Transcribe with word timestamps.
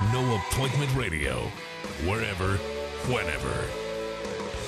No 0.00 0.36
appointment 0.36 0.92
radio, 0.96 1.42
wherever, 2.06 2.56
whenever. 3.12 3.64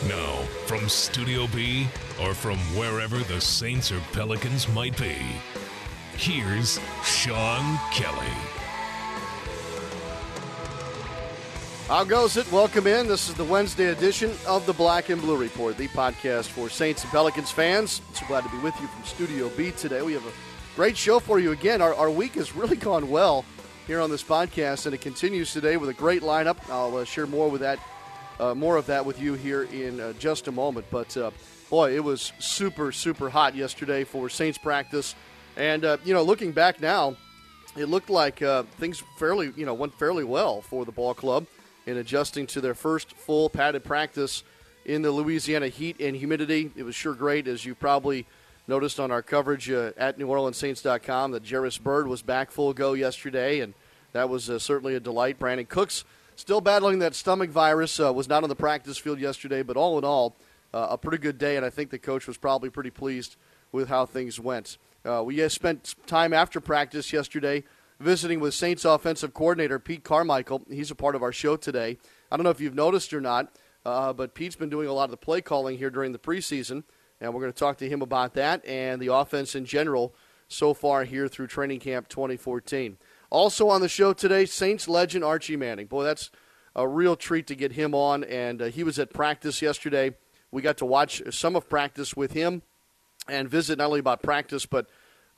Now, 0.07 0.43
from 0.67 0.87
Studio 0.89 1.47
B 1.47 1.89
or 2.21 2.35
from 2.35 2.59
wherever 2.77 3.19
the 3.19 3.41
Saints 3.41 3.91
or 3.91 4.01
Pelicans 4.13 4.69
might 4.69 4.97
be, 4.99 5.17
here's 6.17 6.79
Sean 7.03 7.79
Kelly. 7.91 8.27
How 11.89 12.05
goes 12.05 12.37
it? 12.37 12.51
Welcome 12.53 12.87
in. 12.87 13.09
This 13.09 13.29
is 13.29 13.35
the 13.35 13.45
Wednesday 13.45 13.87
edition 13.87 14.31
of 14.47 14.67
the 14.67 14.75
Black 14.75 15.09
and 15.09 15.21
Blue 15.21 15.37
Report, 15.37 15.77
the 15.79 15.89
podcast 15.89 16.49
for 16.49 16.69
Saints 16.69 17.03
and 17.03 17.11
Pelicans 17.11 17.51
fans. 17.51 18.03
So 18.13 18.27
glad 18.27 18.45
to 18.45 18.51
be 18.51 18.59
with 18.59 18.79
you 18.81 18.87
from 18.89 19.05
Studio 19.05 19.49
B 19.57 19.71
today. 19.73 20.03
We 20.03 20.13
have 20.13 20.27
a 20.27 20.33
great 20.77 20.97
show 20.97 21.19
for 21.19 21.39
you 21.39 21.53
again. 21.53 21.81
Our, 21.81 21.95
our 21.95 22.11
week 22.11 22.35
has 22.35 22.55
really 22.55 22.77
gone 22.77 23.09
well 23.09 23.45
here 23.87 24.01
on 24.01 24.11
this 24.11 24.23
podcast, 24.23 24.87
and 24.87 24.95
it 24.95 25.01
continues 25.01 25.53
today 25.53 25.77
with 25.77 25.91
a 25.91 25.95
great 25.95 26.23
lineup. 26.23 26.57
I'll 26.71 26.97
uh, 26.97 27.05
share 27.05 27.27
more 27.27 27.51
with 27.51 27.61
that, 27.61 27.79
uh, 28.41 28.55
more 28.55 28.77
of 28.77 28.87
that 28.87 29.05
with 29.05 29.21
you 29.21 29.35
here 29.35 29.65
in 29.65 30.01
uh, 30.01 30.15
just 30.15 30.49
a 30.49 30.53
moment. 30.53 30.87
But 30.91 31.15
uh, 31.17 31.31
boy, 31.69 31.95
it 31.95 32.03
was 32.03 32.33
super, 32.39 32.93
super 32.93 33.29
hot 33.29 33.55
yesterday 33.55 34.05
for 34.05 34.29
Saints 34.31 34.57
practice, 34.57 35.15
and 35.57 35.85
uh, 35.85 35.99
you 36.05 36.15
know, 36.15 36.23
looking 36.23 36.53
back 36.53 36.81
now, 36.81 37.17
it 37.77 37.87
looked 37.87 38.09
like 38.09 38.41
uh, 38.41 38.63
things 38.79 39.03
fairly, 39.19 39.53
you 39.57 39.67
know, 39.67 39.75
went 39.75 39.93
fairly 39.99 40.25
well 40.25 40.63
for 40.63 40.85
the 40.85 40.93
ball 40.93 41.13
club 41.13 41.47
in 41.87 41.99
adjusting 41.99 42.47
to 42.47 42.61
their 42.61 42.75
first 42.75 43.13
full 43.13 43.51
padded 43.51 43.85
practice 43.85 44.45
in 44.87 45.03
the 45.03 45.11
Louisiana 45.11 45.69
heat 45.69 46.01
and 46.01 46.17
humidity. 46.17 46.71
It 46.75 46.85
was 46.85 46.95
sure 46.95 47.15
great, 47.15 47.47
as 47.47 47.67
you 47.67 47.75
probably 47.75 48.27
noticed 48.67 48.99
on 48.99 49.11
our 49.11 49.23
coverage 49.23 49.71
uh, 49.71 49.93
at 49.97 50.19
NewOrleansSaints.com, 50.19 51.33
that 51.33 51.49
Jairus 51.49 51.79
Byrd 51.79 52.07
was 52.07 52.23
back 52.23 52.51
full 52.51 52.73
go 52.73 52.95
yesterday, 52.95 53.61
and 53.61 53.75
that 54.13 54.29
was 54.29 54.49
uh, 54.49 54.59
certainly 54.59 54.95
a 54.95 55.01
delight. 55.01 55.39
Brandin 55.39 55.69
Cooks 55.69 56.05
still 56.37 56.61
battling 56.61 56.99
that 57.01 57.15
stomach 57.15 57.51
virus, 57.51 58.01
uh, 58.01 58.13
was 58.13 58.29
not 58.29 58.43
on 58.43 58.49
the 58.49 58.57
practice 58.57 58.99
field 58.99 59.21
yesterday, 59.21 59.63
but 59.63 59.77
all 59.77 59.99
in 59.99 60.05
all, 60.05 60.37
uh, 60.73 60.89
a 60.91 60.99
pretty 60.99 61.19
good 61.19 61.39
day, 61.39 61.57
and 61.57 61.65
I 61.65 61.71
think 61.71 61.91
the 61.91 61.99
coach 61.99 62.27
was 62.27 62.37
probably 62.37 62.71
pretty 62.71 62.91
pleased 62.91 63.37
with 63.71 63.89
how 63.89 64.07
things 64.07 64.41
went. 64.41 64.79
Uh, 65.05 65.23
we 65.25 65.47
spent 65.49 65.95
time 66.07 66.33
after 66.33 66.61
practice 66.61 67.13
yesterday 67.13 67.63
visiting 68.01 68.41
with 68.41 68.55
Saints 68.55 68.85
offensive 68.85 69.35
coordinator 69.35 69.79
Pete 69.79 70.03
Carmichael. 70.03 70.63
He's 70.69 70.91
a 70.91 70.95
part 70.95 71.15
of 71.15 71.23
our 71.23 71.33
show 71.33 71.57
today. 71.57 71.99
I 72.31 72.37
don't 72.37 72.45
know 72.45 72.51
if 72.51 72.61
you've 72.61 72.75
noticed 72.75 73.13
or 73.13 73.21
not, 73.21 73.55
uh, 73.85 74.13
but 74.13 74.35
Pete's 74.35 74.57
been 74.57 74.71
doing 74.71 74.89
a 74.89 74.93
lot 74.93 75.05
of 75.05 75.11
the 75.11 75.17
play 75.17 75.41
calling 75.41 75.79
here 75.79 75.91
during 75.91 76.13
the 76.13 76.19
preseason, 76.19 76.85
and 77.25 77.35
we're 77.35 77.41
going 77.41 77.53
to 77.53 77.59
talk 77.59 77.79
to 77.79 77.89
him 77.89 78.03
about 78.03 78.35
that 78.35 78.65
and 78.67 79.01
the 79.01 79.13
offense 79.13 79.55
in 79.55 79.65
general 79.65 80.15
so 80.49 80.75
far 80.75 81.05
here 81.05 81.27
through 81.27 81.47
training 81.47 81.81
camp 81.81 82.09
2014. 82.09 82.99
Also 83.31 83.69
on 83.69 83.81
the 83.81 83.89
show 83.89 84.13
today, 84.13 84.45
Saints 84.45 84.89
legend 84.89 85.25
Archie 85.25 85.57
Manning. 85.57 85.87
Boy, 85.87 86.05
that's 86.05 86.31
a 86.77 86.87
real 86.87 87.17
treat 87.17 87.47
to 87.49 87.55
get 87.55 87.73
him 87.73 87.95
on, 87.95 88.25
and 88.25 88.63
uh, 88.63 88.65
he 88.67 88.85
was 88.85 88.99
at 88.99 89.13
practice 89.13 89.63
yesterday. 89.63 90.15
We 90.51 90.63
got 90.63 90.77
to 90.79 90.87
watch 90.87 91.23
some 91.31 91.57
of 91.57 91.69
practice 91.69 92.15
with 92.15 92.33
him 92.33 92.63
and 93.29 93.49
visit 93.49 93.79
not 93.79 93.87
only 93.87 94.01
about 94.01 94.23
practice, 94.23 94.67
but 94.67 94.87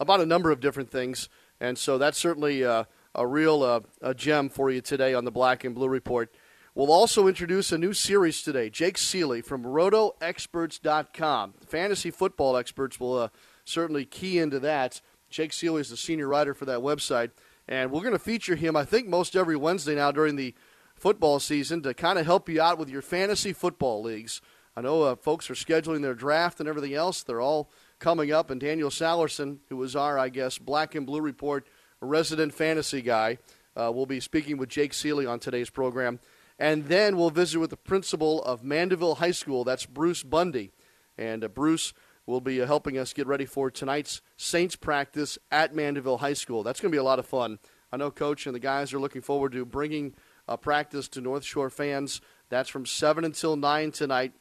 about 0.00 0.20
a 0.20 0.26
number 0.26 0.50
of 0.50 0.60
different 0.60 0.91
things. 0.91 1.28
And 1.60 1.78
so 1.78 1.98
that's 1.98 2.18
certainly 2.18 2.64
uh, 2.64 2.84
a 3.14 3.26
real 3.26 3.62
uh, 3.62 3.80
a 4.03 4.14
gem 4.14 4.48
for 4.48 4.70
you 4.70 4.80
today 4.80 5.14
on 5.14 5.24
the 5.24 5.30
Black 5.30 5.64
and 5.64 5.74
Blue 5.74 5.88
Report. 5.88 6.34
We'll 6.76 6.92
also 6.92 7.26
introduce 7.26 7.72
a 7.72 7.78
new 7.78 7.94
series 7.94 8.42
today. 8.42 8.69
Jake 8.69 8.98
Ciely 8.98 9.42
from 9.42 9.62
RotoExperts.com. 9.62 11.54
Fantasy 11.66 12.10
football 12.10 12.54
experts 12.54 13.00
will 13.00 13.19
uh, 13.19 13.28
certainly 13.64 14.04
key 14.04 14.38
into 14.38 14.60
that. 14.60 15.00
Jake 15.31 15.53
Ciely 15.53 15.81
is 15.81 15.88
the 15.88 15.97
senior 15.97 16.28
writer 16.28 16.53
for 16.53 16.66
that 16.66 16.81
website. 16.81 17.31
And 17.66 17.91
we're 17.91 18.03
going 18.03 18.12
to 18.12 18.19
feature 18.19 18.56
him, 18.56 18.76
I 18.76 18.84
think, 18.84 19.09
most 19.09 19.34
every 19.34 19.56
Wednesday 19.56 19.94
now 19.94 20.12
during 20.12 20.36
the 20.36 20.54
football 20.94 21.41
season 21.41 21.81
to 21.81 21.94
kind 21.94 22.19
of 22.19 22.26
help 22.26 22.47
you 22.47 22.60
out 22.60 22.76
with 22.76 22.91
your 22.91 23.00
fantasy 23.00 23.54
football 23.54 24.03
leagues. 24.03 24.42
I 24.76 24.82
know 24.82 25.00
uh, 25.04 25.16
folks 25.16 25.48
are 25.48 25.54
scheduling 25.54 26.03
their 26.03 26.12
draft 26.12 26.60
and 26.60 26.69
everything 26.69 26.92
else. 26.92 27.22
They're 27.22 27.41
all 27.41 27.70
coming 28.00 28.32
up, 28.32 28.50
and 28.50 28.60
Daniel 28.60 28.91
Sallerson, 28.91 29.60
who 29.70 29.82
is 29.82 29.97
our, 29.97 30.19
I 30.19 30.28
guess, 30.28 30.59
Black 30.59 30.94
and 30.94 31.06
Blue 31.06 31.22
Report 31.22 31.66
resident 32.03 32.53
fantasy 32.53 33.00
guy, 33.00 33.38
uh, 33.75 33.91
will 33.91 34.04
be 34.04 34.20
speaking 34.20 34.59
with 34.59 34.69
Jake 34.69 34.92
Ciely 34.92 35.26
on 35.26 35.38
today's 35.38 35.70
program. 35.70 36.20
And 36.58 36.86
then 36.86 37.16
we'll 37.16 37.30
visit 37.30 37.58
with 37.58 37.70
the 37.70 37.76
principal 37.76 38.42
of 38.44 38.64
Mandeville 38.64 39.16
High 39.16 39.32
School. 39.32 39.64
That's 39.64 39.86
Bruce 39.86 40.22
Bundy. 40.22 40.72
And 41.18 41.44
uh, 41.44 41.48
Bruce 41.48 41.92
will 42.24 42.40
be 42.40 42.60
uh, 42.60 42.66
helping 42.66 42.98
us 42.98 43.12
get 43.12 43.26
ready 43.26 43.44
for 43.44 43.70
tonight's 43.70 44.22
Saints 44.36 44.76
practice 44.76 45.38
at 45.50 45.74
Mandeville 45.74 46.18
High 46.18 46.32
School. 46.32 46.62
That's 46.62 46.80
going 46.80 46.90
to 46.90 46.94
be 46.94 47.00
a 47.00 47.04
lot 47.04 47.18
of 47.18 47.26
fun. 47.26 47.58
I 47.92 47.96
know 47.96 48.10
Coach 48.10 48.46
and 48.46 48.54
the 48.54 48.60
guys 48.60 48.92
are 48.92 48.98
looking 48.98 49.22
forward 49.22 49.52
to 49.52 49.64
bringing 49.64 50.14
a 50.48 50.56
practice 50.56 51.08
to 51.08 51.20
North 51.20 51.44
Shore 51.44 51.70
fans. 51.70 52.20
That's 52.48 52.68
from 52.68 52.86
7 52.86 53.24
until 53.24 53.56
9 53.56 53.92
tonight. 53.92 54.32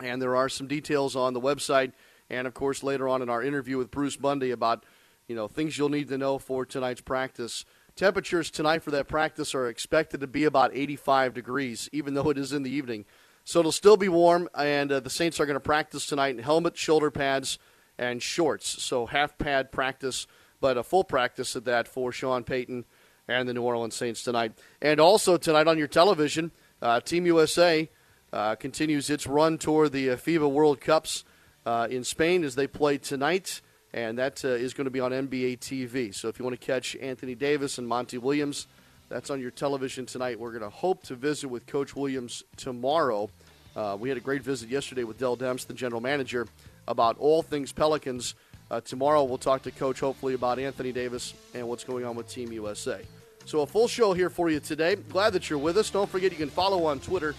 And 0.00 0.20
there 0.20 0.36
are 0.36 0.48
some 0.48 0.66
details 0.66 1.14
on 1.14 1.34
the 1.34 1.40
website 1.40 1.92
and 2.30 2.46
of 2.46 2.54
course 2.54 2.82
later 2.82 3.08
on 3.08 3.22
in 3.22 3.28
our 3.28 3.42
interview 3.42 3.78
with 3.78 3.90
Bruce 3.90 4.16
Bundy 4.16 4.50
about 4.50 4.84
you 5.28 5.36
know 5.36 5.48
things 5.48 5.78
you'll 5.78 5.88
need 5.88 6.08
to 6.08 6.18
know 6.18 6.38
for 6.38 6.64
tonight's 6.64 7.00
practice. 7.00 7.64
Temperatures 7.96 8.50
tonight 8.50 8.82
for 8.82 8.90
that 8.90 9.06
practice 9.06 9.54
are 9.54 9.68
expected 9.68 10.20
to 10.20 10.26
be 10.26 10.42
about 10.42 10.74
85 10.74 11.32
degrees, 11.32 11.88
even 11.92 12.14
though 12.14 12.28
it 12.28 12.36
is 12.36 12.52
in 12.52 12.64
the 12.64 12.70
evening. 12.70 13.04
So 13.44 13.60
it'll 13.60 13.70
still 13.70 13.96
be 13.96 14.08
warm, 14.08 14.48
and 14.52 14.90
uh, 14.90 14.98
the 14.98 15.10
Saints 15.10 15.38
are 15.38 15.46
going 15.46 15.54
to 15.54 15.60
practice 15.60 16.04
tonight 16.04 16.34
in 16.34 16.42
helmet, 16.42 16.76
shoulder 16.76 17.12
pads, 17.12 17.56
and 17.96 18.20
shorts. 18.20 18.82
So 18.82 19.06
half 19.06 19.38
pad 19.38 19.70
practice, 19.70 20.26
but 20.60 20.76
a 20.76 20.82
full 20.82 21.04
practice 21.04 21.54
at 21.54 21.66
that 21.66 21.86
for 21.86 22.10
Sean 22.10 22.42
Payton 22.42 22.84
and 23.28 23.48
the 23.48 23.54
New 23.54 23.62
Orleans 23.62 23.94
Saints 23.94 24.24
tonight. 24.24 24.54
And 24.82 24.98
also 24.98 25.36
tonight 25.36 25.68
on 25.68 25.78
your 25.78 25.86
television, 25.86 26.50
uh, 26.82 26.98
Team 26.98 27.26
USA 27.26 27.88
uh, 28.32 28.56
continues 28.56 29.08
its 29.08 29.24
run 29.24 29.56
toward 29.56 29.92
the 29.92 30.10
uh, 30.10 30.16
FIBA 30.16 30.50
World 30.50 30.80
Cups 30.80 31.22
uh, 31.64 31.86
in 31.88 32.02
Spain 32.02 32.42
as 32.42 32.56
they 32.56 32.66
play 32.66 32.98
tonight, 32.98 33.60
and 33.94 34.18
that 34.18 34.44
uh, 34.44 34.48
is 34.48 34.74
going 34.74 34.86
to 34.86 34.90
be 34.90 34.98
on 34.98 35.12
NBA 35.12 35.60
TV. 35.60 36.12
So 36.12 36.26
if 36.26 36.36
you 36.38 36.44
want 36.44 36.60
to 36.60 36.66
catch 36.66 36.96
Anthony 36.96 37.36
Davis 37.36 37.78
and 37.78 37.86
Monty 37.86 38.18
Williams, 38.18 38.66
that's 39.08 39.30
on 39.30 39.40
your 39.40 39.52
television 39.52 40.04
tonight. 40.04 40.38
We're 40.38 40.50
going 40.50 40.64
to 40.64 40.68
hope 40.68 41.04
to 41.04 41.14
visit 41.14 41.48
with 41.48 41.66
Coach 41.66 41.94
Williams 41.94 42.42
tomorrow. 42.56 43.30
Uh, 43.76 43.96
we 43.98 44.08
had 44.08 44.18
a 44.18 44.20
great 44.20 44.42
visit 44.42 44.68
yesterday 44.68 45.04
with 45.04 45.18
Dell 45.18 45.36
Demps, 45.36 45.64
the 45.68 45.74
general 45.74 46.00
manager, 46.00 46.48
about 46.88 47.16
all 47.18 47.40
things 47.40 47.72
Pelicans. 47.72 48.34
Uh, 48.68 48.80
tomorrow 48.80 49.22
we'll 49.22 49.38
talk 49.38 49.62
to 49.62 49.70
Coach 49.70 50.00
hopefully 50.00 50.34
about 50.34 50.58
Anthony 50.58 50.90
Davis 50.90 51.32
and 51.54 51.68
what's 51.68 51.84
going 51.84 52.04
on 52.04 52.16
with 52.16 52.28
Team 52.28 52.50
USA. 52.50 53.00
So 53.44 53.60
a 53.60 53.66
full 53.66 53.86
show 53.86 54.12
here 54.12 54.30
for 54.30 54.50
you 54.50 54.58
today. 54.58 54.96
Glad 54.96 55.34
that 55.34 55.48
you're 55.48 55.58
with 55.58 55.78
us. 55.78 55.90
Don't 55.90 56.10
forget 56.10 56.32
you 56.32 56.38
can 56.38 56.50
follow 56.50 56.84
on 56.86 56.98
Twitter, 56.98 57.36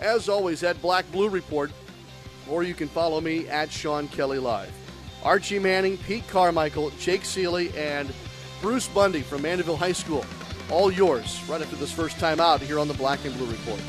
as 0.00 0.28
always, 0.28 0.62
at 0.64 0.80
Black 0.82 1.10
Blue 1.12 1.30
Report 1.30 1.70
or 2.50 2.62
you 2.62 2.74
can 2.74 2.88
follow 2.88 3.22
me 3.22 3.48
at 3.48 3.72
Sean 3.72 4.06
Kelly 4.08 4.38
Live. 4.38 4.83
Archie 5.24 5.58
Manning, 5.58 5.96
Pete 5.98 6.26
Carmichael, 6.28 6.90
Jake 6.98 7.22
Ciely, 7.22 7.74
and 7.76 8.12
Bruce 8.60 8.88
Bundy 8.88 9.22
from 9.22 9.42
Mandeville 9.42 9.76
High 9.76 9.92
School. 9.92 10.24
All 10.70 10.90
yours 10.90 11.40
right 11.48 11.60
after 11.60 11.76
this 11.76 11.92
first 11.92 12.18
time 12.18 12.40
out 12.40 12.60
here 12.60 12.78
on 12.78 12.88
the 12.88 12.94
Black 12.94 13.24
and 13.24 13.36
Blue 13.36 13.50
Report. 13.50 13.80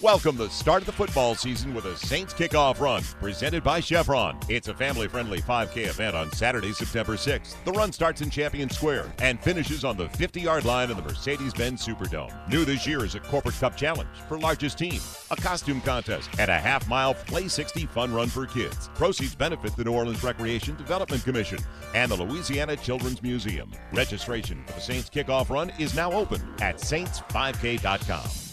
Welcome 0.00 0.36
the 0.36 0.48
start 0.48 0.82
of 0.82 0.86
the 0.86 0.92
football 0.92 1.34
season 1.34 1.74
with 1.74 1.84
a 1.86 1.96
Saints 1.96 2.32
kickoff 2.32 2.78
run 2.78 3.02
presented 3.18 3.64
by 3.64 3.80
Chevron. 3.80 4.38
It's 4.48 4.68
a 4.68 4.74
family 4.74 5.08
friendly 5.08 5.40
5K 5.40 5.88
event 5.88 6.14
on 6.14 6.30
Saturday, 6.30 6.70
September 6.70 7.14
6th. 7.14 7.56
The 7.64 7.72
run 7.72 7.90
starts 7.90 8.20
in 8.20 8.30
Champion 8.30 8.70
Square 8.70 9.12
and 9.18 9.40
finishes 9.40 9.84
on 9.84 9.96
the 9.96 10.08
50 10.10 10.40
yard 10.40 10.64
line 10.64 10.92
in 10.92 10.96
the 10.96 11.02
Mercedes 11.02 11.52
Benz 11.52 11.84
Superdome. 11.84 12.32
New 12.48 12.64
this 12.64 12.86
year 12.86 13.04
is 13.04 13.16
a 13.16 13.20
Corporate 13.20 13.56
Cup 13.56 13.76
Challenge 13.76 14.08
for 14.28 14.38
largest 14.38 14.78
team, 14.78 15.00
a 15.32 15.36
costume 15.36 15.80
contest, 15.80 16.30
and 16.38 16.48
a 16.48 16.60
half 16.60 16.88
mile 16.88 17.14
Play 17.14 17.48
60 17.48 17.86
fun 17.86 18.14
run 18.14 18.28
for 18.28 18.46
kids. 18.46 18.90
Proceeds 18.94 19.34
benefit 19.34 19.74
the 19.74 19.82
New 19.82 19.94
Orleans 19.94 20.22
Recreation 20.22 20.76
Development 20.76 21.24
Commission 21.24 21.58
and 21.92 22.08
the 22.08 22.22
Louisiana 22.22 22.76
Children's 22.76 23.20
Museum. 23.20 23.68
Registration 23.92 24.62
for 24.64 24.74
the 24.74 24.80
Saints 24.80 25.10
kickoff 25.10 25.50
run 25.50 25.72
is 25.80 25.96
now 25.96 26.12
open 26.12 26.40
at 26.60 26.76
saints5k.com. 26.76 28.47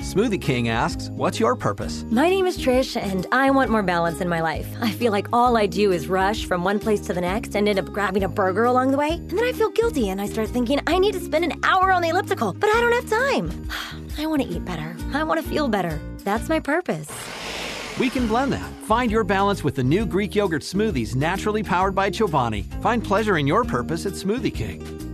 Smoothie 0.00 0.40
King 0.40 0.68
asks, 0.68 1.08
What's 1.10 1.40
your 1.40 1.56
purpose? 1.56 2.04
My 2.10 2.28
name 2.28 2.46
is 2.46 2.58
Trish, 2.58 3.00
and 3.00 3.26
I 3.32 3.50
want 3.50 3.70
more 3.70 3.82
balance 3.82 4.20
in 4.20 4.28
my 4.28 4.40
life. 4.40 4.68
I 4.80 4.90
feel 4.90 5.10
like 5.10 5.26
all 5.32 5.56
I 5.56 5.66
do 5.66 5.90
is 5.90 6.06
rush 6.06 6.44
from 6.44 6.64
one 6.64 6.78
place 6.78 7.00
to 7.02 7.14
the 7.14 7.20
next 7.20 7.56
and 7.56 7.66
end 7.68 7.78
up 7.78 7.86
grabbing 7.86 8.22
a 8.22 8.28
burger 8.28 8.64
along 8.64 8.90
the 8.90 8.98
way. 8.98 9.12
And 9.12 9.30
then 9.30 9.44
I 9.44 9.52
feel 9.52 9.70
guilty 9.70 10.10
and 10.10 10.20
I 10.20 10.26
start 10.26 10.48
thinking 10.48 10.80
I 10.86 10.98
need 10.98 11.12
to 11.14 11.20
spend 11.20 11.44
an 11.44 11.58
hour 11.64 11.90
on 11.92 12.02
the 12.02 12.10
elliptical, 12.10 12.52
but 12.52 12.68
I 12.74 12.80
don't 12.80 12.92
have 12.92 13.08
time. 13.08 13.68
I 14.18 14.26
want 14.26 14.42
to 14.42 14.48
eat 14.48 14.64
better. 14.64 14.96
I 15.12 15.24
want 15.24 15.42
to 15.42 15.48
feel 15.48 15.66
better. 15.68 15.98
That's 16.24 16.48
my 16.48 16.60
purpose. 16.60 17.08
We 17.98 18.10
can 18.10 18.26
blend 18.28 18.52
that. 18.52 18.70
Find 18.84 19.10
your 19.10 19.24
balance 19.24 19.64
with 19.64 19.74
the 19.76 19.82
new 19.84 20.04
Greek 20.04 20.34
yogurt 20.34 20.62
smoothies 20.62 21.14
naturally 21.14 21.62
powered 21.62 21.94
by 21.94 22.10
Chobani. 22.10 22.64
Find 22.82 23.02
pleasure 23.02 23.38
in 23.38 23.46
your 23.46 23.64
purpose 23.64 24.04
at 24.04 24.12
Smoothie 24.12 24.54
King. 24.54 25.05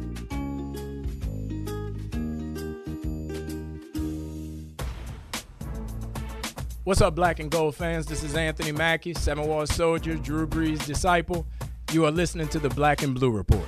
What's 6.85 7.01
up, 7.01 7.15
black 7.15 7.39
and 7.39 7.49
gold 7.49 7.77
fans? 7.77 8.07
This 8.07 8.25
is 8.25 8.35
Anthony 8.35 8.73
Mackie, 8.73 9.15
Seven 9.15 9.47
Wall 9.47 9.65
Soldier, 9.69 10.17
Drew 10.17 10.49
Brees' 10.49 10.85
disciple. 10.85 11.47
You 11.93 12.07
are 12.07 12.11
listening 12.11 12.49
to 12.49 12.59
the 12.59 12.71
Black 12.71 13.05
and 13.05 13.15
Blue 13.15 13.31
Report. 13.31 13.65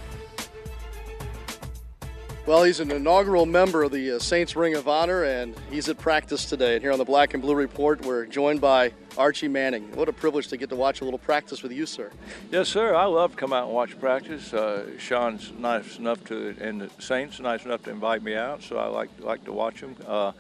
Well, 2.45 2.65
he's 2.65 2.81
an 2.81 2.91
inaugural 2.91 3.47
member 3.47 3.85
of 3.85 3.93
the 3.93 4.17
uh, 4.17 4.19
Saints 4.19 4.57
Ring 4.57 4.75
of 4.75 4.89
Honor, 4.89 5.23
and 5.23 5.55
he's 5.71 5.89
at 5.89 5.97
practice 5.97 6.45
today. 6.45 6.75
And 6.75 6.83
here 6.83 6.91
on 6.91 6.99
the 6.99 7.05
Black 7.05 7.35
and 7.35 7.41
Blue 7.41 7.55
Report, 7.55 8.05
we're 8.05 8.27
joined 8.27 8.61
by 8.61 8.93
Archie 9.17 9.47
Manning. 9.47 9.95
What 9.95 10.09
a 10.09 10.13
privilege 10.13 10.49
to 10.49 10.57
get 10.57 10.69
to 10.71 10.77
watch 10.77 11.01
a 11.01 11.05
little 11.05 11.21
practice 11.21 11.63
with 11.63 11.71
you, 11.71 11.87
sir. 11.87 12.11
Yes, 12.51 12.69
sir. 12.69 12.97
I 12.97 13.05
love 13.05 13.31
to 13.31 13.37
come 13.37 13.53
out 13.53 13.67
and 13.67 13.73
watch 13.73 13.97
practice. 14.01 14.53
Uh, 14.53 14.91
Sean's 14.99 15.53
nice 15.57 15.99
enough 15.99 16.25
to, 16.25 16.57
and 16.61 16.81
the 16.81 16.91
Saints 16.99 17.39
nice 17.39 17.65
enough 17.65 17.85
to 17.85 17.91
invite 17.91 18.25
me 18.25 18.35
out, 18.35 18.65
so 18.65 18.77
I 18.77 18.87
like 18.87 19.11
like 19.21 19.45
to 19.45 19.53
watch 19.53 19.83
them. 19.83 19.95
Uh, 20.05 20.33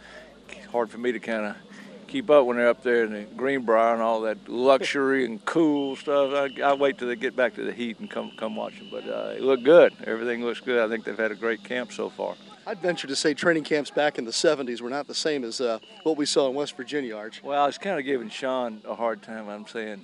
hard 0.73 0.91
for 0.91 0.99
me 0.99 1.13
to 1.13 1.21
kind 1.21 1.47
of 1.47 1.57
keep 2.05 2.31
up 2.31 2.47
when 2.47 2.57
they're 2.57 2.69
up 2.69 2.83
there 2.83 3.05
in 3.05 3.13
the 3.13 3.23
Greenbrier 3.37 3.93
and 3.93 4.03
all 4.03 4.21
that 4.23 4.49
luxury 4.49 5.25
and 5.25 5.45
cool 5.45 5.97
stuff. 5.97 6.33
I, 6.33 6.63
I 6.63 6.75
wait 6.75 6.99
till 6.99 7.09
they 7.09 7.17
get 7.17 7.37
back 7.37 7.55
to 7.55 7.65
the 7.65 7.73
heat 7.73 7.99
and 7.99 8.11
come 8.11 8.33
come 8.37 8.57
watch 8.57 8.79
them. 8.79 8.89
But 8.91 9.09
uh, 9.09 9.35
it 9.37 9.43
looked 9.43 9.65
good. 9.65 9.93
Everything 10.07 10.45
looks 10.45 10.61
good. 10.61 10.85
I 10.85 10.89
think 10.89 11.05
they've 11.05 11.19
had 11.19 11.33
a 11.33 11.37
great 11.37 11.65
camp 11.65 11.93
so 11.93 12.09
far. 12.11 12.35
I'd 12.67 12.79
venture 12.79 13.07
to 13.07 13.17
say 13.17 13.35
training 13.35 13.65
camps 13.65 13.91
back 13.91 14.19
in 14.19 14.25
the 14.25 14.31
70s 14.31 14.81
were 14.81 14.89
not 14.89 15.07
the 15.07 15.15
same 15.15 15.45
as 15.45 15.61
uh, 15.61 15.81
what 16.03 16.17
we 16.17 16.25
saw 16.25 16.49
in 16.49 16.55
West 16.55 16.77
Virginia, 16.77 17.15
Arch. 17.15 17.43
Well, 17.43 17.63
I 17.63 17.67
was 17.67 17.77
kind 17.77 17.99
of 17.99 18.07
giving 18.07 18.31
Sean 18.31 18.81
a 18.87 18.95
hard 18.95 19.23
time. 19.23 19.51
I'm 19.51 19.67
saying 19.67 20.03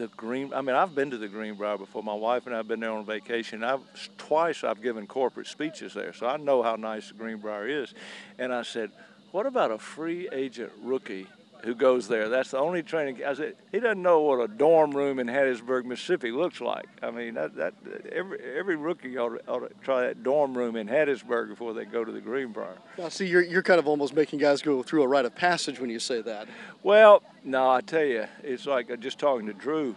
the 0.00 0.08
Green. 0.08 0.52
I 0.52 0.62
mean, 0.62 0.76
I've 0.76 0.94
been 0.94 1.10
to 1.10 1.18
the 1.18 1.28
Greenbrier 1.28 1.78
before. 1.78 2.02
My 2.02 2.14
wife 2.14 2.46
and 2.46 2.56
I've 2.56 2.66
been 2.66 2.80
there 2.80 2.90
on 2.90 3.04
vacation. 3.04 3.62
I've 3.62 3.80
twice 4.18 4.64
I've 4.64 4.82
given 4.82 5.06
corporate 5.06 5.46
speeches 5.46 5.94
there, 5.94 6.12
so 6.12 6.26
I 6.26 6.36
know 6.38 6.62
how 6.62 6.76
nice 6.76 7.08
the 7.08 7.14
Greenbrier 7.14 7.66
is. 7.66 7.94
And 8.38 8.52
I 8.52 8.62
said, 8.62 8.90
what 9.32 9.46
about 9.46 9.70
a 9.70 9.78
free 9.78 10.28
agent 10.32 10.72
rookie 10.82 11.26
who 11.64 11.74
goes 11.74 12.08
there? 12.08 12.28
That's 12.28 12.52
the 12.52 12.58
only 12.58 12.82
training. 12.82 13.24
I 13.24 13.34
said 13.34 13.54
he 13.70 13.80
doesn't 13.80 14.02
know 14.02 14.20
what 14.20 14.40
a 14.40 14.48
dorm 14.48 14.92
room 14.92 15.18
in 15.18 15.26
Hattiesburg, 15.26 15.84
Mississippi 15.84 16.30
looks 16.30 16.60
like. 16.60 16.86
I 17.02 17.10
mean, 17.10 17.34
that, 17.34 17.54
that 17.56 17.74
every 18.10 18.38
every 18.58 18.76
rookie 18.76 19.16
ought 19.18 19.38
to, 19.38 19.50
ought 19.50 19.68
to 19.68 19.70
try 19.82 20.02
that 20.02 20.22
dorm 20.22 20.56
room 20.56 20.76
in 20.76 20.88
Hattiesburg 20.88 21.48
before 21.48 21.74
they 21.74 21.84
go 21.84 22.04
to 22.04 22.10
the 22.10 22.20
Greenbrier. 22.20 22.78
Now, 22.98 23.08
see, 23.08 23.26
you're, 23.26 23.42
you're 23.42 23.62
kind 23.62 23.78
of 23.78 23.86
almost 23.86 24.14
making 24.14 24.38
guys 24.38 24.62
go 24.62 24.82
through 24.82 25.02
a 25.02 25.08
rite 25.08 25.24
of 25.24 25.34
passage 25.34 25.78
when 25.80 25.90
you 25.90 26.00
say 26.00 26.22
that. 26.22 26.48
Well, 26.82 27.22
no, 27.44 27.70
I 27.70 27.80
tell 27.82 28.04
you, 28.04 28.26
it's 28.42 28.66
like 28.66 28.90
uh, 28.90 28.96
just 28.96 29.18
talking 29.18 29.46
to 29.46 29.52
Drew. 29.52 29.94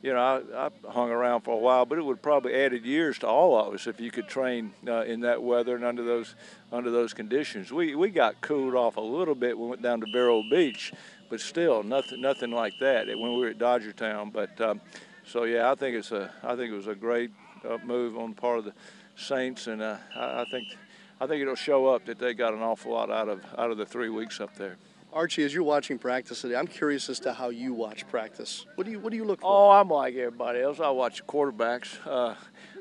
you 0.03 0.13
know, 0.13 0.21
I, 0.55 0.67
I 0.67 0.93
hung 0.93 1.11
around 1.11 1.41
for 1.41 1.53
a 1.53 1.59
while, 1.59 1.85
but 1.85 1.99
it 1.99 2.05
would 2.05 2.23
probably 2.23 2.55
added 2.55 2.85
years 2.85 3.19
to 3.21 3.27
all 3.27 3.59
of 3.59 3.75
us 3.75 3.87
if 3.87 4.01
you 4.01 4.11
could 4.11 4.29
train 4.29 4.73
uh, 4.87 5.03
in 5.03 5.21
that 5.21 5.43
weather 5.43 5.75
and 5.75 5.85
under 5.85 6.05
those 6.05 6.37
under 6.71 6.91
those 6.91 7.13
conditions. 7.13 7.73
We 7.73 7.95
we 7.95 8.11
got 8.11 8.41
cooled 8.41 8.75
off 8.75 8.97
a 8.97 9.01
little 9.01 9.35
bit 9.35 9.59
when 9.59 9.67
we 9.67 9.71
went 9.71 9.83
down 9.83 10.01
to 10.01 10.07
Vero 10.13 10.43
Beach, 10.49 10.93
but 11.29 11.41
still 11.41 11.83
nothing 11.83 12.21
nothing 12.21 12.53
like 12.53 12.75
that 12.81 13.09
when 13.09 13.33
we 13.35 13.39
were 13.39 13.49
at 13.49 13.59
Dodgertown. 13.59 14.33
But 14.33 14.61
um, 14.61 14.81
so 15.27 15.45
yeah, 15.45 15.71
I 15.71 15.75
think 15.75 15.97
it's 15.97 16.13
a 16.13 16.33
I 16.45 16.55
think 16.55 16.73
it 16.73 16.77
was 16.77 16.87
a 16.87 16.95
great 16.95 17.33
uh, 17.69 17.79
move 17.85 18.17
on 18.17 18.31
the 18.31 18.41
part 18.41 18.59
of 18.59 18.65
the 18.67 18.75
Saints, 19.17 19.67
and 19.67 19.83
uh, 19.83 19.97
I, 20.15 20.43
I 20.43 20.45
think 20.51 20.77
I 21.21 21.27
think 21.27 21.43
it'll 21.43 21.57
show 21.57 21.87
up 21.87 22.05
that 22.07 22.21
they 22.21 22.35
got 22.35 22.55
an 22.55 22.61
awful 22.61 22.93
lot 22.93 23.11
out 23.11 23.29
of 23.29 23.45
out 23.59 23.73
of 23.73 23.79
the 23.79 23.87
three 23.87 24.11
weeks 24.11 24.41
up 24.41 24.55
there. 24.55 24.77
Archie, 25.13 25.43
as 25.43 25.55
you're 25.55 25.63
watching 25.63 25.99
practice 25.99 26.43
today, 26.43 26.55
I'm 26.55 26.67
curious 26.67 27.09
as 27.09 27.19
to 27.21 27.33
how 27.33 27.49
you 27.49 27.73
watch 27.73 28.07
practice. 28.09 28.67
What 28.75 28.85
do 28.85 28.91
you 28.91 29.01
What 29.01 29.11
do 29.11 29.17
you 29.17 29.25
look 29.25 29.41
for? 29.41 29.47
Oh, 29.47 29.71
I'm 29.71 29.89
like 29.89 30.15
everybody 30.15 30.61
else. 30.61 30.81
I 30.81 30.91
watch 30.91 31.27
quarterbacks. 31.27 31.99
Uh, 32.07 32.35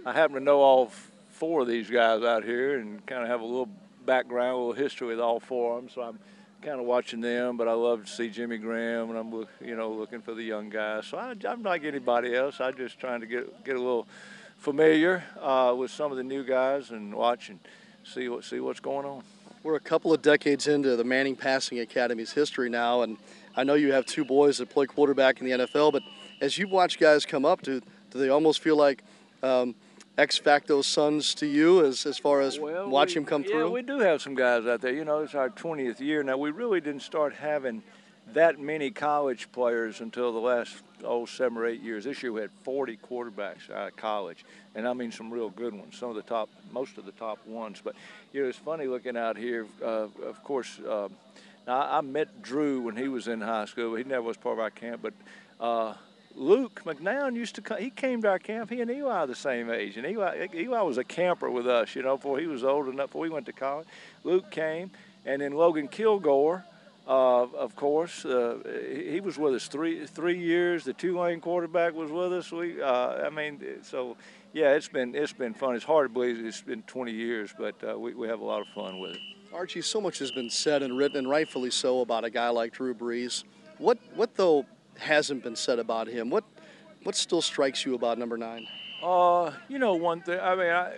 I 0.05 0.13
happen 0.13 0.35
to 0.35 0.41
know 0.41 0.59
all 0.59 0.91
four 1.29 1.61
of 1.61 1.67
these 1.67 1.89
guys 1.89 2.23
out 2.23 2.43
here, 2.43 2.79
and 2.79 3.05
kind 3.05 3.23
of 3.23 3.29
have 3.29 3.39
a 3.39 3.45
little 3.45 3.69
background, 4.05 4.53
a 4.53 4.57
little 4.57 4.73
history 4.73 5.07
with 5.07 5.21
all 5.21 5.39
four 5.39 5.77
of 5.77 5.83
them. 5.83 5.89
So 5.89 6.01
I'm 6.01 6.19
kind 6.61 6.81
of 6.81 6.85
watching 6.85 7.21
them. 7.21 7.55
But 7.55 7.69
I 7.69 7.73
love 7.73 8.05
to 8.05 8.11
see 8.11 8.29
Jimmy 8.29 8.57
Graham, 8.57 9.09
and 9.09 9.17
I'm 9.17 9.47
you 9.65 9.77
know 9.77 9.91
looking 9.91 10.21
for 10.21 10.33
the 10.33 10.43
young 10.43 10.69
guys. 10.69 11.07
So 11.07 11.17
I, 11.17 11.33
am 11.45 11.63
like 11.63 11.85
anybody 11.85 12.35
else. 12.35 12.59
I'm 12.59 12.75
just 12.75 12.99
trying 12.99 13.21
to 13.21 13.25
get 13.25 13.63
get 13.63 13.77
a 13.77 13.79
little 13.79 14.05
familiar 14.57 15.23
uh, 15.39 15.73
with 15.77 15.91
some 15.91 16.11
of 16.11 16.17
the 16.17 16.23
new 16.23 16.43
guys 16.43 16.91
and 16.91 17.15
watch 17.15 17.47
and 17.47 17.59
see 18.03 18.27
what 18.27 18.43
see 18.43 18.59
what's 18.59 18.81
going 18.81 19.05
on. 19.05 19.23
We're 19.67 19.75
a 19.75 19.81
couple 19.81 20.13
of 20.13 20.21
decades 20.21 20.67
into 20.67 20.95
the 20.95 21.03
Manning 21.03 21.35
Passing 21.35 21.81
Academy's 21.81 22.31
history 22.31 22.69
now, 22.69 23.01
and 23.01 23.17
I 23.53 23.65
know 23.65 23.73
you 23.73 23.91
have 23.91 24.05
two 24.05 24.23
boys 24.23 24.59
that 24.59 24.69
play 24.69 24.85
quarterback 24.85 25.41
in 25.41 25.45
the 25.45 25.65
NFL. 25.65 25.91
But 25.91 26.03
as 26.39 26.57
you 26.57 26.69
watch 26.69 26.97
guys 26.97 27.25
come 27.25 27.43
up, 27.43 27.63
do 27.63 27.81
do 28.11 28.17
they 28.17 28.29
almost 28.29 28.61
feel 28.61 28.77
like 28.77 29.03
um, 29.43 29.75
ex 30.17 30.37
facto 30.37 30.81
sons 30.81 31.35
to 31.35 31.47
you 31.47 31.85
as 31.85 32.05
as 32.05 32.17
far 32.17 32.39
as 32.39 32.57
well, 32.57 32.87
watch 32.87 33.09
we, 33.09 33.15
him 33.15 33.25
come 33.25 33.43
yeah, 33.43 33.49
through? 33.49 33.71
we 33.71 33.81
do 33.81 33.99
have 33.99 34.21
some 34.21 34.35
guys 34.35 34.65
out 34.65 34.79
there. 34.79 34.93
You 34.93 35.03
know, 35.03 35.19
it's 35.19 35.35
our 35.35 35.49
20th 35.49 35.99
year 35.99 36.23
now. 36.23 36.37
We 36.37 36.51
really 36.51 36.79
didn't 36.79 37.01
start 37.01 37.33
having 37.33 37.83
that 38.33 38.59
many 38.59 38.91
college 38.91 39.51
players 39.51 40.01
until 40.01 40.33
the 40.33 40.39
last 40.39 40.75
oh 41.03 41.25
seven 41.25 41.57
or 41.57 41.65
eight 41.65 41.81
years. 41.81 42.03
This 42.03 42.21
year 42.21 42.31
we 42.31 42.41
had 42.41 42.51
40 42.63 42.97
quarterbacks 42.97 43.71
out 43.71 43.87
of 43.87 43.95
college, 43.95 44.45
and 44.75 44.87
I 44.87 44.93
mean 44.93 45.11
some 45.11 45.31
real 45.31 45.49
good 45.49 45.73
ones. 45.73 45.97
Some 45.97 46.09
of 46.09 46.15
the 46.15 46.21
top, 46.21 46.49
most 46.71 46.97
of 46.97 47.05
the 47.05 47.11
top 47.13 47.45
ones. 47.45 47.81
But 47.83 47.95
you 48.33 48.43
know, 48.43 48.49
it's 48.49 48.57
funny 48.57 48.87
looking 48.87 49.17
out 49.17 49.37
here. 49.37 49.65
Uh, 49.81 50.07
of 50.25 50.43
course, 50.43 50.79
uh, 50.79 51.09
I 51.67 52.01
met 52.01 52.41
Drew 52.41 52.81
when 52.81 52.95
he 52.95 53.07
was 53.07 53.27
in 53.27 53.41
high 53.41 53.65
school. 53.65 53.95
He 53.95 54.03
never 54.03 54.23
was 54.23 54.37
part 54.37 54.53
of 54.53 54.59
our 54.59 54.71
camp, 54.71 55.01
but. 55.01 55.13
Uh, 55.59 55.95
Luke 56.39 56.83
McCown 56.85 57.33
used 57.33 57.55
to 57.55 57.61
come. 57.61 57.79
He 57.79 57.89
came 57.89 58.21
to 58.21 58.29
our 58.29 58.37
camp. 58.37 58.69
He 58.69 58.79
and 58.79 58.91
Eli 58.91 59.11
are 59.11 59.25
the 59.25 59.33
same 59.33 59.71
age, 59.71 59.97
and 59.97 60.05
Eli 60.05 60.47
Eli 60.53 60.81
was 60.81 60.99
a 60.99 61.03
camper 61.03 61.49
with 61.49 61.67
us, 61.67 61.95
you 61.95 62.03
know, 62.03 62.15
before 62.15 62.37
he 62.37 62.45
was 62.45 62.63
old 62.63 62.87
enough. 62.87 63.07
Before 63.07 63.21
we 63.21 63.29
went 63.29 63.47
to 63.47 63.53
college, 63.53 63.87
Luke 64.23 64.51
came, 64.51 64.91
and 65.25 65.41
then 65.41 65.53
Logan 65.53 65.87
Kilgore, 65.87 66.63
uh, 67.07 67.43
of 67.43 67.75
course, 67.75 68.25
uh, 68.25 68.57
he 68.91 69.21
was 69.21 69.37
with 69.37 69.53
us 69.53 69.67
three 69.67 70.05
three 70.05 70.37
years. 70.37 70.83
The 70.83 70.93
Tulane 70.93 71.39
quarterback 71.39 71.93
was 71.93 72.11
with 72.11 72.33
us. 72.33 72.51
We, 72.51 72.81
uh, 72.81 73.25
I 73.25 73.29
mean, 73.29 73.61
so 73.81 74.17
yeah, 74.51 74.73
it's 74.73 74.89
been 74.89 75.15
it's 75.15 75.31
been 75.31 75.53
fun. 75.53 75.75
It's 75.75 75.85
hard 75.85 76.09
to 76.09 76.13
believe 76.13 76.43
it's 76.45 76.61
been 76.61 76.81
20 76.83 77.13
years, 77.13 77.53
but 77.57 77.75
uh, 77.87 77.97
we 77.97 78.13
we 78.13 78.27
have 78.27 78.41
a 78.41 78.43
lot 78.43 78.61
of 78.61 78.67
fun 78.75 78.99
with 78.99 79.11
it. 79.11 79.19
Archie, 79.53 79.81
so 79.81 80.01
much 80.01 80.19
has 80.19 80.31
been 80.31 80.49
said 80.49 80.83
and 80.83 80.97
written, 80.97 81.17
and 81.17 81.29
rightfully 81.29 81.71
so, 81.71 82.01
about 82.01 82.25
a 82.25 82.29
guy 82.29 82.49
like 82.49 82.73
Drew 82.73 82.93
Brees. 82.93 83.45
What 83.77 83.99
what 84.13 84.35
though 84.35 84.65
hasn't 84.97 85.43
been 85.43 85.55
said 85.55 85.79
about 85.79 86.07
him? 86.07 86.29
What 86.29 86.43
what 87.03 87.15
still 87.15 87.41
strikes 87.41 87.85
you 87.85 87.95
about 87.95 88.17
number 88.17 88.37
nine? 88.37 88.67
Uh, 89.01 89.53
you 89.69 89.79
know, 89.79 89.93
one 89.93 90.21
thing. 90.21 90.39
I 90.39 90.55
mean, 90.55 90.69
I, 90.69 90.93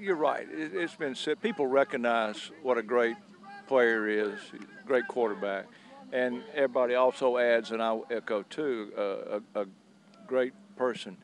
you're 0.00 0.16
right. 0.16 0.48
It, 0.50 0.74
it's 0.74 0.96
been 0.96 1.14
said. 1.14 1.40
People 1.40 1.68
recognize 1.68 2.50
what 2.62 2.76
a 2.76 2.82
great 2.82 3.16
player 3.68 4.08
is, 4.08 4.40
great 4.86 5.06
quarterback, 5.06 5.66
and 6.12 6.42
everybody 6.54 6.94
also 6.94 7.36
adds, 7.36 7.70
and 7.70 7.82
I 7.82 8.00
echo 8.10 8.42
too, 8.42 8.92
uh, 8.96 9.40
a, 9.54 9.62
a, 9.62 9.66
great 10.26 10.52
person. 10.76 11.16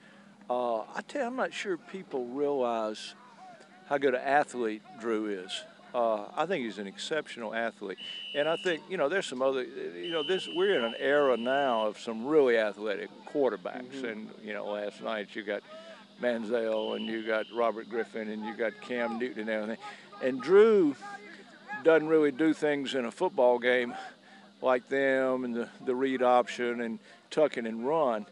Uh, 0.48 0.80
I 0.80 1.00
tell 1.06 1.22
you, 1.22 1.26
I'm 1.26 1.36
not 1.36 1.52
sure 1.52 1.76
people 1.76 2.26
realize 2.26 3.14
how 3.86 3.98
good 3.98 4.14
an 4.14 4.20
athlete 4.22 4.82
Drew 5.00 5.26
is. 5.26 5.64
Uh, 5.94 6.24
I 6.36 6.46
think 6.46 6.64
he's 6.64 6.78
an 6.78 6.86
exceptional 6.86 7.54
athlete, 7.54 7.98
and 8.34 8.48
I 8.48 8.56
think 8.56 8.82
you 8.90 8.96
know 8.96 9.08
there's 9.08 9.26
some 9.26 9.42
other 9.42 9.62
you 9.62 10.10
know 10.10 10.26
this 10.26 10.48
we're 10.52 10.76
in 10.76 10.84
an 10.84 10.94
era 10.98 11.36
now 11.36 11.86
of 11.86 12.00
some 12.00 12.26
really 12.26 12.58
athletic 12.58 13.10
quarterbacks, 13.32 14.00
Mm-hmm. 14.00 14.06
and 14.06 14.30
you 14.42 14.54
know 14.54 14.66
last 14.66 15.02
night 15.02 15.28
you 15.34 15.44
got 15.44 15.62
Manziel 16.20 16.96
and 16.96 17.06
you 17.06 17.24
got 17.24 17.46
Robert 17.54 17.88
Griffin 17.88 18.28
and 18.28 18.44
you 18.44 18.56
got 18.56 18.72
Cam 18.80 19.18
Newton 19.18 19.48
and 19.48 19.50
everything, 19.50 19.84
and 20.22 20.42
Drew 20.42 20.96
doesn't 21.84 22.08
really 22.08 22.32
do 22.32 22.52
things 22.54 22.94
in 22.94 23.04
a 23.04 23.10
football 23.10 23.58
game 23.58 23.94
like 24.62 24.88
them 24.88 25.44
and 25.44 25.54
the, 25.54 25.68
the 25.84 25.94
read 25.94 26.22
option 26.22 26.80
and 26.80 26.98
tucking 27.30 27.66
and 27.66 27.86
run, 27.86 28.26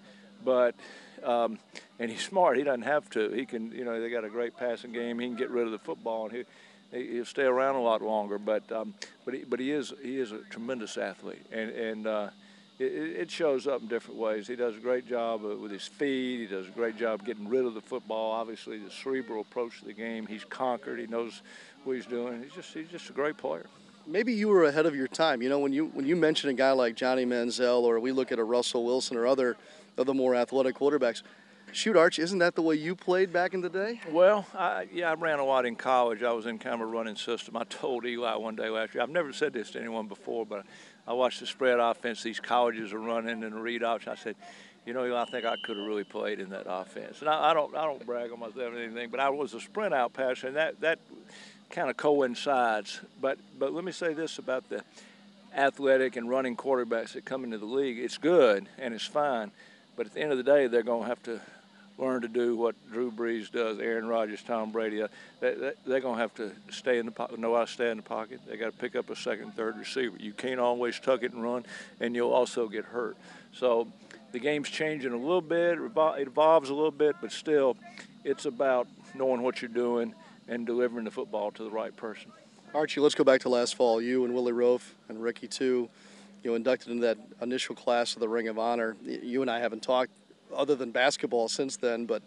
but 0.45 0.75
um, 1.23 1.59
and 1.99 2.11
he's 2.11 2.23
smart. 2.23 2.57
He 2.57 2.65
doesn't 2.65 2.83
have 2.83 3.09
to. 3.11 3.31
He 3.31 3.45
can, 3.47 3.71
you 3.71 3.85
know, 3.85 4.01
they 4.01 4.11
got 4.11 4.25
a 4.25 4.31
great 4.31 4.57
passing 4.57 4.93
game. 4.93 5.19
He 5.19 5.27
can 5.27 5.37
get 5.37 5.51
rid 5.51 5.67
of 5.67 5.73
the 5.73 5.79
football 5.79 6.29
and 6.29 6.45
he 6.93 7.07
he'll 7.13 7.25
stay 7.25 7.45
around 7.45 7.77
a 7.77 7.81
lot 7.81 8.03
longer. 8.03 8.39
But 8.39 8.71
um, 8.73 8.95
but 9.25 9.35
he, 9.35 9.45
but 9.45 9.61
he 9.61 9.71
is 9.71 9.93
he 10.03 10.19
is 10.19 10.33
a 10.33 10.39
tremendous 10.51 10.97
athlete 10.97 11.47
and 11.53 11.71
and. 11.71 12.07
Uh, 12.07 12.31
it, 12.79 12.85
it 12.85 13.31
shows 13.31 13.67
up 13.67 13.83
in 13.83 13.89
different 13.89 14.19
ways. 14.19 14.47
He 14.47 14.57
does 14.57 14.77
a 14.77 14.81
great 14.81 15.07
job 15.07 15.45
uh, 15.45 15.57
with 15.57 15.71
his 15.71 15.87
feet. 15.87 16.41
He 16.41 16.47
does 16.47 16.69
a 16.69 16.71
great 16.71 16.97
job 16.97 17.25
getting 17.25 17.49
rid 17.49 17.65
of 17.65 17.75
the 17.75 17.81
football. 17.81 18.33
Obviously, 18.33 18.79
the 18.79 18.91
cerebral 18.91 19.43
approach 19.43 19.81
to 19.81 19.85
the 19.85 19.93
game. 19.93 20.27
He's 20.27 20.45
conquered. 20.45 20.99
He 20.99 21.07
knows 21.07 21.43
what 21.85 21.95
he's 21.95 22.07
doing. 22.07 22.43
He's 22.43 22.53
just 22.53 22.73
he's 22.75 22.89
just 22.89 23.11
a 23.11 23.13
great 23.13 23.37
player. 23.37 23.67
Maybe 24.07 24.33
you 24.33 24.49
were 24.49 24.65
ahead 24.65 24.87
of 24.87 24.97
your 24.97 25.07
time. 25.07 25.43
You 25.43 25.49
know, 25.49 25.59
when 25.59 25.73
you 25.73 25.87
when 25.87 26.07
you 26.07 26.17
mention 26.17 26.51
a 26.51 26.55
guy 26.55 26.73
like 26.73 26.97
Johnny 26.97 27.25
Manziel, 27.25 27.83
or 27.83 28.01
we 28.01 28.13
look 28.13 28.33
at 28.33 28.39
a 28.39 28.45
Russell 28.45 28.85
Wilson 28.85 29.17
or 29.17 29.27
other 29.27 29.57
of 29.97 30.07
the 30.07 30.15
more 30.15 30.35
athletic 30.35 30.77
quarterbacks. 30.77 31.23
Shoot, 31.75 31.97
Arch, 31.97 32.19
isn't 32.19 32.39
that 32.41 32.55
the 32.55 32.61
way 32.61 32.75
you 32.75 32.95
played 32.95 33.33
back 33.33 33.55
in 33.55 33.63
the 33.63 33.71
day? 33.71 33.99
Well, 34.11 34.47
I, 34.55 34.89
yeah, 34.93 35.11
I 35.11 35.15
ran 35.15 35.39
a 35.39 35.45
lot 35.45 35.65
in 35.65 35.75
college. 35.75 36.23
I 36.23 36.33
was 36.33 36.45
in 36.45 36.59
kind 36.59 36.75
of 36.75 36.83
a 36.83 36.87
running 36.87 37.17
system. 37.17 37.57
I 37.57 37.65
told 37.65 38.05
Eli 38.05 38.35
one 38.37 38.57
day 38.57 38.69
last 38.69 38.95
year. 38.95 39.03
I've 39.03 39.09
never 39.09 39.33
said 39.33 39.55
this 39.55 39.71
to 39.71 39.79
anyone 39.79 40.07
before, 40.07 40.45
but 40.45 40.67
I 41.07 41.13
watched 41.13 41.41
the 41.41 41.47
spread 41.47 41.81
offense 41.81 42.23
these 42.23 42.41
colleges 42.41 42.93
are 42.93 43.01
running 43.01 43.43
and 43.43 43.53
the 43.53 43.61
read 43.61 43.83
option. 43.83 44.13
I 44.13 44.15
said, 44.15 44.37
you 44.87 44.93
know, 44.93 45.17
I 45.17 45.25
think 45.27 45.45
I 45.45 45.57
could 45.57 45.77
have 45.77 45.87
really 45.87 46.05
played 46.05 46.41
in 46.41 46.51
that 46.51 46.67
offense. 46.69 47.21
And 47.21 47.29
I, 47.29 47.51
I 47.51 47.55
don't, 47.55 47.75
I 47.77 47.85
don't 47.85 48.05
brag 48.05 48.33
on 48.33 48.41
myself 48.41 48.75
or 48.75 48.79
anything, 48.79 49.11
but 49.11 49.21
I 49.21 49.31
was 49.31 49.55
a 49.55 49.61
sprint 49.61 49.95
out 49.95 50.13
passer, 50.13 50.49
and 50.49 50.57
that 50.57 50.81
that 50.81 50.99
kind 51.71 51.89
of 51.89 51.97
coincides. 51.97 53.01
But 53.21 53.39
but 53.59 53.73
let 53.73 53.85
me 53.85 53.93
say 53.93 54.13
this 54.13 54.39
about 54.39 54.69
the 54.69 54.83
athletic 55.55 56.17
and 56.17 56.29
running 56.29 56.57
quarterbacks 56.57 57.13
that 57.13 57.25
come 57.25 57.45
into 57.45 57.59
the 57.59 57.67
league. 57.67 57.99
It's 57.99 58.19
good 58.19 58.69
and 58.79 58.95
it's 58.95 59.07
fine, 59.07 59.51
but 59.97 60.07
at 60.07 60.15
the 60.15 60.21
end 60.21 60.33
of 60.33 60.39
the 60.39 60.45
day, 60.45 60.67
they're 60.67 60.83
going 60.83 61.03
to 61.03 61.09
have 61.09 61.23
to 61.25 61.41
learn 61.99 62.23
to 62.23 62.29
do 62.29 62.57
what 62.57 62.75
Drew 62.91 63.11
Brees 63.11 63.51
does, 63.51 63.79
Aaron 63.79 64.07
Rodgers, 64.07 64.43
Tom 64.43 64.71
Brady. 64.71 65.03
Uh, 65.03 65.09
They, 65.41 65.55
they, 65.55 65.73
they're 65.87 66.01
going 66.01 66.17
to 66.17 66.21
have 66.21 66.35
to 66.35 66.53
stay 66.71 66.99
in 66.99 67.07
the 67.07 67.13
pocket, 67.13 67.39
know 67.39 67.55
how 67.55 67.65
to 67.65 67.71
stay 67.71 67.91
in 67.91 67.99
the 67.99 68.03
pocket. 68.03 68.41
They 68.47 68.57
got 68.57 68.73
to 68.73 68.79
pick 68.79 68.97
up 68.97 69.11
a 69.11 69.17
second, 69.17 69.55
third 69.55 69.79
receiver. 69.79 70.17
You 70.19 70.33
can't 70.33 70.61
always 70.61 70.99
tuck 70.99 71.23
it 71.23 71.33
and 71.33 71.43
run, 71.43 71.65
and 72.01 72.15
you'll 72.15 72.33
also 72.33 72.69
get 72.69 72.85
hurt. 72.85 73.17
So 73.53 73.89
the 74.33 74.39
game's 74.39 74.71
changing 74.71 75.13
a 75.13 75.17
little 75.17 75.43
bit. 75.43 75.79
It 75.79 76.27
evolves 76.29 76.71
a 76.71 76.75
little 76.75 76.91
bit, 76.91 77.17
but 77.21 77.33
still, 77.33 77.77
it's 78.25 78.47
about 78.47 78.89
knowing 79.15 79.43
what 79.43 79.61
you're 79.61 79.69
doing 79.69 80.15
and 80.49 80.67
delivering 80.67 81.05
the 81.05 81.11
football 81.11 81.51
to 81.53 81.63
the 81.63 81.71
right 81.71 81.95
person. 81.95 82.33
Archie, 82.75 83.01
let's 83.01 83.15
go 83.15 83.25
back 83.25 83.43
to 83.43 83.51
last 83.51 83.75
fall. 83.75 84.01
You 84.01 84.25
and 84.25 84.35
Willie 84.35 84.53
Roaf 84.53 84.81
and 85.09 85.23
Ricky 85.23 85.47
too, 85.47 85.91
you 86.43 86.51
know, 86.51 86.55
inducted 86.57 86.89
into 86.91 87.07
that 87.07 87.19
initial 87.43 87.75
class 87.75 88.15
of 88.15 88.21
the 88.21 88.29
Ring 88.29 88.49
of 88.49 88.59
Honor. 88.59 88.97
You 89.05 89.43
and 89.43 89.51
I 89.51 89.59
haven't 89.59 89.83
talked 89.83 90.11
other 90.55 90.75
than 90.75 90.91
basketball 90.91 91.49
since 91.49 91.77
then, 91.77 92.07
but 92.07 92.23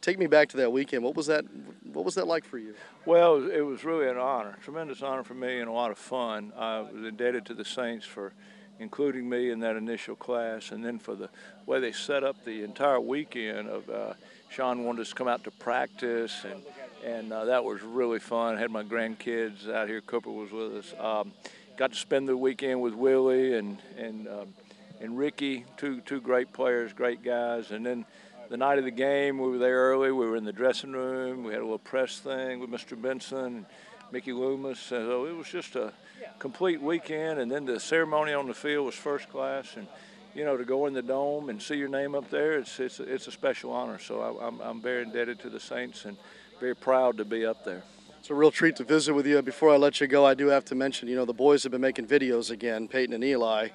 take 0.00 0.18
me 0.18 0.26
back 0.26 0.48
to 0.50 0.56
that 0.58 0.72
weekend. 0.72 1.04
What 1.04 1.14
was 1.14 1.26
that? 1.26 1.44
What 1.92 2.04
was 2.04 2.14
that 2.14 2.26
like 2.26 2.44
for 2.44 2.58
you? 2.58 2.74
Well, 3.04 3.48
it 3.50 3.60
was- 3.60 3.84
really 3.84 4.08
an 4.08 4.16
honor, 4.18 4.56
tremendous 4.62 5.02
honor 5.02 5.22
for 5.24 5.34
me, 5.34 5.58
and 5.60 5.68
a 5.68 5.72
lot 5.72 5.90
of 5.90 5.98
fun. 5.98 6.52
I 6.56 6.80
was 6.80 7.04
indebted 7.04 7.46
to 7.46 7.54
the 7.54 7.64
Saints 7.64 8.06
for 8.06 8.32
including 8.78 9.28
me 9.28 9.50
in 9.50 9.60
that 9.60 9.76
initial 9.76 10.16
class, 10.16 10.70
and 10.70 10.84
then 10.84 10.98
for 10.98 11.14
the 11.14 11.28
way 11.66 11.80
they 11.80 11.92
set 11.92 12.24
up 12.24 12.44
the 12.44 12.62
entire 12.64 13.00
weekend. 13.00 13.68
Of 13.68 13.90
uh, 13.90 14.14
Sean 14.48 14.84
wanted 14.84 15.02
us 15.02 15.10
to 15.10 15.14
come 15.14 15.28
out 15.28 15.44
to 15.44 15.50
practice, 15.50 16.44
and 16.44 16.62
and 17.04 17.32
uh, 17.32 17.46
that 17.46 17.64
was 17.64 17.82
really 17.82 18.18
fun. 18.18 18.56
had 18.56 18.70
my 18.70 18.82
grandkids 18.82 19.70
out 19.70 19.88
here. 19.88 20.00
Cooper 20.00 20.30
was 20.30 20.50
with 20.50 20.76
us. 20.76 20.94
Um, 20.98 21.32
got 21.76 21.92
to 21.92 21.98
spend 21.98 22.28
the 22.28 22.36
weekend 22.36 22.80
with 22.80 22.94
Willie 22.94 23.54
and 23.54 23.78
and 23.98 24.28
um, 24.28 24.54
and 25.00 25.18
Ricky, 25.18 25.64
two 25.76 26.00
two 26.02 26.20
great 26.20 26.52
players, 26.52 26.92
great 26.92 27.22
guys, 27.22 27.70
and 27.70 27.84
then 27.84 28.04
the 28.50 28.56
night 28.56 28.78
of 28.78 28.84
the 28.84 28.90
game, 28.90 29.38
we 29.38 29.48
were 29.48 29.58
there 29.58 29.76
early. 29.76 30.10
We 30.10 30.26
were 30.26 30.36
in 30.36 30.44
the 30.44 30.52
dressing 30.52 30.92
room. 30.92 31.44
We 31.44 31.52
had 31.52 31.60
a 31.60 31.64
little 31.64 31.78
press 31.78 32.18
thing 32.18 32.58
with 32.58 32.68
Mr. 32.68 33.00
Benson 33.00 33.38
and 33.38 33.66
Mickey 34.10 34.32
Loomis. 34.32 34.80
So 34.80 35.26
it 35.26 35.36
was 35.36 35.46
just 35.46 35.76
a 35.76 35.92
complete 36.40 36.82
weekend. 36.82 37.38
And 37.38 37.50
then 37.50 37.64
the 37.64 37.78
ceremony 37.78 38.32
on 38.32 38.48
the 38.48 38.54
field 38.54 38.86
was 38.86 38.96
first 38.96 39.28
class. 39.28 39.76
And 39.76 39.86
you 40.34 40.44
know, 40.44 40.56
to 40.56 40.64
go 40.64 40.86
in 40.86 40.94
the 40.94 41.02
dome 41.02 41.48
and 41.48 41.62
see 41.62 41.76
your 41.76 41.88
name 41.88 42.16
up 42.16 42.28
there, 42.28 42.58
it's 42.58 42.80
it's 42.80 42.98
it's 42.98 43.28
a 43.28 43.32
special 43.32 43.70
honor. 43.70 44.00
So 44.00 44.20
I, 44.20 44.48
I'm 44.48 44.60
I'm 44.60 44.82
very 44.82 45.04
indebted 45.04 45.38
to 45.40 45.48
the 45.48 45.60
Saints 45.60 46.04
and 46.04 46.16
very 46.58 46.74
proud 46.74 47.18
to 47.18 47.24
be 47.24 47.46
up 47.46 47.64
there. 47.64 47.84
It's 48.18 48.30
a 48.30 48.34
real 48.34 48.50
treat 48.50 48.76
to 48.76 48.84
visit 48.84 49.14
with 49.14 49.26
you. 49.26 49.40
Before 49.42 49.70
I 49.70 49.76
let 49.76 50.00
you 50.00 50.08
go, 50.08 50.26
I 50.26 50.34
do 50.34 50.48
have 50.48 50.64
to 50.66 50.74
mention, 50.74 51.08
you 51.08 51.16
know, 51.16 51.24
the 51.24 51.32
boys 51.32 51.62
have 51.62 51.72
been 51.72 51.80
making 51.80 52.06
videos 52.06 52.50
again, 52.50 52.86
Peyton 52.86 53.14
and 53.14 53.24
Eli. 53.24 53.68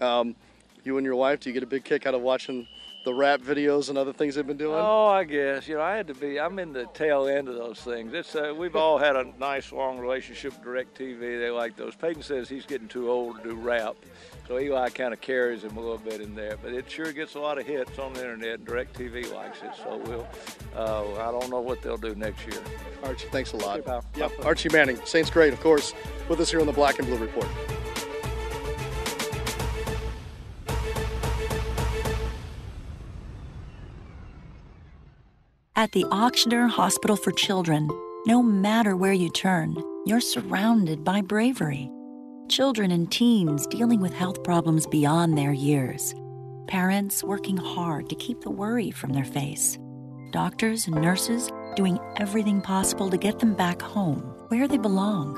Um, 0.00 0.36
you 0.90 0.98
and 0.98 1.04
your 1.04 1.14
wife, 1.14 1.38
do 1.40 1.48
you 1.50 1.54
get 1.54 1.62
a 1.62 1.66
big 1.66 1.84
kick 1.84 2.04
out 2.04 2.14
of 2.14 2.20
watching 2.20 2.66
the 3.04 3.14
rap 3.14 3.40
videos 3.40 3.88
and 3.88 3.96
other 3.96 4.12
things 4.12 4.34
they've 4.34 4.46
been 4.46 4.56
doing? 4.56 4.74
Oh, 4.76 5.06
I 5.06 5.22
guess 5.22 5.68
you 5.68 5.76
know 5.76 5.82
I 5.82 5.94
had 5.94 6.08
to 6.08 6.14
be. 6.14 6.40
I'm 6.40 6.58
in 6.58 6.72
the 6.72 6.86
tail 6.86 7.28
end 7.28 7.48
of 7.48 7.54
those 7.54 7.80
things. 7.80 8.12
It's 8.12 8.34
uh, 8.34 8.52
we've 8.56 8.74
all 8.74 8.98
had 8.98 9.14
a 9.14 9.24
nice 9.38 9.70
long 9.72 9.98
relationship 9.98 10.52
with 10.52 10.66
Directv. 10.66 11.20
They 11.20 11.50
like 11.50 11.76
those. 11.76 11.94
Peyton 11.94 12.22
says 12.22 12.48
he's 12.48 12.66
getting 12.66 12.88
too 12.88 13.08
old 13.08 13.36
to 13.36 13.50
do 13.50 13.54
rap, 13.54 13.94
so 14.48 14.58
Eli 14.58 14.88
kind 14.90 15.14
of 15.14 15.20
carries 15.20 15.62
him 15.62 15.76
a 15.76 15.80
little 15.80 15.98
bit 15.98 16.20
in 16.20 16.34
there. 16.34 16.56
But 16.60 16.72
it 16.72 16.90
sure 16.90 17.12
gets 17.12 17.36
a 17.36 17.40
lot 17.40 17.56
of 17.56 17.66
hits 17.66 17.98
on 18.00 18.12
the 18.12 18.20
internet. 18.20 18.58
and 18.58 18.66
Directv 18.66 19.32
likes 19.32 19.62
it, 19.62 19.70
so 19.82 19.96
we'll. 20.06 20.28
Uh, 20.74 21.14
I 21.14 21.30
don't 21.30 21.50
know 21.50 21.60
what 21.60 21.82
they'll 21.82 21.96
do 21.96 22.16
next 22.16 22.46
year. 22.48 22.60
Archie, 23.04 23.28
thanks 23.28 23.52
a 23.52 23.56
lot. 23.56 23.84
Pal. 23.84 24.04
Yep, 24.16 24.32
Archie 24.44 24.68
Manning, 24.70 24.98
Saints 25.04 25.30
great, 25.30 25.52
of 25.52 25.60
course, 25.60 25.94
with 26.28 26.40
us 26.40 26.50
here 26.50 26.60
on 26.60 26.66
the 26.66 26.72
Black 26.72 26.98
and 26.98 27.06
Blue 27.06 27.18
Report. 27.18 27.46
At 35.80 35.92
the 35.92 36.04
Ochsner 36.10 36.68
Hospital 36.68 37.16
for 37.16 37.32
Children, 37.32 37.88
no 38.26 38.42
matter 38.42 38.98
where 38.98 39.14
you 39.14 39.30
turn, 39.30 39.82
you're 40.04 40.20
surrounded 40.20 41.02
by 41.04 41.22
bravery. 41.22 41.90
Children 42.50 42.90
and 42.90 43.10
teens 43.10 43.66
dealing 43.66 43.98
with 43.98 44.12
health 44.12 44.44
problems 44.44 44.86
beyond 44.86 45.38
their 45.38 45.54
years. 45.54 46.14
Parents 46.66 47.24
working 47.24 47.56
hard 47.56 48.10
to 48.10 48.14
keep 48.14 48.42
the 48.42 48.50
worry 48.50 48.90
from 48.90 49.14
their 49.14 49.24
face. 49.24 49.78
Doctors 50.32 50.86
and 50.86 50.96
nurses 50.96 51.50
doing 51.76 51.98
everything 52.18 52.60
possible 52.60 53.08
to 53.08 53.16
get 53.16 53.38
them 53.38 53.54
back 53.54 53.80
home, 53.80 54.20
where 54.48 54.68
they 54.68 54.76
belong. 54.76 55.34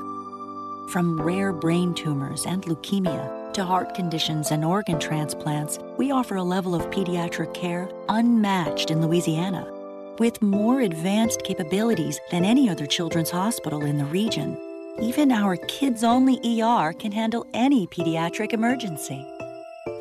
From 0.89 1.21
rare 1.21 1.53
brain 1.53 1.93
tumors 1.93 2.45
and 2.45 2.63
leukemia 2.63 3.53
to 3.53 3.63
heart 3.63 3.95
conditions 3.95 4.51
and 4.51 4.65
organ 4.65 4.99
transplants, 4.99 5.79
we 5.97 6.11
offer 6.11 6.35
a 6.35 6.43
level 6.43 6.75
of 6.75 6.91
pediatric 6.91 7.53
care 7.53 7.89
unmatched 8.09 8.91
in 8.91 9.01
Louisiana. 9.01 9.72
With 10.19 10.43
more 10.43 10.81
advanced 10.81 11.43
capabilities 11.43 12.19
than 12.29 12.45
any 12.45 12.69
other 12.69 12.85
children's 12.85 13.31
hospital 13.31 13.83
in 13.83 13.97
the 13.97 14.05
region, 14.05 14.55
even 15.01 15.31
our 15.31 15.57
kids 15.57 16.03
only 16.03 16.37
ER 16.61 16.93
can 16.93 17.11
handle 17.11 17.47
any 17.55 17.87
pediatric 17.87 18.53
emergency. 18.53 19.25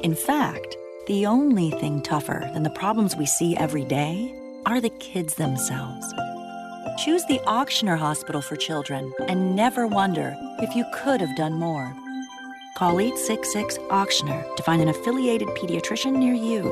In 0.03 0.15
fact, 0.15 0.77
the 1.07 1.25
only 1.25 1.71
thing 1.71 2.03
tougher 2.03 2.51
than 2.53 2.63
the 2.63 2.69
problems 2.71 3.17
we 3.17 3.25
see 3.25 3.57
every 3.57 3.87
day 3.87 4.35
are 4.67 4.83
the 4.83 4.91
kids 4.91 5.37
themselves. 5.37 6.13
Choose 7.03 7.25
the 7.25 7.41
Ochsner 7.47 7.97
Hospital 7.97 8.43
for 8.43 8.57
Children 8.57 9.15
and 9.29 9.57
never 9.57 9.87
wonder 9.87 10.37
if 10.59 10.77
you 10.77 10.85
could 10.93 11.23
have 11.23 11.35
done 11.37 11.55
more. 11.55 11.91
Call 12.77 13.01
866 13.01 13.79
Ochsner 13.89 14.57
to 14.57 14.63
find 14.63 14.83
an 14.83 14.89
affiliated 14.89 15.49
pediatrician 15.49 16.17
near 16.17 16.35
you. 16.35 16.65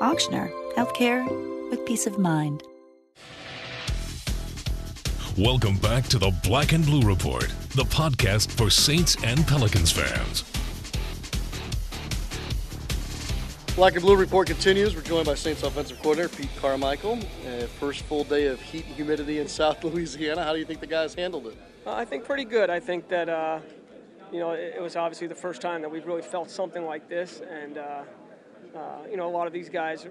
Ochsner, 0.00 0.50
healthcare 0.74 1.24
with 1.70 1.86
peace 1.86 2.08
of 2.08 2.18
mind. 2.18 2.64
Welcome 5.38 5.76
back 5.76 6.06
to 6.08 6.18
the 6.18 6.30
Black 6.42 6.72
and 6.72 6.84
Blue 6.84 7.02
Report, 7.02 7.46
the 7.76 7.84
podcast 7.84 8.50
for 8.50 8.68
Saints 8.68 9.16
and 9.22 9.46
Pelicans 9.46 9.92
fans. 9.92 10.42
Black 13.76 13.94
and 13.94 14.02
Blue 14.02 14.16
Report 14.16 14.48
continues. 14.48 14.96
We're 14.96 15.02
joined 15.02 15.26
by 15.26 15.36
Saints 15.36 15.62
offensive 15.62 16.02
coordinator 16.02 16.34
Pete 16.34 16.50
Carmichael. 16.56 17.20
Uh, 17.46 17.66
first 17.78 18.02
full 18.02 18.24
day 18.24 18.46
of 18.48 18.60
heat 18.60 18.84
and 18.86 18.94
humidity 18.96 19.38
in 19.38 19.46
South 19.48 19.84
Louisiana. 19.84 20.42
How 20.42 20.52
do 20.52 20.58
you 20.58 20.64
think 20.64 20.80
the 20.80 20.88
guys 20.88 21.14
handled 21.14 21.46
it? 21.46 21.56
Uh, 21.86 21.92
I 21.92 22.04
think 22.04 22.24
pretty 22.24 22.44
good. 22.44 22.68
I 22.68 22.80
think 22.80 23.08
that 23.08 23.28
uh, 23.28 23.60
you 24.32 24.40
know 24.40 24.50
it, 24.50 24.74
it 24.78 24.82
was 24.82 24.96
obviously 24.96 25.28
the 25.28 25.36
first 25.36 25.62
time 25.62 25.80
that 25.82 25.90
we've 25.90 26.06
really 26.06 26.22
felt 26.22 26.50
something 26.50 26.84
like 26.84 27.08
this, 27.08 27.40
and 27.40 27.78
uh, 28.74 29.08
you 29.10 29.16
know 29.16 29.28
a 29.28 29.34
lot 29.34 29.46
of 29.46 29.52
these 29.52 29.68
guys 29.68 30.06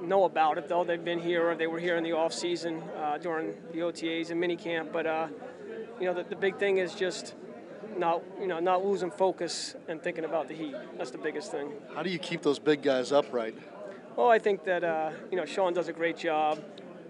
know 0.00 0.24
about 0.24 0.58
it 0.58 0.68
though. 0.68 0.84
They've 0.84 1.04
been 1.04 1.20
here 1.20 1.50
or 1.50 1.54
they 1.54 1.66
were 1.66 1.78
here 1.78 1.96
in 1.96 2.04
the 2.04 2.12
off 2.12 2.32
season 2.32 2.82
uh, 2.96 3.18
during 3.18 3.54
the 3.72 3.80
OTAs 3.80 4.30
and 4.30 4.42
minicamp, 4.42 4.92
but. 4.92 5.06
Uh, 5.06 5.28
you 6.00 6.06
know, 6.06 6.14
the, 6.14 6.24
the 6.24 6.36
big 6.36 6.58
thing 6.58 6.78
is 6.78 6.94
just 6.94 7.34
not, 7.96 8.22
you 8.40 8.46
know, 8.46 8.58
not 8.58 8.84
losing 8.84 9.10
focus 9.10 9.76
and 9.86 10.02
thinking 10.02 10.24
about 10.24 10.48
the 10.48 10.54
heat. 10.54 10.74
That's 10.96 11.10
the 11.10 11.18
biggest 11.18 11.50
thing. 11.50 11.72
How 11.94 12.02
do 12.02 12.10
you 12.10 12.18
keep 12.18 12.42
those 12.42 12.58
big 12.58 12.82
guys 12.82 13.12
upright? 13.12 13.54
Well, 14.16 14.28
I 14.28 14.38
think 14.38 14.64
that 14.64 14.82
uh, 14.82 15.10
you 15.30 15.36
know 15.36 15.44
Sean 15.44 15.72
does 15.72 15.88
a 15.88 15.92
great 15.92 16.16
job 16.16 16.62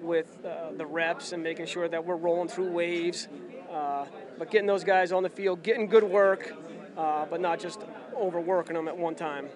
with 0.02 0.44
uh, 0.44 0.72
the 0.76 0.84
reps 0.84 1.32
and 1.32 1.42
making 1.42 1.66
sure 1.66 1.88
that 1.88 2.04
we're 2.04 2.16
rolling 2.16 2.48
through 2.48 2.70
waves, 2.70 3.28
uh, 3.70 4.06
but 4.38 4.50
getting 4.50 4.66
those 4.66 4.84
guys 4.84 5.12
on 5.12 5.22
the 5.22 5.28
field, 5.28 5.62
getting 5.62 5.86
good 5.86 6.04
work, 6.04 6.54
uh, 6.96 7.26
but 7.26 7.40
not 7.40 7.60
just 7.60 7.80
overworking 8.14 8.74
them 8.74 8.88
at 8.88 8.96
one 8.96 9.14
time. 9.14 9.48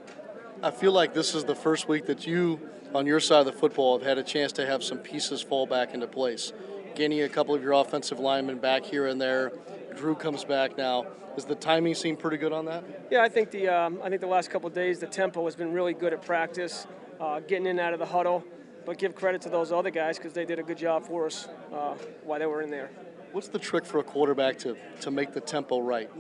I 0.65 0.71
feel 0.71 0.93
like 0.93 1.13
this 1.13 1.35
is 1.35 1.45
the 1.45 1.55
first 1.55 1.89
week 1.89 2.07
that 2.07 2.27
you, 2.27 2.59
on 2.95 3.05
your 3.05 3.21
side 3.21 3.41
of 3.41 3.45
the 3.45 3.53
football, 3.53 3.99
have 3.99 4.09
had 4.09 4.17
a 4.17 4.23
chance 4.23 4.51
to 4.53 4.65
have 4.65 4.83
some 4.83 4.97
pieces 4.97 5.43
fall 5.43 5.67
back 5.67 5.93
into 5.93 6.07
place. 6.07 6.55
Gaining 6.95 7.21
a 7.21 7.29
couple 7.29 7.55
of 7.55 7.63
your 7.63 7.73
offensive 7.73 8.19
linemen 8.19 8.61
back 8.61 8.83
here 8.83 9.07
and 9.07 9.21
there. 9.21 9.53
Drew 9.95 10.15
comes 10.15 10.43
back 10.43 10.79
now. 10.79 11.05
Does 11.35 11.45
the 11.45 11.55
timing 11.55 11.95
seem 11.95 12.17
pretty 12.17 12.39
good 12.39 12.55
on 12.55 12.65
that? 12.65 12.83
Yeah, 13.11 13.21
I 13.21 13.29
think 13.29 13.51
the 13.51 13.69
um, 13.69 14.01
I 14.03 14.09
think 14.09 14.23
the 14.23 14.27
last 14.27 14.51
couple 14.51 14.67
of 14.67 14.75
days 14.75 15.01
the 15.01 15.07
tempo 15.07 15.45
has 15.45 15.55
been 15.55 15.71
really 15.71 15.93
good 15.93 16.15
at 16.15 16.23
practice, 16.23 16.87
uh, 17.21 17.41
getting 17.41 17.67
in 17.67 17.73
and 17.73 17.81
out 17.81 17.93
of 17.93 17.99
the 17.99 18.07
huddle. 18.07 18.43
But 18.87 18.97
give 18.97 19.15
credit 19.15 19.43
to 19.43 19.51
those 19.51 19.71
other 19.71 19.91
guys 19.91 20.17
because 20.17 20.33
they 20.33 20.47
did 20.47 20.59
a 20.59 20.63
good 20.63 20.79
job 20.79 21.05
for 21.05 21.27
us 21.27 21.47
uh, 21.75 21.95
while 22.23 22.39
they 22.39 22.47
were 22.47 22.63
in 22.63 22.71
there. 22.71 22.91
What's 23.33 23.49
the 23.49 23.59
trick 23.59 23.85
for 23.85 23.99
a 23.99 24.03
quarterback 24.03 24.57
to, 24.61 24.79
to 25.03 25.11
make 25.11 25.35
the 25.35 25.43
tempo 25.43 25.81
right? 25.81 26.11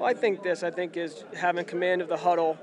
Well, 0.00 0.08
I 0.08 0.14
think 0.14 0.42
this 0.42 0.64
I 0.64 0.72
think 0.72 0.96
is 0.96 1.24
having 1.36 1.64
command 1.64 2.02
of 2.02 2.08
the 2.08 2.16
huddle 2.16 2.58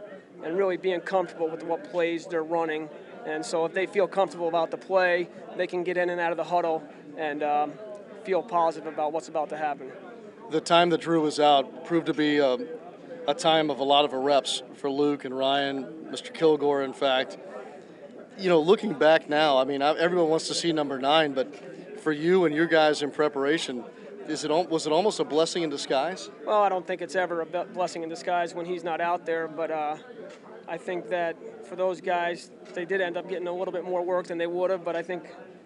and 0.46 0.58
really 0.58 0.78
being 0.78 1.02
comfortable 1.02 1.50
with 1.50 1.64
what 1.64 1.84
plays 1.92 2.25
they're 2.25 2.44
running. 2.44 2.88
And 3.25 3.46
so 3.46 3.66
if 3.66 3.74
they 3.74 3.88
feel 3.88 4.08
comfortable 4.08 4.48
about 4.48 4.72
the 4.72 4.78
play, 4.78 5.28
they 5.58 5.68
can 5.68 5.84
get 5.84 5.98
in 5.98 6.10
and 6.10 6.22
out 6.22 6.32
of 6.32 6.38
the 6.38 6.44
huddle 6.44 6.82
and 7.18 7.44
um, 7.44 7.74
feel 8.24 8.42
positive 8.42 8.94
about 8.94 9.12
what's 9.12 9.28
about 9.28 9.50
to 9.50 9.58
happen 9.58 9.92
the 10.50 10.62
time 10.62 10.90
that 10.90 11.02
Drew 11.02 11.22
was 11.22 11.40
out 11.40 11.86
proved 11.86 12.08
to 12.08 12.14
be 12.14 12.38
a, 12.38 12.58
a 13.28 13.34
time 13.34 13.70
of 13.70 13.80
a 13.80 13.84
lot 13.84 14.06
of 14.06 14.14
reps 14.14 14.64
for 14.75 14.90
Luke 14.90 15.25
and 15.25 15.36
Ryan, 15.36 15.86
Mr. 16.12 16.34
Kilgore, 16.34 16.84
in 16.84 16.94
fact. 16.94 17.38
You 18.38 18.50
know, 18.50 18.60
looking 18.60 18.94
back 18.94 19.30
now, 19.30 19.58
I 19.58 19.64
mean, 19.64 19.82
everyone 19.82 20.30
wants 20.30 20.48
to 20.50 20.54
see 20.54 20.74
number 20.74 21.00
nine, 21.00 21.34
but 21.34 22.02
for 22.02 22.12
you 22.12 22.46
and 22.46 22.54
your 22.54 22.68
guys 22.68 23.02
in 23.02 23.12
preparation, 23.12 23.84
is 24.28 24.44
it 24.44 24.52
was 24.52 24.88
it 24.88 24.92
almost 24.92 25.20
a 25.20 25.24
blessing 25.24 25.64
in 25.64 25.70
disguise? 25.70 26.30
Well, 26.46 26.62
I 26.62 26.70
don't 26.70 26.86
think 26.86 27.02
it's 27.02 27.16
ever 27.16 27.42
a 27.42 27.46
blessing 27.46 28.04
in 28.04 28.10
disguise 28.10 28.54
when 28.54 28.66
he's 28.66 28.84
not 28.84 29.00
out 29.00 29.25
there, 29.25 29.48
but 29.48 29.72
uh, 29.72 29.98
I 30.67 30.77
think 30.77 31.10
that 31.10 31.36
for 31.67 31.75
those 31.75 32.01
guys, 32.01 32.50
they 32.74 32.86
did 32.86 33.01
end 33.01 33.17
up 33.17 33.29
getting 33.29 33.48
a 33.48 33.51
little 33.51 33.72
bit 33.72 33.84
more 33.84 34.03
work 34.03 34.27
than 34.27 34.38
they 34.38 34.48
would 34.48 34.72
have. 34.72 34.84
But 34.84 34.95
I 34.95 35.03
think 35.03 35.24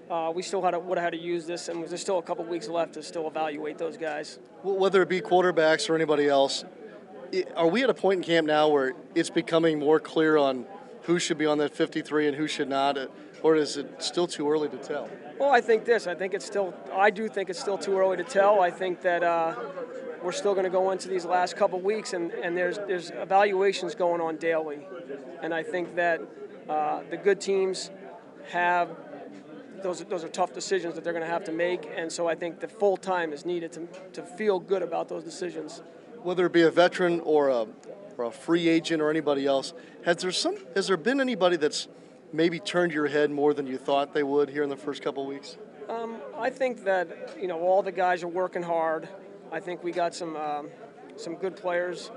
uh, 0.09 0.31
we 0.33 0.41
still 0.41 0.61
had 0.61 0.75
would 0.75 0.97
have 0.97 1.05
had 1.05 1.13
to 1.13 1.19
use 1.19 1.45
this, 1.45 1.69
and 1.69 1.87
there's 1.87 2.01
still 2.01 2.17
a 2.17 2.23
couple 2.23 2.43
weeks 2.45 2.67
left 2.67 2.93
to 2.93 3.03
still 3.03 3.27
evaluate 3.27 3.77
those 3.77 3.97
guys. 3.97 4.39
Well, 4.63 4.77
whether 4.77 5.01
it 5.01 5.09
be 5.09 5.21
quarterbacks 5.21 5.89
or 5.89 5.95
anybody 5.95 6.27
else, 6.27 6.65
are 7.55 7.67
we 7.67 7.83
at 7.83 7.89
a 7.89 7.93
point 7.93 8.17
in 8.17 8.23
camp 8.23 8.47
now 8.47 8.67
where 8.67 8.93
it's 9.15 9.29
becoming 9.29 9.79
more 9.79 9.99
clear 9.99 10.37
on 10.37 10.65
who 11.03 11.19
should 11.19 11.37
be 11.37 11.45
on 11.45 11.57
that 11.59 11.73
53 11.73 12.27
and 12.27 12.37
who 12.37 12.47
should 12.47 12.69
not, 12.69 12.97
or 13.41 13.55
is 13.55 13.77
it 13.77 14.01
still 14.01 14.27
too 14.27 14.49
early 14.49 14.67
to 14.69 14.77
tell? 14.77 15.09
Well, 15.39 15.51
I 15.51 15.61
think 15.61 15.85
this. 15.85 16.07
I 16.07 16.15
think 16.15 16.33
it's 16.33 16.45
still. 16.45 16.73
I 16.93 17.09
do 17.09 17.29
think 17.29 17.49
it's 17.49 17.59
still 17.59 17.77
too 17.77 17.97
early 17.97 18.17
to 18.17 18.23
tell. 18.25 18.59
I 18.59 18.71
think 18.71 19.01
that 19.01 19.23
uh, 19.23 19.55
we're 20.23 20.31
still 20.31 20.53
going 20.53 20.65
to 20.65 20.69
go 20.69 20.91
into 20.91 21.07
these 21.07 21.25
last 21.25 21.55
couple 21.55 21.79
weeks, 21.79 22.13
and, 22.13 22.31
and 22.31 22.57
there's 22.57 22.77
there's 22.77 23.11
evaluations 23.11 23.95
going 23.95 24.21
on 24.21 24.38
daily, 24.38 24.79
and 25.41 25.53
I 25.53 25.63
think 25.63 25.95
that 25.95 26.21
uh, 26.67 27.01
the 27.09 27.17
good 27.17 27.41
teams 27.41 27.91
have 28.49 28.89
those, 29.81 30.03
those 30.05 30.23
are 30.23 30.29
tough 30.29 30.53
decisions 30.53 30.95
that 30.95 31.03
they're 31.03 31.13
going 31.13 31.25
to 31.25 31.31
have 31.31 31.43
to 31.45 31.51
make. 31.51 31.89
And 31.95 32.11
so 32.11 32.27
I 32.27 32.35
think 32.35 32.59
the 32.59 32.67
full 32.67 32.97
time 32.97 33.33
is 33.33 33.45
needed 33.45 33.71
to, 33.73 33.88
to 34.13 34.23
feel 34.23 34.59
good 34.59 34.81
about 34.81 35.09
those 35.09 35.23
decisions. 35.23 35.81
Whether 36.21 36.45
it 36.45 36.53
be 36.53 36.63
a 36.63 36.71
veteran 36.71 37.21
or 37.21 37.49
a, 37.49 37.65
or 38.17 38.25
a 38.25 38.31
free 38.31 38.67
agent 38.67 39.01
or 39.01 39.09
anybody 39.09 39.45
else, 39.45 39.73
has 40.05 40.17
there 40.17 40.31
some 40.31 40.57
has 40.75 40.88
there 40.88 40.97
been 40.97 41.21
anybody 41.21 41.55
that's 41.55 41.88
maybe 42.34 42.60
turned 42.60 42.91
your 42.91 43.08
head 43.08 43.32
more 43.32 43.53
than 43.53 43.67
you 43.67 43.77
thought 43.77 44.13
they 44.13 44.23
would 44.23 44.49
here 44.49 44.63
in 44.63 44.69
the 44.69 44.77
first 44.77 45.01
couple 45.01 45.25
weeks? 45.25 45.58
Um, 45.88 46.17
I 46.38 46.49
think 46.49 46.84
that 46.84 47.38
you 47.39 47.47
know 47.47 47.60
all 47.62 47.82
the 47.82 47.91
guys 47.91 48.21
are 48.23 48.27
working 48.27 48.62
hard. 48.62 49.08
I 49.51 49.59
think 49.59 49.83
we 49.83 49.91
got 49.91 50.13
some 50.13 50.35
um, 50.35 50.69
some 51.15 51.35
good 51.35 51.55
players 51.55 52.12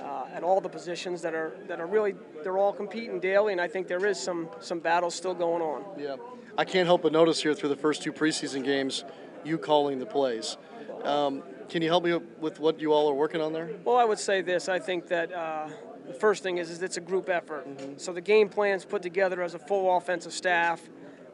uh, 0.00 0.26
at 0.32 0.42
all 0.42 0.60
the 0.60 0.68
positions 0.68 1.22
that 1.22 1.34
are 1.34 1.52
that 1.68 1.80
are 1.80 1.86
really 1.86 2.14
they're 2.42 2.58
all 2.58 2.72
competing 2.72 3.20
daily, 3.20 3.52
and 3.52 3.60
I 3.60 3.68
think 3.68 3.86
there 3.86 4.04
is 4.06 4.18
some 4.18 4.48
some 4.60 4.80
battles 4.80 5.14
still 5.14 5.34
going 5.34 5.62
on. 5.62 5.84
Yeah. 5.98 6.16
I 6.58 6.64
can't 6.64 6.86
help 6.86 7.02
but 7.02 7.12
notice 7.12 7.42
here 7.42 7.54
through 7.54 7.68
the 7.70 7.76
first 7.76 8.02
two 8.02 8.12
preseason 8.12 8.64
games, 8.64 9.04
you 9.44 9.56
calling 9.56 9.98
the 9.98 10.06
plays. 10.06 10.56
Um, 11.04 11.42
can 11.68 11.80
you 11.80 11.88
help 11.88 12.04
me 12.04 12.18
with 12.40 12.58
what 12.58 12.80
you 12.80 12.92
all 12.92 13.08
are 13.08 13.14
working 13.14 13.40
on 13.40 13.52
there? 13.52 13.70
Well, 13.84 13.96
I 13.96 14.04
would 14.04 14.18
say 14.18 14.42
this. 14.42 14.68
I 14.68 14.78
think 14.78 15.06
that 15.08 15.32
uh, 15.32 15.68
the 16.06 16.12
first 16.12 16.42
thing 16.42 16.58
is, 16.58 16.68
is 16.70 16.82
it's 16.82 16.96
a 16.96 17.00
group 17.00 17.28
effort. 17.28 17.66
Mm-hmm. 17.68 17.98
So 17.98 18.12
the 18.12 18.20
game 18.20 18.48
plan's 18.48 18.84
put 18.84 19.00
together 19.00 19.42
as 19.42 19.54
a 19.54 19.58
full 19.58 19.96
offensive 19.96 20.32
staff, 20.32 20.82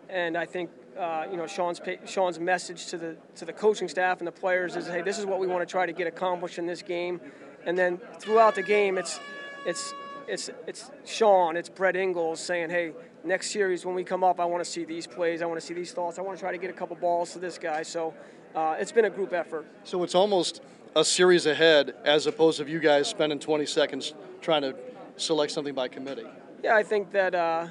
and 0.09 0.37
I 0.37 0.45
think 0.45 0.71
uh, 0.99 1.27
you 1.31 1.37
know 1.37 1.47
Sean's 1.47 1.81
Sean's 2.05 2.39
message 2.39 2.87
to 2.87 2.99
the 2.99 3.17
to 3.37 3.45
the 3.45 3.53
coaching 3.53 3.89
staff 3.89 4.19
and 4.19 4.27
the 4.27 4.33
players 4.33 4.77
is, 4.77 4.87
hey, 4.87 5.03
this 5.03 5.19
is 5.19 5.27
what 5.27 5.39
we 5.39 5.47
want 5.47 5.67
to 5.67 5.71
try 5.71 5.87
to 5.87 5.93
get 5.93 6.07
accomplished 6.07 6.59
in 6.59 6.67
this 6.67 6.83
game, 6.83 7.21
and 7.65 7.77
then 7.77 7.99
throughout 8.19 8.55
the 8.55 8.63
game, 8.63 8.99
it's 8.99 9.21
it's 9.67 9.95
it's 10.29 10.51
it's 10.67 10.91
Sean, 11.05 11.57
it's 11.57 11.69
Brett 11.69 11.97
Ingles 11.97 12.41
saying, 12.41 12.71
hey, 12.71 12.93
next 13.25 13.51
series 13.51 13.85
when 13.85 13.95
we 13.95 14.05
come 14.05 14.25
up, 14.25 14.41
I 14.41 14.45
want 14.45 14.65
to 14.65 14.71
see 14.71 14.85
these 14.85 15.07
plays, 15.07 15.43
I 15.43 15.47
want 15.47 15.61
to 15.61 15.67
see 15.67 15.75
these 15.75 15.93
thoughts, 15.93 16.19
I 16.19 16.23
want 16.23 16.39
to 16.39 16.41
try 16.41 16.53
to 16.53 16.59
get 16.59 16.71
a 16.71 16.73
couple 16.73 16.97
balls 16.97 17.33
to 17.33 17.39
this 17.39 17.59
guy. 17.59 17.83
So 17.83 18.15
uh, 18.55 18.77
it's 18.79 18.93
been 18.93 19.05
a 19.05 19.11
group 19.11 19.33
effort. 19.33 19.67
So 19.85 20.03
it's 20.03 20.15
almost 20.15 20.63
a 20.95 21.05
series 21.05 21.47
ahead 21.47 21.95
as 22.05 22.27
opposed 22.27 22.59
to 22.59 22.69
you 22.69 22.81
guys 22.81 23.09
spending 23.09 23.39
20 23.39 23.67
seconds 23.67 24.15
trying 24.41 24.63
to 24.63 24.75
select 25.17 25.53
something 25.53 25.75
by 25.75 25.89
committee. 25.89 26.27
Yeah, 26.63 26.75
I 26.75 26.83
think 26.83 27.13
that 27.13 27.35
uh, 27.35 27.69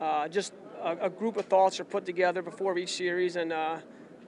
uh, 0.00 0.28
just 0.28 0.54
a, 0.84 1.06
a, 1.06 1.10
group 1.10 1.36
of 1.36 1.46
thoughts 1.46 1.80
are 1.80 1.84
put 1.84 2.04
together 2.04 2.42
before 2.42 2.76
each 2.78 2.92
series, 2.92 3.36
and 3.36 3.52
uh, 3.52 3.78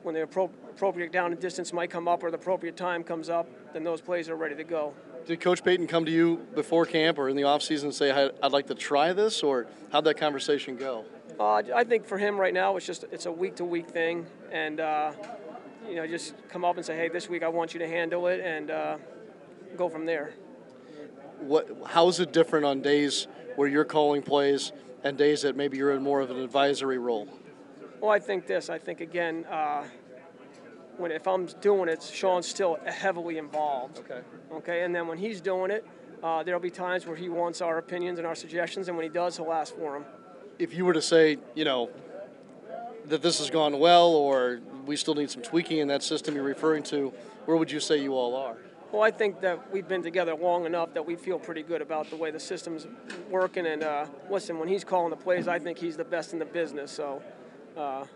when 0.02 0.14
the 0.14 0.26
appro- 0.26 0.50
appropriate 0.70 1.12
down 1.12 1.30
and 1.32 1.40
distance 1.40 1.72
might 1.72 1.90
come 1.90 2.08
up 2.08 2.22
or 2.22 2.30
the 2.30 2.36
appropriate 2.36 2.76
time 2.76 3.04
comes 3.04 3.28
up, 3.28 3.48
then 3.72 3.84
those 3.84 4.00
plays 4.00 4.28
are 4.28 4.36
ready 4.36 4.54
to 4.54 4.64
go. 4.64 4.94
Did 5.26 5.40
Coach 5.40 5.62
Payton 5.62 5.86
come 5.86 6.04
to 6.04 6.10
you 6.10 6.46
before 6.54 6.86
camp 6.86 7.18
or 7.18 7.28
in 7.28 7.36
the 7.36 7.42
offseason 7.42 7.84
and 7.84 7.94
say, 7.94 8.10
I'd 8.42 8.52
like 8.52 8.66
to 8.68 8.74
try 8.74 9.12
this, 9.12 9.42
or 9.42 9.66
how'd 9.92 10.04
that 10.04 10.16
conversation 10.16 10.76
go? 10.76 11.04
Uh, 11.38 11.62
I 11.74 11.84
think 11.84 12.06
for 12.06 12.16
him 12.16 12.38
right 12.38 12.54
now, 12.54 12.76
it's 12.76 12.86
just 12.86 13.04
it's 13.12 13.26
a 13.26 13.32
week 13.32 13.56
to 13.56 13.64
week 13.64 13.90
thing, 13.90 14.26
and 14.50 14.80
uh, 14.80 15.12
you 15.86 15.96
know, 15.96 16.06
just 16.06 16.34
come 16.48 16.64
up 16.64 16.76
and 16.76 16.86
say, 16.86 16.96
hey, 16.96 17.08
this 17.08 17.28
week 17.28 17.42
I 17.42 17.48
want 17.48 17.74
you 17.74 17.80
to 17.80 17.88
handle 17.88 18.26
it, 18.28 18.40
and 18.40 18.70
uh, 18.70 18.96
go 19.76 19.90
from 19.90 20.06
there. 20.06 20.32
What? 21.40 21.68
How 21.84 22.08
is 22.08 22.20
it 22.20 22.32
different 22.32 22.64
on 22.64 22.80
days 22.80 23.26
where 23.56 23.68
you're 23.68 23.84
calling 23.84 24.22
plays 24.22 24.72
and 25.06 25.16
days 25.16 25.42
that 25.42 25.56
maybe 25.56 25.76
you're 25.76 25.92
in 25.92 26.02
more 26.02 26.20
of 26.20 26.30
an 26.30 26.38
advisory 26.38 26.98
role? 26.98 27.28
Well, 28.00 28.10
I 28.10 28.18
think 28.18 28.46
this. 28.46 28.68
I 28.68 28.78
think 28.78 29.00
again, 29.00 29.44
uh, 29.44 29.84
when 30.96 31.12
if 31.12 31.26
I'm 31.26 31.46
doing 31.60 31.88
it, 31.88 32.02
Sean's 32.02 32.46
still 32.46 32.78
heavily 32.84 33.38
involved. 33.38 33.98
Okay. 33.98 34.20
Okay, 34.52 34.82
and 34.84 34.94
then 34.94 35.06
when 35.06 35.18
he's 35.18 35.40
doing 35.40 35.70
it, 35.70 35.86
uh, 36.22 36.42
there'll 36.42 36.60
be 36.60 36.70
times 36.70 37.06
where 37.06 37.16
he 37.16 37.28
wants 37.28 37.60
our 37.60 37.78
opinions 37.78 38.18
and 38.18 38.26
our 38.26 38.34
suggestions, 38.34 38.88
and 38.88 38.96
when 38.96 39.04
he 39.04 39.10
does, 39.10 39.36
he'll 39.36 39.52
ask 39.52 39.74
for 39.76 39.92
them. 39.92 40.04
If 40.58 40.74
you 40.74 40.84
were 40.84 40.94
to 40.94 41.02
say, 41.02 41.38
you 41.54 41.64
know, 41.64 41.90
that 43.06 43.22
this 43.22 43.38
has 43.38 43.50
gone 43.50 43.78
well, 43.78 44.08
or 44.08 44.60
we 44.86 44.96
still 44.96 45.14
need 45.14 45.30
some 45.30 45.42
tweaking 45.42 45.78
in 45.78 45.88
that 45.88 46.02
system 46.02 46.34
you're 46.34 46.44
referring 46.44 46.82
to, 46.84 47.12
where 47.44 47.56
would 47.56 47.70
you 47.70 47.80
say 47.80 48.02
you 48.02 48.14
all 48.14 48.34
are? 48.34 48.56
Well, 48.92 49.02
I 49.02 49.10
think 49.10 49.40
that 49.40 49.72
we've 49.72 49.88
been 49.88 50.02
together 50.02 50.34
long 50.34 50.64
enough 50.64 50.94
that 50.94 51.04
we 51.04 51.16
feel 51.16 51.38
pretty 51.38 51.62
good 51.62 51.82
about 51.82 52.08
the 52.08 52.16
way 52.16 52.30
the 52.30 52.40
system's 52.40 52.86
working. 53.30 53.66
And 53.66 53.82
uh, 53.82 54.06
listen, 54.30 54.58
when 54.58 54.68
he's 54.68 54.84
calling 54.84 55.10
the 55.10 55.16
plays, 55.16 55.48
I 55.48 55.58
think 55.58 55.78
he's 55.78 55.96
the 55.96 56.04
best 56.04 56.32
in 56.32 56.38
the 56.38 56.44
business. 56.44 56.92
So. 56.92 57.22
Uh, 57.76 58.06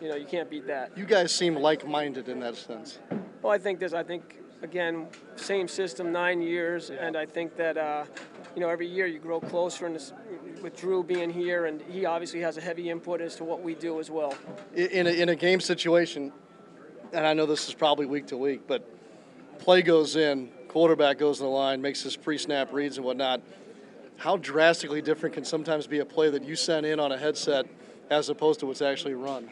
you 0.00 0.08
know, 0.08 0.16
you 0.16 0.26
can't 0.26 0.50
beat 0.50 0.66
that. 0.66 0.96
You 0.96 1.04
guys 1.04 1.32
seem 1.32 1.56
like-minded 1.56 2.28
in 2.28 2.40
that 2.40 2.56
sense. 2.56 2.98
Well, 3.42 3.52
I 3.52 3.58
think 3.58 3.78
this. 3.78 3.92
I 3.92 4.02
think 4.02 4.40
again, 4.62 5.08
same 5.36 5.68
system, 5.68 6.12
nine 6.12 6.40
years, 6.40 6.90
and 6.90 7.16
I 7.16 7.26
think 7.26 7.56
that 7.56 7.76
uh, 7.76 8.04
you 8.54 8.60
know 8.60 8.68
every 8.68 8.86
year 8.86 9.06
you 9.06 9.18
grow 9.18 9.40
closer. 9.40 9.86
And 9.86 10.00
with 10.62 10.76
Drew 10.76 11.02
being 11.02 11.30
here, 11.30 11.66
and 11.66 11.82
he 11.82 12.06
obviously 12.06 12.40
has 12.40 12.56
a 12.56 12.60
heavy 12.60 12.90
input 12.90 13.20
as 13.20 13.36
to 13.36 13.44
what 13.44 13.62
we 13.62 13.74
do 13.74 14.00
as 14.00 14.10
well. 14.10 14.34
In 14.74 15.06
a, 15.06 15.10
in 15.10 15.28
a 15.28 15.36
game 15.36 15.60
situation, 15.60 16.32
and 17.12 17.26
I 17.26 17.34
know 17.34 17.46
this 17.46 17.68
is 17.68 17.74
probably 17.74 18.06
week 18.06 18.26
to 18.28 18.36
week, 18.36 18.62
but 18.66 18.88
play 19.64 19.80
goes 19.80 20.14
in, 20.14 20.50
quarterback 20.68 21.16
goes 21.16 21.40
in 21.40 21.46
the 21.46 21.50
line, 21.50 21.80
makes 21.80 22.02
his 22.02 22.16
pre-snap 22.16 22.70
reads 22.70 22.98
and 22.98 23.06
whatnot. 23.06 23.40
How 24.18 24.36
drastically 24.36 25.00
different 25.00 25.34
can 25.34 25.44
sometimes 25.44 25.86
be 25.86 26.00
a 26.00 26.04
play 26.04 26.28
that 26.28 26.44
you 26.44 26.54
sent 26.54 26.84
in 26.84 27.00
on 27.00 27.12
a 27.12 27.16
headset 27.16 27.64
as 28.10 28.28
opposed 28.28 28.60
to 28.60 28.66
what's 28.66 28.82
actually 28.82 29.14
run? 29.14 29.48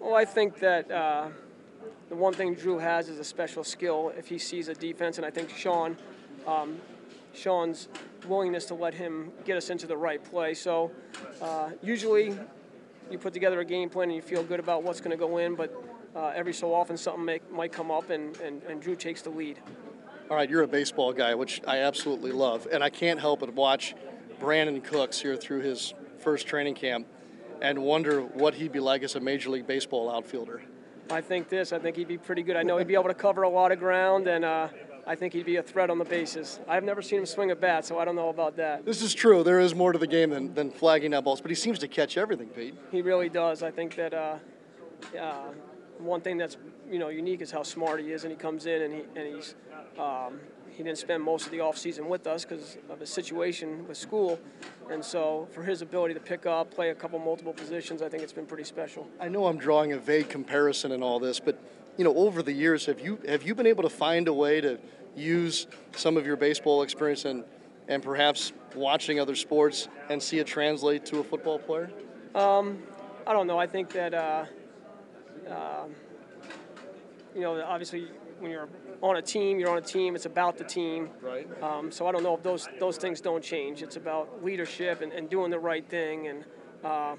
Well, 0.00 0.14
I 0.14 0.24
think 0.24 0.60
that 0.60 0.88
uh, 0.88 1.30
the 2.08 2.14
one 2.14 2.32
thing 2.32 2.54
Drew 2.54 2.78
has 2.78 3.08
is 3.08 3.18
a 3.18 3.24
special 3.24 3.64
skill 3.64 4.12
if 4.16 4.28
he 4.28 4.38
sees 4.38 4.68
a 4.68 4.74
defense, 4.74 5.16
and 5.16 5.26
I 5.26 5.30
think 5.30 5.50
Sean, 5.50 5.96
um, 6.46 6.80
Sean's 7.34 7.88
willingness 8.28 8.66
to 8.66 8.74
let 8.74 8.94
him 8.94 9.32
get 9.44 9.56
us 9.56 9.68
into 9.68 9.88
the 9.88 9.96
right 9.96 10.22
play. 10.22 10.54
So 10.54 10.92
uh, 11.42 11.70
usually 11.82 12.38
you 13.10 13.18
put 13.18 13.32
together 13.32 13.58
a 13.58 13.64
game 13.64 13.90
plan 13.90 14.10
and 14.10 14.16
you 14.16 14.22
feel 14.22 14.44
good 14.44 14.60
about 14.60 14.84
what's 14.84 15.00
going 15.00 15.10
to 15.10 15.16
go 15.16 15.38
in, 15.38 15.56
but 15.56 15.74
uh, 16.16 16.32
every 16.34 16.54
so 16.54 16.72
often 16.72 16.96
something 16.96 17.24
may, 17.24 17.40
might 17.52 17.72
come 17.72 17.90
up 17.90 18.10
and, 18.10 18.36
and, 18.38 18.62
and 18.64 18.80
Drew 18.80 18.96
takes 18.96 19.22
the 19.22 19.30
lead. 19.30 19.58
All 20.30 20.36
right, 20.36 20.48
you're 20.48 20.62
a 20.62 20.68
baseball 20.68 21.12
guy, 21.12 21.34
which 21.34 21.60
I 21.66 21.78
absolutely 21.78 22.32
love, 22.32 22.66
and 22.72 22.82
I 22.82 22.90
can't 22.90 23.20
help 23.20 23.40
but 23.40 23.52
watch 23.52 23.94
Brandin 24.40 24.82
Cooks 24.82 25.20
here 25.20 25.36
through 25.36 25.60
his 25.60 25.94
first 26.18 26.46
training 26.46 26.74
camp 26.74 27.06
and 27.62 27.78
wonder 27.78 28.22
what 28.22 28.54
he'd 28.54 28.72
be 28.72 28.80
like 28.80 29.02
as 29.02 29.14
a 29.14 29.20
Major 29.20 29.50
League 29.50 29.66
Baseball 29.66 30.10
outfielder. 30.10 30.62
I 31.10 31.20
think 31.20 31.48
this. 31.48 31.72
I 31.72 31.78
think 31.78 31.96
he'd 31.96 32.08
be 32.08 32.18
pretty 32.18 32.42
good. 32.42 32.56
I 32.56 32.64
know 32.64 32.78
he'd 32.78 32.88
be 32.88 32.94
able 32.94 33.04
to 33.04 33.14
cover 33.14 33.42
a 33.42 33.48
lot 33.48 33.70
of 33.70 33.78
ground, 33.78 34.26
and 34.26 34.44
uh, 34.44 34.68
I 35.06 35.14
think 35.14 35.32
he'd 35.32 35.46
be 35.46 35.56
a 35.56 35.62
threat 35.62 35.88
on 35.88 35.98
the 35.98 36.04
bases. 36.04 36.58
I've 36.66 36.82
never 36.82 37.00
seen 37.00 37.20
him 37.20 37.26
swing 37.26 37.52
a 37.52 37.56
bat, 37.56 37.84
so 37.84 38.00
I 38.00 38.04
don't 38.04 38.16
know 38.16 38.30
about 38.30 38.56
that. 38.56 38.84
This 38.84 39.02
is 39.02 39.14
true. 39.14 39.44
There 39.44 39.60
is 39.60 39.74
more 39.74 39.92
to 39.92 39.98
the 39.98 40.06
game 40.08 40.30
than, 40.30 40.52
than 40.54 40.72
flagging 40.72 41.14
out 41.14 41.22
balls, 41.22 41.40
but 41.40 41.50
he 41.50 41.54
seems 41.54 41.78
to 41.78 41.88
catch 41.88 42.18
everything, 42.18 42.48
Pete. 42.48 42.74
He 42.90 43.02
really 43.02 43.28
does. 43.28 43.62
I 43.62 43.70
think 43.70 43.94
that 43.94 44.12
uh, 44.12 44.38
uh, 45.18 45.52
one 45.98 46.20
thing 46.20 46.36
that's 46.36 46.56
you 46.90 46.98
know 46.98 47.08
unique 47.08 47.40
is 47.40 47.50
how 47.50 47.62
smart 47.62 48.00
he 48.00 48.12
is, 48.12 48.24
and 48.24 48.30
he 48.30 48.36
comes 48.36 48.66
in 48.66 48.82
and 48.82 48.94
he 48.94 49.00
and 49.16 49.34
he's 49.34 49.54
um, 49.98 50.40
he 50.70 50.82
didn't 50.82 50.98
spend 50.98 51.22
most 51.22 51.46
of 51.46 51.52
the 51.52 51.60
off 51.60 51.78
season 51.78 52.08
with 52.08 52.26
us 52.26 52.44
because 52.44 52.76
of 52.90 53.00
his 53.00 53.10
situation 53.10 53.86
with 53.88 53.96
school, 53.96 54.38
and 54.90 55.04
so 55.04 55.48
for 55.52 55.62
his 55.62 55.82
ability 55.82 56.14
to 56.14 56.20
pick 56.20 56.46
up, 56.46 56.70
play 56.70 56.90
a 56.90 56.94
couple 56.94 57.18
multiple 57.18 57.52
positions, 57.52 58.02
I 58.02 58.08
think 58.08 58.22
it's 58.22 58.32
been 58.32 58.46
pretty 58.46 58.64
special. 58.64 59.08
I 59.20 59.28
know 59.28 59.46
I'm 59.46 59.58
drawing 59.58 59.92
a 59.92 59.98
vague 59.98 60.28
comparison 60.28 60.92
in 60.92 61.02
all 61.02 61.18
this, 61.18 61.40
but 61.40 61.58
you 61.96 62.04
know, 62.04 62.14
over 62.14 62.42
the 62.42 62.52
years, 62.52 62.86
have 62.86 63.00
you 63.00 63.18
have 63.26 63.42
you 63.42 63.54
been 63.54 63.66
able 63.66 63.82
to 63.82 63.90
find 63.90 64.28
a 64.28 64.32
way 64.32 64.60
to 64.60 64.78
use 65.16 65.66
some 65.92 66.16
of 66.16 66.26
your 66.26 66.36
baseball 66.36 66.82
experience 66.82 67.24
and 67.24 67.44
and 67.88 68.02
perhaps 68.02 68.52
watching 68.74 69.20
other 69.20 69.34
sports 69.34 69.88
and 70.10 70.22
see 70.22 70.38
it 70.38 70.46
translate 70.46 71.06
to 71.06 71.20
a 71.20 71.24
football 71.24 71.58
player? 71.58 71.90
Um, 72.34 72.82
I 73.26 73.32
don't 73.32 73.46
know. 73.46 73.58
I 73.58 73.66
think 73.66 73.90
that 73.92 74.12
uh, 74.12 74.44
uh, 75.50 75.84
you 77.34 77.42
know, 77.42 77.62
obviously, 77.62 78.08
when 78.38 78.50
you're 78.50 78.68
on 79.02 79.16
a 79.16 79.22
team, 79.22 79.58
you're 79.58 79.70
on 79.70 79.78
a 79.78 79.82
team. 79.82 80.14
It's 80.14 80.26
about 80.26 80.56
the 80.58 80.64
team. 80.64 81.10
Right. 81.20 81.46
Um, 81.62 81.90
so 81.90 82.06
I 82.06 82.12
don't 82.12 82.22
know 82.22 82.34
if 82.34 82.42
those 82.42 82.68
those 82.78 82.96
things 82.96 83.20
don't 83.20 83.42
change. 83.42 83.82
It's 83.82 83.96
about 83.96 84.42
leadership 84.44 85.02
and, 85.02 85.12
and 85.12 85.28
doing 85.28 85.50
the 85.50 85.58
right 85.58 85.86
thing 85.86 86.28
and 86.28 86.44
uh, 86.84 87.16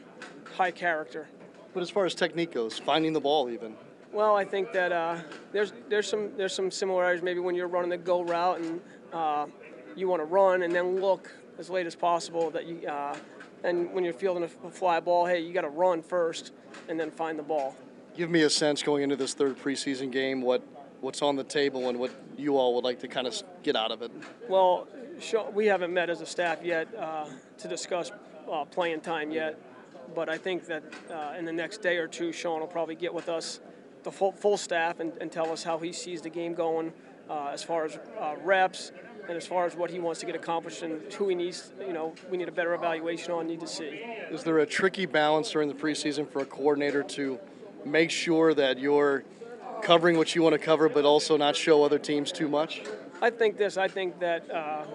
high 0.56 0.72
character. 0.72 1.28
But 1.74 1.84
as 1.84 1.90
far 1.90 2.06
as 2.06 2.16
technique 2.16 2.52
goes, 2.52 2.80
finding 2.80 3.14
the 3.14 3.20
ball 3.20 3.50
even. 3.50 3.76
Well, 4.12 4.36
I 4.36 4.46
think 4.46 4.72
that 4.74 4.92
uh, 4.92 5.20
there's 5.52 5.74
there's 5.90 6.08
some 6.08 6.36
there's 6.38 6.54
some 6.54 6.72
similarities. 6.72 7.24
Maybe 7.24 7.40
when 7.40 7.56
you're 7.56 7.68
running 7.68 7.90
the 7.90 7.98
go 7.98 8.24
route 8.24 8.60
and 8.60 8.82
uh, 9.14 9.46
you 9.96 10.08
want 10.08 10.22
to 10.22 10.26
run 10.26 10.64
and 10.64 10.74
then 10.74 11.00
look 11.00 11.32
as 11.60 11.70
late 11.70 11.86
as 11.86 11.96
possible. 11.96 12.50
That 12.50 12.66
you 12.66 12.88
uh, 12.88 13.16
and 13.64 13.92
when 13.94 14.04
you're 14.04 14.14
fielding 14.14 14.44
a 14.44 14.48
fly 14.48 15.00
ball, 15.00 15.26
hey, 15.26 15.40
you 15.40 15.54
got 15.54 15.62
to 15.62 15.70
run 15.70 16.02
first 16.02 16.54
and 16.90 17.00
then 17.00 17.12
find 17.12 17.38
the 17.38 17.44
ball. 17.44 17.76
Give 18.18 18.32
me 18.32 18.42
a 18.42 18.50
sense 18.50 18.82
going 18.82 19.04
into 19.04 19.16
this 19.16 19.36
third 19.36 19.60
preseason 19.60 20.12
game 20.12 20.42
what 20.42 20.64
what's 21.02 21.22
on 21.22 21.36
the 21.36 21.44
table 21.44 21.88
and 21.88 22.00
what 22.00 22.10
you 22.36 22.58
all 22.58 22.74
would 22.74 22.84
like 22.84 23.00
to 23.02 23.08
kind 23.08 23.28
of 23.28 23.40
get 23.62 23.76
out 23.76 23.92
of 23.92 24.02
it. 24.02 24.12
Well, 24.50 24.88
we 25.54 25.68
haven't 25.68 25.94
met 25.94 26.10
as 26.10 26.22
a 26.22 26.26
staff 26.26 26.64
yet 26.64 26.88
uh, 26.98 27.28
to 27.60 27.68
discuss 27.68 28.12
uh, 28.52 28.66
playing 28.66 29.02
time 29.02 29.30
yet, 29.30 29.62
but 30.16 30.30
I 30.30 30.40
think 30.40 30.66
that 30.66 30.84
uh, 31.12 31.36
in 31.38 31.46
the 31.46 31.54
next 31.54 31.84
day 31.84 31.98
or 31.98 32.08
two, 32.08 32.32
Sean 32.32 32.60
will 32.60 32.66
probably 32.66 32.96
get 32.96 33.14
with 33.14 33.30
us 33.30 33.60
the 34.02 34.12
full, 34.12 34.32
full 34.32 34.58
staff 34.58 35.00
and, 35.00 35.14
and, 35.22 35.32
tell 35.32 35.52
us 35.52 35.64
how 35.64 35.78
he 35.78 35.94
sees 35.94 36.24
the 36.24 36.30
game 36.30 36.56
going 36.56 36.94
uh, 37.30 37.50
as 37.54 37.62
far 37.62 37.86
as 37.86 38.00
uh, 38.20 38.36
reps 38.44 38.92
and 39.28 39.38
as 39.38 39.46
far 39.46 39.66
as 39.66 39.76
what 39.76 39.92
he 39.92 40.00
wants 40.00 40.22
to 40.22 40.26
get 40.26 40.36
accomplished 40.36 40.82
and 40.82 41.14
who 41.14 41.30
he 41.30 41.36
needs, 41.36 41.72
you 41.80 41.94
know, 41.94 42.16
we 42.32 42.38
need 42.38 42.48
a 42.48 42.52
better 42.52 42.74
evaluation 42.74 43.32
on, 43.32 43.46
need 43.46 43.60
to 43.60 43.68
see. 43.68 44.02
Is 44.32 44.44
there 44.44 44.58
a 44.60 44.66
tricky 44.66 45.06
balance 45.06 45.52
during 45.52 45.68
the 45.68 45.76
preseason 45.76 46.28
for 46.28 46.40
a 46.40 46.46
coordinator 46.46 47.04
to 47.04 47.38
make 47.88 48.12
sure 48.12 48.54
that 48.54 48.80
you're 48.80 49.24
covering 49.82 50.18
what 50.18 50.36
you 50.36 50.42
want 50.42 50.54
to 50.54 50.60
cover, 50.60 50.90
but 50.90 51.06
also 51.06 51.38
not 51.38 51.56
show 51.56 51.84
other 51.84 52.00
teams 52.00 52.32
too 52.32 52.48
much? 52.48 52.82
I 53.22 53.30
think 53.30 53.58
this. 53.58 53.78
I 53.78 53.88
think 53.88 54.20
that 54.20 54.50
uh, 54.52 54.86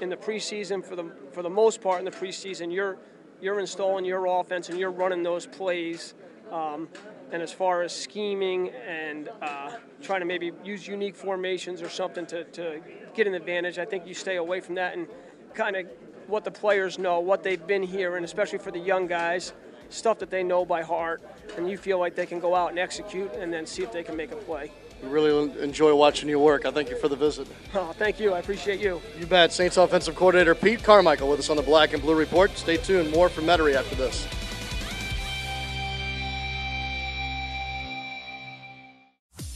in 0.00 0.08
the 0.08 0.16
preseason, 0.16 0.84
for 0.84 0.96
the 0.96 1.10
for 1.32 1.42
the 1.42 1.50
most 1.50 1.80
part, 1.80 1.98
in 1.98 2.04
the 2.04 2.10
preseason, 2.10 2.72
you're 2.72 2.98
you're 3.40 3.60
installing 3.60 4.04
your 4.04 4.26
offense 4.26 4.68
and 4.68 4.78
you're 4.78 4.90
running 4.90 5.22
those 5.22 5.46
plays 5.46 6.14
um, 6.50 6.88
and 7.32 7.42
as 7.42 7.52
far 7.52 7.82
as 7.82 7.92
scheming 7.94 8.70
and 8.70 9.28
uh, 9.42 9.72
trying 10.02 10.20
to 10.20 10.26
maybe 10.26 10.52
use 10.64 10.86
unique 10.86 11.16
formations 11.16 11.82
or 11.82 11.88
something 11.88 12.26
to, 12.26 12.44
to 12.44 12.80
get 13.14 13.26
an 13.26 13.34
advantage, 13.34 13.78
I 13.78 13.84
think 13.84 14.06
you 14.06 14.14
stay 14.14 14.36
away 14.36 14.60
from 14.60 14.76
that 14.76 14.96
and 14.96 15.08
kind 15.52 15.76
of 15.76 15.86
what 16.26 16.44
the 16.44 16.50
players 16.50 16.98
know, 16.98 17.20
what 17.20 17.42
they've 17.42 17.66
been 17.66 17.82
here, 17.82 18.16
and 18.16 18.24
especially 18.24 18.58
for 18.58 18.70
the 18.70 18.78
young 18.78 19.06
guys, 19.06 19.52
stuff 19.90 20.18
that 20.18 20.30
they 20.30 20.42
know 20.42 20.64
by 20.64 20.82
heart, 20.82 21.22
and 21.56 21.70
you 21.70 21.76
feel 21.76 21.98
like 21.98 22.14
they 22.14 22.26
can 22.26 22.40
go 22.40 22.54
out 22.54 22.70
and 22.70 22.78
execute 22.78 23.32
and 23.34 23.52
then 23.52 23.66
see 23.66 23.82
if 23.82 23.92
they 23.92 24.02
can 24.02 24.16
make 24.16 24.32
a 24.32 24.36
play. 24.36 24.70
We 25.02 25.08
really 25.08 25.60
enjoy 25.60 25.94
watching 25.94 26.28
you 26.28 26.38
work. 26.38 26.64
I 26.64 26.70
thank 26.70 26.88
you 26.88 26.96
for 26.96 27.08
the 27.08 27.16
visit. 27.16 27.46
Oh, 27.76 27.92
thank 27.92 28.20
you. 28.20 28.32
I 28.32 28.38
appreciate 28.38 28.78
you. 28.80 29.02
You 29.18 29.26
bet. 29.26 29.52
Saints 29.52 29.76
offensive 29.76 30.14
coordinator 30.14 30.54
Pete 30.54 30.82
Carmichael 30.82 31.28
with 31.28 31.40
us 31.40 31.50
on 31.50 31.56
the 31.56 31.62
Black 31.62 31.92
and 31.92 32.00
Blue 32.00 32.14
Report. 32.14 32.56
Stay 32.56 32.76
tuned. 32.76 33.10
More 33.10 33.28
from 33.28 33.44
Metairie 33.44 33.74
after 33.74 33.96
this. 33.96 34.28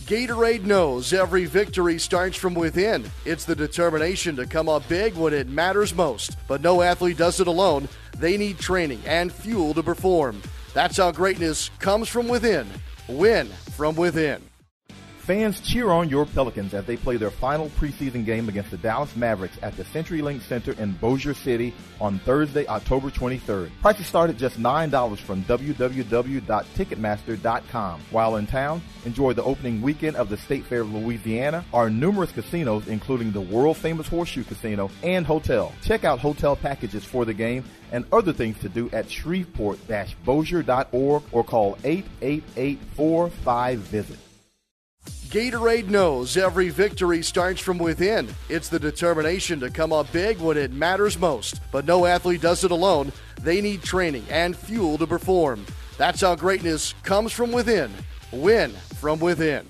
Gatorade 0.09 0.65
knows 0.65 1.13
every 1.13 1.45
victory 1.45 1.99
starts 1.99 2.35
from 2.35 2.55
within. 2.55 3.05
It's 3.27 3.45
the 3.45 3.55
determination 3.55 4.37
to 4.37 4.47
come 4.47 4.67
up 4.67 4.89
big 4.89 5.15
when 5.15 5.35
it 5.35 5.51
matters 5.51 5.95
most. 5.95 6.39
But 6.49 6.63
no 6.63 6.81
athlete 6.81 7.19
does 7.19 7.41
it 7.41 7.47
alone. 7.47 7.91
They 8.17 8.39
need 8.39 8.59
training 8.59 9.03
and 9.05 9.31
fuel 9.31 9.75
to 9.75 9.83
perform. 9.83 10.41
That's 10.73 10.97
how 10.97 11.13
greatness 11.13 11.69
comes 11.79 12.09
from 12.09 12.27
within. 12.27 12.67
Win 13.07 13.49
from 13.77 13.97
within. 13.97 14.48
Fans 15.29 15.61
cheer 15.61 15.91
on 15.91 16.09
your 16.09 16.25
Pelicans 16.25 16.73
as 16.73 16.87
they 16.87 16.97
play 16.97 17.19
their 17.19 17.31
final 17.31 17.69
preseason 17.79 18.25
game 18.25 18.49
against 18.49 18.71
the 18.71 18.79
Dallas 18.79 19.15
Mavericks 19.15 19.59
at 19.61 19.77
the 19.77 19.85
CenturyLink 19.85 20.41
Center 20.41 20.73
in 20.81 20.93
Bossier 20.93 21.35
City 21.35 21.75
on 22.01 22.19
Thursday, 22.21 22.67
October 22.67 23.11
23rd. 23.11 23.71
Prices 23.83 24.07
start 24.07 24.31
at 24.31 24.39
just 24.39 24.59
$9 24.59 25.19
from 25.19 25.43
www.ticketmaster.com. 25.43 28.01
While 28.11 28.37
in 28.37 28.47
town, 28.47 28.81
enjoy 29.05 29.35
the 29.35 29.45
opening 29.45 29.83
weekend 29.83 30.17
of 30.17 30.31
the 30.31 30.39
State 30.39 30.65
Fair 30.65 30.81
of 30.81 30.95
Louisiana, 30.95 31.63
our 31.75 31.91
numerous 31.91 32.33
casinos 32.33 32.89
including 32.89 33.31
the 33.31 33.43
world 33.43 33.77
famous 33.77 34.09
Horseshoe 34.09 34.45
Casino 34.45 34.91
and 35.03 35.27
Hotel. 35.27 35.75
Check 35.83 36.05
out 36.05 36.21
hotel 36.21 36.57
packages 36.57 37.05
for 37.05 37.27
the 37.27 37.35
game 37.35 37.65
and 37.93 38.07
other 38.13 38.33
things 38.33 38.59
to 38.61 38.71
do 38.71 38.89
at 38.95 39.11
shreveport-bossier.org 39.11 41.23
or 41.33 41.45
call 41.45 41.77
888-45-VISIT. 41.77 44.19
Gatorade 45.29 45.89
knows 45.89 46.39
every 46.39 46.71
victory 46.71 47.23
starts 47.23 47.61
from 47.61 47.77
within. 47.77 48.35
It's 48.49 48.71
the 48.71 48.79
determination 48.79 49.61
to 49.61 49.69
come 49.69 49.93
up 49.93 50.11
big 50.11 50.39
when 50.39 50.57
it 50.57 50.73
matters 50.73 51.19
most. 51.19 51.61
But 51.71 51.85
no 51.85 52.07
athlete 52.07 52.41
does 52.41 52.65
it 52.65 52.71
alone. 52.71 53.13
They 53.43 53.61
need 53.61 53.83
training 53.83 54.25
and 54.31 54.57
fuel 54.57 54.97
to 54.97 55.07
perform. 55.07 55.67
That's 55.99 56.23
how 56.23 56.35
greatness 56.35 56.95
comes 57.03 57.31
from 57.31 57.53
within. 57.53 57.93
Win 58.33 58.71
from 58.71 59.21
within. 59.21 59.67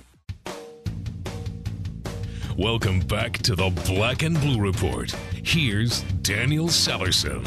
Welcome 2.56 3.00
back 3.00 3.38
to 3.38 3.56
the 3.56 3.70
Black 3.84 4.22
and 4.22 4.40
Blue 4.40 4.60
Report. 4.60 5.10
Here's 5.42 6.02
Daniel 6.22 6.68
Sellerson. 6.68 7.44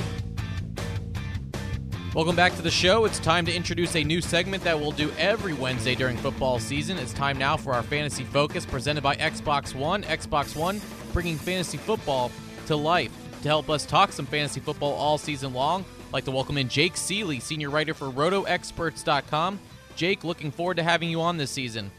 Welcome 2.14 2.36
back 2.36 2.54
to 2.58 2.62
the 2.62 2.70
show. 2.70 3.06
It's 3.06 3.20
time 3.20 3.46
to 3.46 3.56
introduce 3.56 3.96
a 3.96 4.04
new 4.04 4.20
segment 4.20 4.66
that 4.66 4.78
we'll 4.78 4.92
do 4.92 5.14
every 5.18 5.54
Wednesday 5.54 5.96
during 5.96 6.18
football 6.18 6.60
season. 6.60 6.98
It's 6.98 7.14
time 7.14 7.38
now 7.38 7.56
for 7.56 7.72
our 7.72 7.84
Fantasy 7.84 8.26
Focus 8.26 8.66
presented 8.66 9.02
by 9.02 9.16
Xbox 9.16 9.74
One. 9.74 10.04
Xbox 10.04 10.54
One 10.54 10.82
bringing 11.14 11.38
fantasy 11.38 11.78
football 11.78 12.30
to 12.66 12.76
life. 12.76 13.14
To 13.44 13.48
help 13.48 13.70
us 13.70 13.86
talk 13.86 14.12
some 14.12 14.26
fantasy 14.26 14.60
football 14.60 14.92
all 14.92 15.18
season 15.18 15.54
long, 15.54 15.86
I'd 16.08 16.14
like 16.14 16.26
to 16.26 16.32
welcome 16.32 16.58
in 16.58 16.68
Jake 16.68 16.96
Ciely, 16.96 17.42
senior 17.42 17.70
writer 17.70 17.94
for 17.94 18.10
RotoExperts.com. 18.10 19.58
Jake, 19.96 20.26
looking 20.26 20.52
forward 20.52 20.76
to 20.76 20.84
having 20.84 21.10
you 21.10 21.22
on 21.22 21.38
this 21.38 21.50
season. 21.50 21.92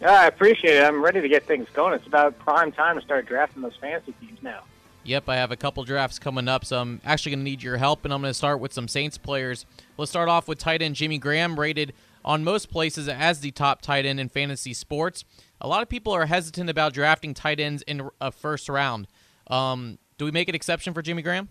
Yeah, 0.00 0.12
I 0.12 0.26
appreciate 0.26 0.76
it. 0.76 0.84
I'm 0.84 1.02
ready 1.02 1.20
to 1.20 1.28
get 1.28 1.44
things 1.44 1.66
going. 1.74 1.94
It's 1.94 2.06
about 2.06 2.38
prime 2.38 2.70
time 2.70 3.00
to 3.00 3.04
start 3.04 3.26
drafting 3.26 3.62
those 3.62 3.76
fantasy 3.80 4.14
teams 4.20 4.40
now. 4.44 4.62
Yep, 5.06 5.28
I 5.28 5.36
have 5.36 5.52
a 5.52 5.56
couple 5.56 5.84
drafts 5.84 6.18
coming 6.18 6.48
up, 6.48 6.64
so 6.64 6.80
I'm 6.80 6.98
actually 7.04 7.32
going 7.32 7.40
to 7.40 7.44
need 7.44 7.62
your 7.62 7.76
help, 7.76 8.06
and 8.06 8.14
I'm 8.14 8.22
going 8.22 8.30
to 8.30 8.34
start 8.34 8.58
with 8.58 8.72
some 8.72 8.88
Saints 8.88 9.18
players. 9.18 9.66
Let's 9.98 10.10
start 10.10 10.30
off 10.30 10.48
with 10.48 10.58
tight 10.58 10.80
end 10.80 10.96
Jimmy 10.96 11.18
Graham, 11.18 11.60
rated 11.60 11.92
on 12.24 12.42
most 12.42 12.70
places 12.70 13.06
as 13.06 13.40
the 13.40 13.50
top 13.50 13.82
tight 13.82 14.06
end 14.06 14.18
in 14.18 14.30
fantasy 14.30 14.72
sports. 14.72 15.26
A 15.60 15.68
lot 15.68 15.82
of 15.82 15.90
people 15.90 16.14
are 16.14 16.24
hesitant 16.24 16.70
about 16.70 16.94
drafting 16.94 17.34
tight 17.34 17.60
ends 17.60 17.82
in 17.82 18.08
a 18.18 18.32
first 18.32 18.66
round. 18.70 19.06
Um, 19.48 19.98
do 20.16 20.24
we 20.24 20.30
make 20.30 20.48
an 20.48 20.54
exception 20.54 20.94
for 20.94 21.02
Jimmy 21.02 21.20
Graham? 21.20 21.50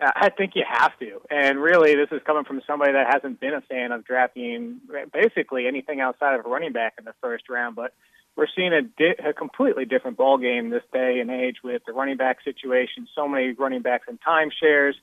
I 0.00 0.30
think 0.30 0.52
you 0.54 0.62
have 0.66 0.96
to. 1.00 1.20
And 1.28 1.58
really, 1.58 1.94
this 1.96 2.08
is 2.12 2.22
coming 2.24 2.44
from 2.44 2.62
somebody 2.66 2.92
that 2.92 3.12
hasn't 3.12 3.40
been 3.40 3.52
a 3.52 3.60
fan 3.62 3.90
of 3.90 4.04
drafting 4.04 4.80
basically 5.12 5.66
anything 5.66 6.00
outside 6.00 6.38
of 6.38 6.46
a 6.46 6.48
running 6.48 6.72
back 6.72 6.94
in 6.98 7.04
the 7.04 7.14
first 7.20 7.48
round. 7.48 7.74
But 7.74 7.92
we're 8.40 8.46
seeing 8.56 8.72
a, 8.72 8.80
di- 8.80 9.22
a 9.22 9.34
completely 9.34 9.84
different 9.84 10.16
ball 10.16 10.38
game 10.38 10.70
this 10.70 10.82
day 10.94 11.18
and 11.20 11.30
age 11.30 11.56
with 11.62 11.82
the 11.86 11.92
running 11.92 12.16
back 12.16 12.38
situation. 12.42 13.06
So 13.14 13.28
many 13.28 13.52
running 13.52 13.82
backs 13.82 14.06
in 14.08 14.18
timeshares, 14.26 14.94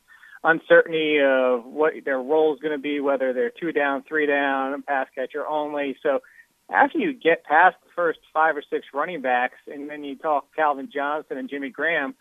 uncertainty 0.43 1.19
of 1.23 1.63
what 1.63 1.93
their 2.03 2.17
role 2.17 2.55
is 2.55 2.59
going 2.59 2.75
to 2.75 2.81
be, 2.81 2.99
whether 2.99 3.33
they're 3.33 3.51
two 3.51 3.71
down, 3.71 4.03
three 4.07 4.25
down, 4.25 4.81
pass 4.81 5.05
catcher 5.13 5.45
only. 5.45 5.95
So 6.01 6.21
after 6.73 6.97
you 6.97 7.13
get 7.13 7.43
past 7.43 7.75
the 7.83 7.91
first 7.95 8.17
five 8.33 8.57
or 8.57 8.63
six 8.67 8.87
running 8.91 9.21
backs, 9.21 9.59
and 9.71 9.87
then 9.87 10.03
you 10.03 10.15
talk 10.15 10.47
Calvin 10.55 10.89
Johnson 10.91 11.37
and 11.37 11.47
Jimmy 11.47 11.69
Graham, 11.69 12.15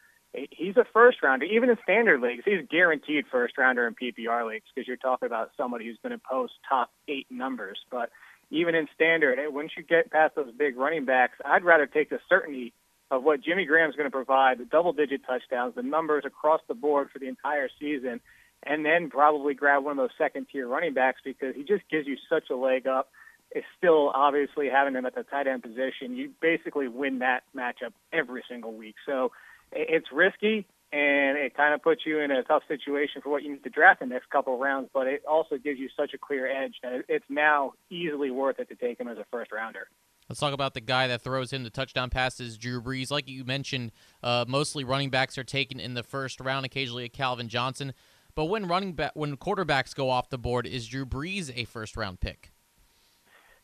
he's 0.51 0.77
a 0.77 0.85
first 0.93 1.23
rounder. 1.23 1.47
Even 1.47 1.71
in 1.71 1.79
standard 1.83 2.21
leagues, 2.21 2.43
he's 2.45 2.61
guaranteed 2.71 3.25
first 3.33 3.57
rounder 3.57 3.87
in 3.87 3.95
PPR 3.95 4.47
leagues 4.47 4.67
because 4.75 4.87
you're 4.87 4.99
talking 4.99 5.27
about 5.27 5.53
somebody 5.57 5.87
who's 5.87 5.99
going 6.03 6.13
to 6.13 6.23
post 6.31 6.53
top 6.69 6.91
eight 7.09 7.27
numbers. 7.31 7.79
But 7.91 8.11
even 8.51 8.75
in 8.75 8.89
standard, 8.95 9.39
once 9.53 9.73
you 9.77 9.83
get 9.83 10.11
past 10.11 10.35
those 10.37 10.53
big 10.57 10.77
running 10.77 11.05
backs, 11.05 11.39
I'd 11.45 11.65
rather 11.65 11.87
take 11.87 12.11
the 12.11 12.21
certainty 12.29 12.73
of 13.11 13.23
what 13.23 13.43
Jimmy 13.43 13.65
Graham's 13.65 13.95
going 13.97 14.07
to 14.07 14.11
provide, 14.11 14.59
the 14.59 14.65
double 14.65 14.93
digit 14.93 15.23
touchdowns, 15.27 15.75
the 15.75 15.83
numbers 15.83 16.25
across 16.27 16.61
the 16.69 16.75
board 16.75 17.09
for 17.13 17.19
the 17.19 17.29
entire 17.29 17.69
season, 17.79 18.21
and 18.65 18.85
then 18.85 19.11
probably 19.11 19.55
grab 19.55 19.85
one 19.85 19.93
of 19.93 19.97
those 19.99 20.17
second 20.19 20.47
tier 20.51 20.67
running 20.67 20.95
backs 20.95 21.21
because 21.25 21.55
he 21.55 21.63
just 21.63 21.83
gives 21.91 22.07
you 22.07 22.17
such 22.29 22.51
a 22.51 22.57
leg 22.57 22.87
up. 22.87 23.11
It's 23.53 23.67
still 23.79 24.11
obviously 24.11 24.69
having 24.69 24.95
him 24.95 25.07
at 25.07 25.15
the 25.15 25.23
tight 25.23 25.47
end 25.47 25.63
position. 25.63 26.17
You 26.17 26.33
basically 26.41 26.89
win 26.89 27.21
that 27.21 27.45
matchup 27.57 27.93
every 28.13 28.43
single 28.49 28.73
week. 28.73 28.97
So 29.07 29.31
it's 29.73 30.07
risky 30.13 30.67
and 30.97 31.37
it 31.37 31.55
kind 31.55 31.75
of 31.75 31.83
puts 31.83 32.07
you 32.07 32.21
in 32.21 32.31
a 32.31 32.43
tough 32.43 32.63
situation 32.69 33.21
for 33.21 33.29
what 33.29 33.43
you 33.43 33.51
need 33.51 33.63
to 33.65 33.69
draft 33.69 34.01
in 34.01 34.09
the 34.09 34.15
next 34.15 34.31
couple 34.31 34.55
of 34.55 34.61
rounds, 34.61 34.89
but 34.95 35.07
it 35.07 35.23
also 35.29 35.59
gives 35.59 35.79
you 35.79 35.91
such 35.95 36.15
a 36.15 36.19
clear 36.19 36.51
edge 36.51 36.73
that 36.83 37.05
it's 37.07 37.25
now 37.29 37.73
easily 37.91 38.31
worth 38.31 38.59
it 38.59 38.71
to 38.71 38.75
take 38.75 38.99
him 38.99 39.07
as 39.07 39.19
a 39.19 39.27
first 39.31 39.53
rounder. 39.53 39.89
Let's 40.27 40.41
talk 40.41 40.55
about 40.55 40.73
the 40.73 40.81
guy 40.81 41.07
that 41.09 41.21
throws 41.21 41.53
him 41.53 41.65
the 41.65 41.71
touchdown 41.71 42.09
passes, 42.09 42.57
Drew 42.57 42.81
Brees. 42.81 43.11
Like 43.11 43.29
you 43.29 43.45
mentioned, 43.45 43.93
uh, 44.23 44.47
mostly 44.49 44.85
running 44.85 45.11
backs 45.11 45.37
are 45.37 45.45
taken 45.45 45.79
in 45.79 45.93
the 45.93 46.03
first 46.03 46.41
round, 46.41 46.65
occasionally 46.65 47.05
a 47.05 47.11
Calvin 47.11 47.49
Johnson. 47.49 47.93
But 48.35 48.47
when 48.47 48.67
running 48.67 48.95
back, 48.95 49.13
when 49.15 49.37
quarterbacks 49.37 49.95
go 49.95 50.09
off 50.09 50.31
the 50.31 50.39
board, 50.39 50.67
is 50.67 50.89
Drew 50.89 51.05
Brees 51.05 51.53
a 51.55 51.65
first 51.67 51.95
round 51.95 52.21
pick? 52.21 52.53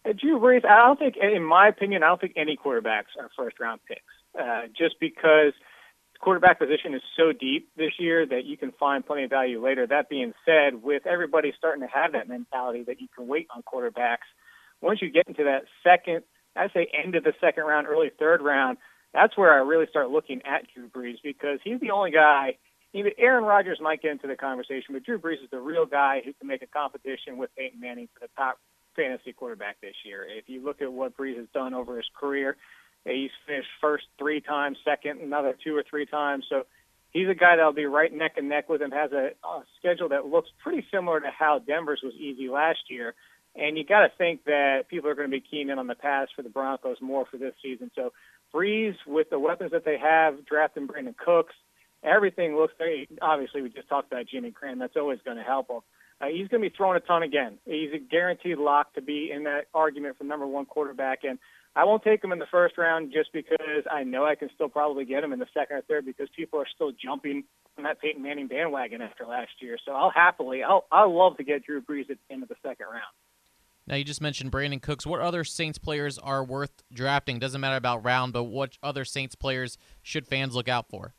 Uh, 0.05 0.13
Drew 0.13 0.39
Brees, 0.39 0.67
I 0.67 0.87
don't 0.87 0.99
think, 0.99 1.17
in 1.17 1.43
my 1.43 1.69
opinion, 1.69 2.03
I 2.03 2.09
don't 2.09 2.21
think 2.21 2.35
any 2.37 2.59
quarterbacks 2.59 3.17
are 3.19 3.31
first 3.37 3.59
round 3.59 3.81
picks. 3.89 4.03
Uh, 4.39 4.63
just 4.77 5.01
because 5.01 5.55
quarterback 6.23 6.59
position 6.59 6.95
is 6.95 7.03
so 7.17 7.33
deep 7.33 7.69
this 7.77 7.93
year 7.99 8.25
that 8.25 8.45
you 8.47 8.57
can 8.57 8.73
find 8.73 9.05
plenty 9.05 9.25
of 9.25 9.31
value 9.31 9.63
later. 9.63 9.87
That 9.87 10.09
being 10.09 10.33
said, 10.47 10.83
with 10.83 11.07
everybody 11.07 11.53
starting 11.59 11.83
to 11.83 11.89
have 11.93 12.13
that 12.13 12.29
mentality 12.29 12.85
that 12.85 13.01
you 13.01 13.09
can 13.15 13.27
wait 13.27 13.49
on 13.55 13.63
quarterbacks, 13.63 14.29
once 14.81 15.03
you 15.03 15.11
get 15.11 15.29
into 15.29 15.45
that 15.45 15.65
second 15.85 16.23
I 16.57 16.69
say 16.69 16.89
end 16.93 17.15
of 17.15 17.25
the 17.25 17.33
second 17.41 17.65
round, 17.65 17.87
early 17.87 18.11
third 18.19 18.43
round, 18.43 18.79
that's 19.15 19.37
where 19.37 19.53
I 19.53 19.59
really 19.59 19.87
start 19.89 20.11
looking 20.11 20.43
at 20.45 20.67
Drew 20.75 20.89
Brees 20.89 21.17
because 21.23 21.59
he's 21.65 21.81
the 21.81 21.91
only 21.91 22.11
guy. 22.11 22.57
Even 22.95 23.13
Aaron 23.19 23.45
Rodgers 23.45 23.79
might 23.81 24.03
get 24.03 24.13
into 24.13 24.27
the 24.27 24.37
conversation, 24.37 24.93
but 24.93 25.05
Drew 25.05 25.19
Brees 25.19 25.43
is 25.43 25.51
the 25.51 25.61
real 25.61 25.87
guy 25.87 26.21
who 26.25 26.33
can 26.35 26.47
make 26.47 26.63
a 26.63 26.67
competition 26.67 27.39
with 27.39 27.51
Peyton 27.57 27.81
Manning 27.81 28.09
for 28.13 28.21
the 28.21 28.29
top 28.37 28.59
fantasy 28.95 29.33
quarterback 29.33 29.81
this 29.81 29.95
year. 30.05 30.27
If 30.29 30.49
you 30.49 30.63
look 30.63 30.83
at 30.83 30.93
what 30.93 31.17
Brees 31.17 31.39
has 31.39 31.47
done 31.55 31.73
over 31.73 31.97
his 31.97 32.09
career, 32.19 32.57
he's 33.05 33.31
finished 33.47 33.69
first 33.81 34.05
three 34.19 34.41
times, 34.41 34.79
second 34.85 35.21
another 35.21 35.57
two 35.63 35.77
or 35.77 35.85
three 35.89 36.07
times. 36.07 36.45
So 36.49 36.67
he's 37.11 37.29
a 37.29 37.35
guy 37.35 37.57
that'll 37.57 37.73
be 37.73 37.87
right 37.87 38.13
neck 38.13 38.33
and 38.37 38.49
neck 38.49 38.69
with 38.69 38.83
him. 38.83 38.91
Has 38.91 39.13
a, 39.13 39.31
a 39.45 39.63
schedule 39.79 40.09
that 40.11 40.27
looks 40.27 40.51
pretty 40.63 40.87
similar 40.93 41.21
to 41.21 41.31
how 41.37 41.59
Denver's 41.59 42.01
was 42.03 42.15
easy 42.15 42.49
last 42.49 42.81
year. 42.89 43.15
And 43.55 43.77
you 43.77 43.85
got 43.85 44.01
to 44.01 44.13
think 44.17 44.45
that 44.45 44.89
people 44.89 45.11
are 45.11 45.15
going 45.15 45.31
to 45.31 45.37
be 45.37 45.45
keen 45.49 45.69
in 45.69 45.79
on 45.79 45.87
the 45.87 45.95
pass 45.95 46.29
for 46.35 46.43
the 46.43 46.49
Broncos 46.49 46.97
more 47.03 47.27
for 47.31 47.37
this 47.37 47.53
season. 47.63 47.91
So 47.95 48.13
Brees, 48.55 48.95
with 49.07 49.29
the 49.31 49.39
weapons 49.39 49.73
that 49.73 49.85
they 49.85 49.99
have, 49.99 50.47
drafting 50.47 50.89
Brandin 50.89 51.17
Cooks, 51.17 51.55
everything 52.03 52.57
looks 52.57 52.73
very. 52.79 53.09
Obviously, 53.21 53.61
we 53.61 53.69
just 53.69 53.89
talked 53.89 54.11
about 54.11 54.27
Jimmy 54.27 54.51
Graham. 54.51 54.79
That's 54.79 54.97
always 54.97 55.19
going 55.25 55.37
to 55.37 55.43
help 55.43 55.69
him. 55.69 55.81
Uh, 56.21 56.27
he's 56.27 56.49
going 56.49 56.63
to 56.63 56.71
be 56.71 56.75
throwing 56.75 56.97
a 56.97 57.01
ton 57.01 57.23
again. 57.23 57.59
He's 57.67 57.93
a 57.93 57.99
guaranteed 57.99 58.57
lock 58.57 58.95
to 58.95 59.03
be 59.03 59.31
in 59.35 59.45
that 59.45 59.67
argument 59.75 60.17
for 60.17 60.25
number 60.25 60.47
one 60.47 60.65
quarterback. 60.65 61.25
And 61.25 61.39
I 61.75 61.85
won't 61.85 62.03
take 62.03 62.23
him 62.23 62.33
in 62.33 62.39
the 62.39 62.47
first 62.51 62.77
round 62.77 63.13
just 63.13 63.33
because 63.33 63.85
I 63.91 64.05
know 64.05 64.27
I 64.27 64.35
can 64.35 64.51
still 64.55 64.69
probably 64.69 65.05
get 65.05 65.25
him 65.25 65.33
in 65.33 65.39
the 65.39 65.47
second 65.55 65.79
or 65.79 65.83
third 65.83 66.05
because 66.05 66.29
people 66.37 66.61
are 66.61 66.67
still 66.75 66.93
jumping 66.93 67.45
on 67.79 67.85
that 67.85 68.01
Peyton 68.01 68.23
Manning 68.23 68.47
bandwagon 68.47 69.01
after 69.01 69.25
last 69.25 69.53
year. 69.61 69.79
So 69.85 69.93
I'll 69.93 70.11
happily, 70.11 70.63
I'll, 70.63 70.85
I'll 70.93 71.17
love 71.17 71.39
to 71.39 71.45
get 71.45 71.65
Drew 71.65 71.81
Brees 71.81 72.11
at 72.11 72.19
the 72.29 72.35
end 72.35 72.43
of 72.43 72.51
the 72.51 72.57
second 72.63 72.87
round. 72.87 73.03
Now 73.87 73.97
you 73.97 74.05
just 74.05 74.21
mentioned 74.21 74.53
Brandin 74.53 74.81
Cooks. 74.81 75.07
What 75.07 75.21
other 75.21 75.45
Saints 75.45 75.79
players 75.79 76.19
are 76.19 76.45
worth 76.45 76.83
drafting? 76.93 77.39
Doesn't 77.39 77.61
matter 77.61 77.77
about 77.77 78.05
round, 78.05 78.33
but 78.33 78.45
what 78.45 78.79
other 78.83 79.05
Saints 79.05 79.35
players 79.35 79.79
should 80.03 80.27
fans 80.27 80.55
look 80.55 80.69
out 80.69 80.89
for? 80.89 81.15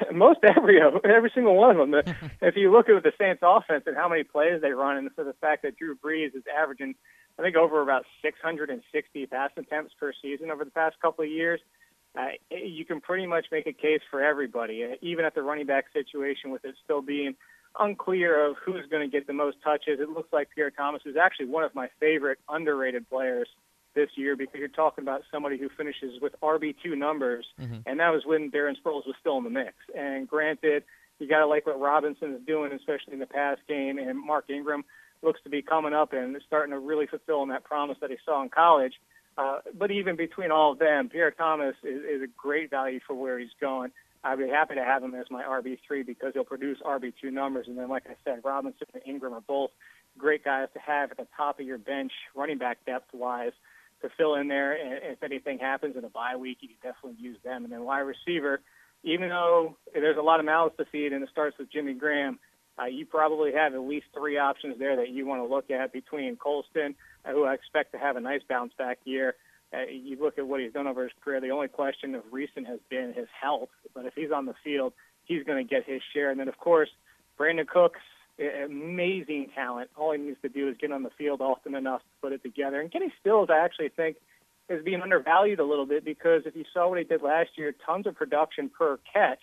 Most 0.12 0.40
every 0.44 0.80
every 0.80 1.30
single 1.34 1.56
one 1.56 1.78
of 1.78 1.90
them. 1.90 1.94
if 2.40 2.56
you 2.56 2.72
look 2.72 2.88
at 2.88 3.02
the 3.02 3.12
Saints 3.18 3.42
offense 3.44 3.84
and 3.86 3.96
how 3.96 4.08
many 4.08 4.24
plays 4.24 4.60
they 4.62 4.70
run, 4.70 4.96
and 4.96 5.12
for 5.14 5.24
the 5.24 5.34
fact 5.34 5.62
that 5.62 5.76
Drew 5.76 5.96
Brees 5.96 6.34
is 6.34 6.42
averaging, 6.58 6.94
I 7.38 7.42
think 7.42 7.56
over 7.56 7.82
about 7.82 8.04
660 8.22 9.26
pass 9.26 9.50
attempts 9.56 9.94
per 9.98 10.12
season 10.22 10.50
over 10.50 10.64
the 10.64 10.70
past 10.70 10.96
couple 11.00 11.24
of 11.24 11.30
years, 11.30 11.60
uh, 12.16 12.28
you 12.50 12.84
can 12.84 13.00
pretty 13.00 13.26
much 13.26 13.46
make 13.50 13.66
a 13.66 13.72
case 13.72 14.00
for 14.10 14.22
everybody, 14.22 14.84
uh, 14.84 14.94
even 15.02 15.24
at 15.24 15.34
the 15.34 15.42
running 15.42 15.66
back 15.66 15.86
situation 15.92 16.50
with 16.50 16.64
it 16.64 16.76
still 16.84 17.02
being 17.02 17.34
unclear 17.78 18.48
of 18.48 18.56
who's 18.64 18.86
going 18.88 19.02
to 19.02 19.10
get 19.10 19.26
the 19.26 19.32
most 19.32 19.56
touches. 19.64 19.98
It 20.00 20.08
looks 20.08 20.32
like 20.32 20.48
Pierre 20.54 20.70
Thomas 20.70 21.02
is 21.06 21.16
actually 21.16 21.46
one 21.46 21.64
of 21.64 21.74
my 21.74 21.88
favorite 21.98 22.38
underrated 22.48 23.08
players 23.10 23.48
this 23.96 24.10
year 24.16 24.36
because 24.36 24.58
you're 24.58 24.68
talking 24.68 25.02
about 25.02 25.22
somebody 25.32 25.58
who 25.58 25.68
finishes 25.76 26.20
with 26.20 26.34
RB2 26.40 26.96
numbers, 26.96 27.46
mm-hmm. 27.60 27.78
and 27.86 28.00
that 28.00 28.10
was 28.10 28.22
when 28.24 28.50
Darren 28.50 28.74
Sproles 28.80 29.06
was 29.06 29.14
still 29.20 29.38
in 29.38 29.44
the 29.44 29.50
mix. 29.50 29.74
And 29.96 30.28
granted, 30.28 30.84
you 31.18 31.28
got 31.28 31.40
to 31.40 31.46
like 31.46 31.66
what 31.66 31.80
Robinson 31.80 32.34
is 32.34 32.40
doing, 32.46 32.72
especially 32.72 33.14
in 33.14 33.18
the 33.20 33.26
pass 33.26 33.58
game, 33.68 33.98
and 33.98 34.18
Mark 34.18 34.50
Ingram 34.50 34.84
looks 35.24 35.40
to 35.44 35.50
be 35.50 35.62
coming 35.62 35.92
up 35.92 36.12
and 36.12 36.36
starting 36.46 36.72
to 36.72 36.78
really 36.78 37.06
fulfill 37.06 37.42
in 37.42 37.48
that 37.48 37.64
promise 37.64 37.96
that 38.00 38.10
he 38.10 38.16
saw 38.24 38.42
in 38.42 38.48
college. 38.48 38.94
Uh, 39.36 39.58
but 39.76 39.90
even 39.90 40.16
between 40.16 40.52
all 40.52 40.72
of 40.72 40.78
them, 40.78 41.08
Pierre 41.08 41.32
Thomas 41.32 41.74
is, 41.82 42.02
is 42.02 42.22
a 42.22 42.28
great 42.36 42.70
value 42.70 43.00
for 43.06 43.14
where 43.14 43.38
he's 43.38 43.48
going. 43.60 43.90
I'd 44.22 44.38
be 44.38 44.48
happy 44.48 44.74
to 44.76 44.84
have 44.84 45.02
him 45.02 45.14
as 45.14 45.26
my 45.30 45.42
RB3 45.42 46.06
because 46.06 46.32
he'll 46.32 46.44
produce 46.44 46.78
RB2 46.84 47.32
numbers. 47.32 47.66
And 47.68 47.76
then, 47.76 47.88
like 47.88 48.04
I 48.06 48.14
said, 48.24 48.40
Robinson 48.42 48.86
and 48.94 49.02
Ingram 49.04 49.34
are 49.34 49.42
both 49.42 49.70
great 50.16 50.44
guys 50.44 50.68
to 50.74 50.80
have 50.80 51.10
at 51.10 51.18
the 51.18 51.26
top 51.36 51.60
of 51.60 51.66
your 51.66 51.78
bench, 51.78 52.12
running 52.34 52.56
back 52.56 52.78
depth 52.86 53.12
wise, 53.12 53.52
to 54.00 54.08
fill 54.16 54.36
in 54.36 54.48
there. 54.48 54.72
And 54.72 55.12
if 55.12 55.22
anything 55.22 55.58
happens 55.58 55.96
in 55.96 56.04
a 56.04 56.08
bye 56.08 56.36
week, 56.36 56.58
you 56.60 56.68
can 56.68 56.76
definitely 56.82 57.22
use 57.22 57.36
them. 57.44 57.64
And 57.64 57.72
then 57.72 57.84
wide 57.84 58.00
receiver, 58.00 58.60
even 59.02 59.28
though 59.28 59.76
there's 59.92 60.16
a 60.16 60.22
lot 60.22 60.40
of 60.40 60.46
mouths 60.46 60.74
to 60.78 60.86
feed 60.86 61.12
and 61.12 61.22
it 61.22 61.28
starts 61.30 61.58
with 61.58 61.70
Jimmy 61.70 61.92
Graham, 61.92 62.38
uh, 62.78 62.86
you 62.86 63.06
probably 63.06 63.52
have 63.52 63.74
at 63.74 63.80
least 63.80 64.06
three 64.14 64.38
options 64.38 64.78
there 64.78 64.96
that 64.96 65.10
you 65.10 65.26
want 65.26 65.42
to 65.42 65.52
look 65.52 65.70
at 65.70 65.92
between 65.92 66.36
Colston, 66.36 66.94
uh, 67.24 67.32
who 67.32 67.44
I 67.44 67.54
expect 67.54 67.92
to 67.92 67.98
have 67.98 68.16
a 68.16 68.20
nice 68.20 68.42
bounce 68.48 68.72
back 68.76 68.98
year, 69.04 69.34
uh, 69.72 69.86
you 69.90 70.16
look 70.20 70.38
at 70.38 70.46
what 70.46 70.60
he's 70.60 70.72
done 70.72 70.86
over 70.86 71.02
his 71.02 71.12
career. 71.22 71.40
The 71.40 71.50
only 71.50 71.68
question 71.68 72.14
of 72.14 72.22
recent 72.30 72.66
has 72.66 72.80
been 72.88 73.12
his 73.14 73.28
health. 73.40 73.70
But 73.94 74.06
if 74.06 74.14
he's 74.14 74.30
on 74.30 74.46
the 74.46 74.54
field, 74.62 74.92
he's 75.24 75.44
going 75.44 75.66
to 75.66 75.68
get 75.68 75.84
his 75.84 76.00
share. 76.12 76.30
And 76.30 76.38
then, 76.38 76.48
of 76.48 76.58
course, 76.58 76.90
Brandin 77.38 77.66
Cooks, 77.66 78.00
amazing 78.38 79.48
talent. 79.54 79.90
All 79.96 80.12
he 80.12 80.18
needs 80.18 80.40
to 80.42 80.48
do 80.48 80.68
is 80.68 80.76
get 80.80 80.92
on 80.92 81.02
the 81.02 81.10
field 81.16 81.40
often 81.40 81.74
enough 81.74 82.00
to 82.00 82.06
put 82.20 82.32
it 82.32 82.42
together. 82.42 82.80
And 82.80 82.92
Kenny 82.92 83.12
Stills, 83.20 83.48
I 83.50 83.64
actually 83.64 83.88
think, 83.88 84.16
is 84.68 84.84
being 84.84 85.02
undervalued 85.02 85.60
a 85.60 85.64
little 85.64 85.86
bit 85.86 86.04
because 86.04 86.42
if 86.46 86.56
you 86.56 86.64
saw 86.72 86.88
what 86.88 86.98
he 86.98 87.04
did 87.04 87.22
last 87.22 87.50
year, 87.56 87.74
tons 87.84 88.06
of 88.06 88.14
production 88.14 88.70
per 88.70 88.98
catch. 89.12 89.42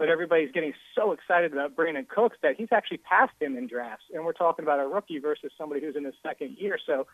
But 0.00 0.08
everybody's 0.08 0.50
getting 0.50 0.72
so 0.94 1.12
excited 1.12 1.52
about 1.52 1.76
Brandin 1.76 2.08
Cooks 2.08 2.38
that 2.42 2.56
he's 2.56 2.68
actually 2.72 2.96
passed 2.96 3.34
him 3.38 3.54
in 3.58 3.66
drafts. 3.66 4.06
And 4.14 4.24
we're 4.24 4.32
talking 4.32 4.62
about 4.64 4.80
a 4.80 4.88
rookie 4.88 5.18
versus 5.18 5.52
somebody 5.58 5.82
who's 5.82 5.94
in 5.94 6.06
his 6.06 6.14
second 6.22 6.56
year. 6.58 6.78
So 6.86 7.06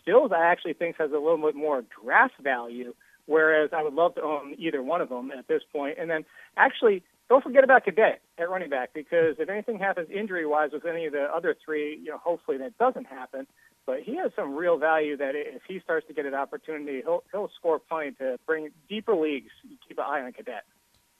Stills, 0.00 0.30
I 0.30 0.44
actually 0.44 0.74
think 0.74 0.98
has 0.98 1.10
a 1.10 1.18
little 1.18 1.36
bit 1.36 1.56
more 1.56 1.82
draft 2.00 2.34
value, 2.40 2.94
whereas 3.26 3.70
I 3.76 3.82
would 3.82 3.92
love 3.92 4.14
to 4.14 4.22
own 4.22 4.54
either 4.56 4.80
one 4.84 5.00
of 5.00 5.08
them 5.08 5.32
at 5.36 5.48
this 5.48 5.62
point. 5.72 5.98
And 5.98 6.08
then 6.08 6.24
actually, 6.56 7.02
don't 7.28 7.42
forget 7.42 7.64
about 7.64 7.84
Cadet 7.84 8.20
at 8.38 8.48
running 8.48 8.70
back 8.70 8.90
because 8.94 9.34
if 9.40 9.48
anything 9.48 9.80
happens 9.80 10.08
injury 10.08 10.46
wise 10.46 10.70
with 10.72 10.86
any 10.86 11.06
of 11.06 11.14
the 11.14 11.24
other 11.24 11.56
three, 11.64 11.98
you 12.00 12.12
know, 12.12 12.18
hopefully 12.18 12.56
that 12.58 12.78
doesn't 12.78 13.08
happen. 13.08 13.48
But 13.84 14.02
he 14.04 14.14
has 14.14 14.30
some 14.36 14.54
real 14.54 14.78
value 14.78 15.16
that 15.16 15.34
if 15.34 15.62
he 15.66 15.80
starts 15.80 16.06
to 16.06 16.14
get 16.14 16.24
an 16.24 16.34
opportunity, 16.34 17.00
he'll 17.02 17.24
he'll 17.32 17.50
score 17.58 17.80
plenty 17.80 18.12
to 18.12 18.38
bring 18.46 18.68
deeper 18.88 19.16
leagues. 19.16 19.50
Keep 19.88 19.98
an 19.98 20.04
eye 20.06 20.20
on 20.20 20.32
Cadet. 20.32 20.62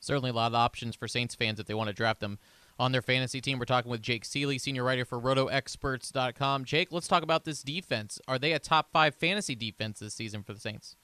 Certainly, 0.01 0.31
a 0.31 0.35
lot 0.35 0.53
of 0.53 0.55
options 0.55 0.95
for 0.95 1.09
Saints 1.09 1.35
fans 1.35 1.59
if 1.59 1.67
they 1.67 1.75
want 1.75 1.89
to 1.89 1.95
draft 1.95 2.21
them 2.21 2.39
on 2.79 2.93
their 2.93 3.03
fantasy 3.03 3.41
team. 3.41 3.59
We're 3.59 3.65
talking 3.65 3.91
with 3.91 4.03
Jake 4.03 4.25
Ciely, 4.25 4.61
senior 4.61 4.85
writer 4.85 5.05
for 5.05 5.21
RotoExperts.com. 5.21 6.65
Jake, 6.65 6.93
let's 6.93 7.09
talk 7.09 7.23
about 7.23 7.45
this 7.45 7.63
defense. 7.63 8.21
Are 8.29 8.39
they 8.39 8.53
a 8.53 8.59
top 8.59 8.93
five 8.93 9.15
fantasy 9.15 9.55
defense 9.55 9.99
this 9.99 10.15
season 10.15 10.43
for 10.43 10.53
the 10.53 10.61
Saints? 10.61 10.97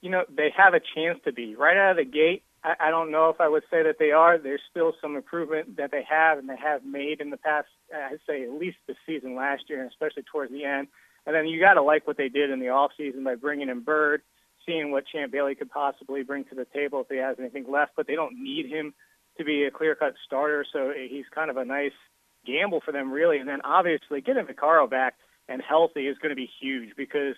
You 0.00 0.10
know, 0.10 0.24
they 0.28 0.52
have 0.56 0.74
a 0.74 0.80
chance 0.94 1.18
to 1.24 1.32
be. 1.32 1.56
Right 1.56 1.76
out 1.76 1.92
of 1.92 1.96
the 1.96 2.04
gate, 2.04 2.44
I, 2.62 2.74
I 2.80 2.90
don't 2.90 3.10
know 3.10 3.30
if 3.30 3.40
I 3.40 3.48
would 3.48 3.64
say 3.70 3.82
that 3.82 3.96
they 3.98 4.12
are. 4.12 4.38
There's 4.38 4.60
still 4.70 4.92
some 5.00 5.16
improvement 5.16 5.76
that 5.76 5.90
they 5.90 6.04
have 6.08 6.38
and 6.38 6.48
they 6.48 6.56
have 6.56 6.84
made 6.84 7.20
in 7.20 7.30
the 7.30 7.36
past, 7.36 7.68
I'd 7.92 8.20
say 8.26 8.44
at 8.44 8.52
least 8.52 8.78
the 8.86 8.94
season 9.06 9.34
last 9.34 9.64
year, 9.68 9.80
and 9.80 9.90
especially 9.90 10.22
towards 10.22 10.52
the 10.52 10.64
end. 10.64 10.88
And 11.26 11.34
then 11.34 11.46
you 11.46 11.60
got 11.60 11.74
to 11.74 11.82
like 11.82 12.06
what 12.06 12.16
they 12.16 12.28
did 12.28 12.50
in 12.50 12.60
the 12.60 12.66
offseason 12.66 13.24
by 13.24 13.34
bringing 13.34 13.68
in 13.68 13.80
Byrd, 13.80 14.22
seeing 14.68 14.92
what 14.92 15.06
Champ 15.06 15.32
Bailey 15.32 15.54
could 15.54 15.70
possibly 15.70 16.22
bring 16.22 16.44
to 16.46 16.54
the 16.54 16.66
table 16.66 17.00
if 17.00 17.08
he 17.08 17.16
has 17.16 17.36
anything 17.40 17.64
left, 17.68 17.92
but 17.96 18.06
they 18.06 18.14
don't 18.14 18.40
need 18.40 18.66
him 18.66 18.92
to 19.38 19.44
be 19.44 19.64
a 19.64 19.70
clear 19.70 19.94
cut 19.94 20.14
starter. 20.26 20.64
So 20.70 20.90
eh, 20.90 21.08
he's 21.08 21.24
kind 21.34 21.50
of 21.50 21.56
a 21.56 21.64
nice 21.64 21.92
gamble 22.46 22.82
for 22.84 22.92
them, 22.92 23.10
really. 23.10 23.38
And 23.38 23.48
then 23.48 23.60
obviously 23.64 24.20
getting 24.20 24.44
Vaccaro 24.44 24.88
back 24.88 25.14
and 25.48 25.62
healthy 25.66 26.06
is 26.06 26.18
going 26.18 26.30
to 26.30 26.36
be 26.36 26.50
huge 26.60 26.90
because 26.96 27.34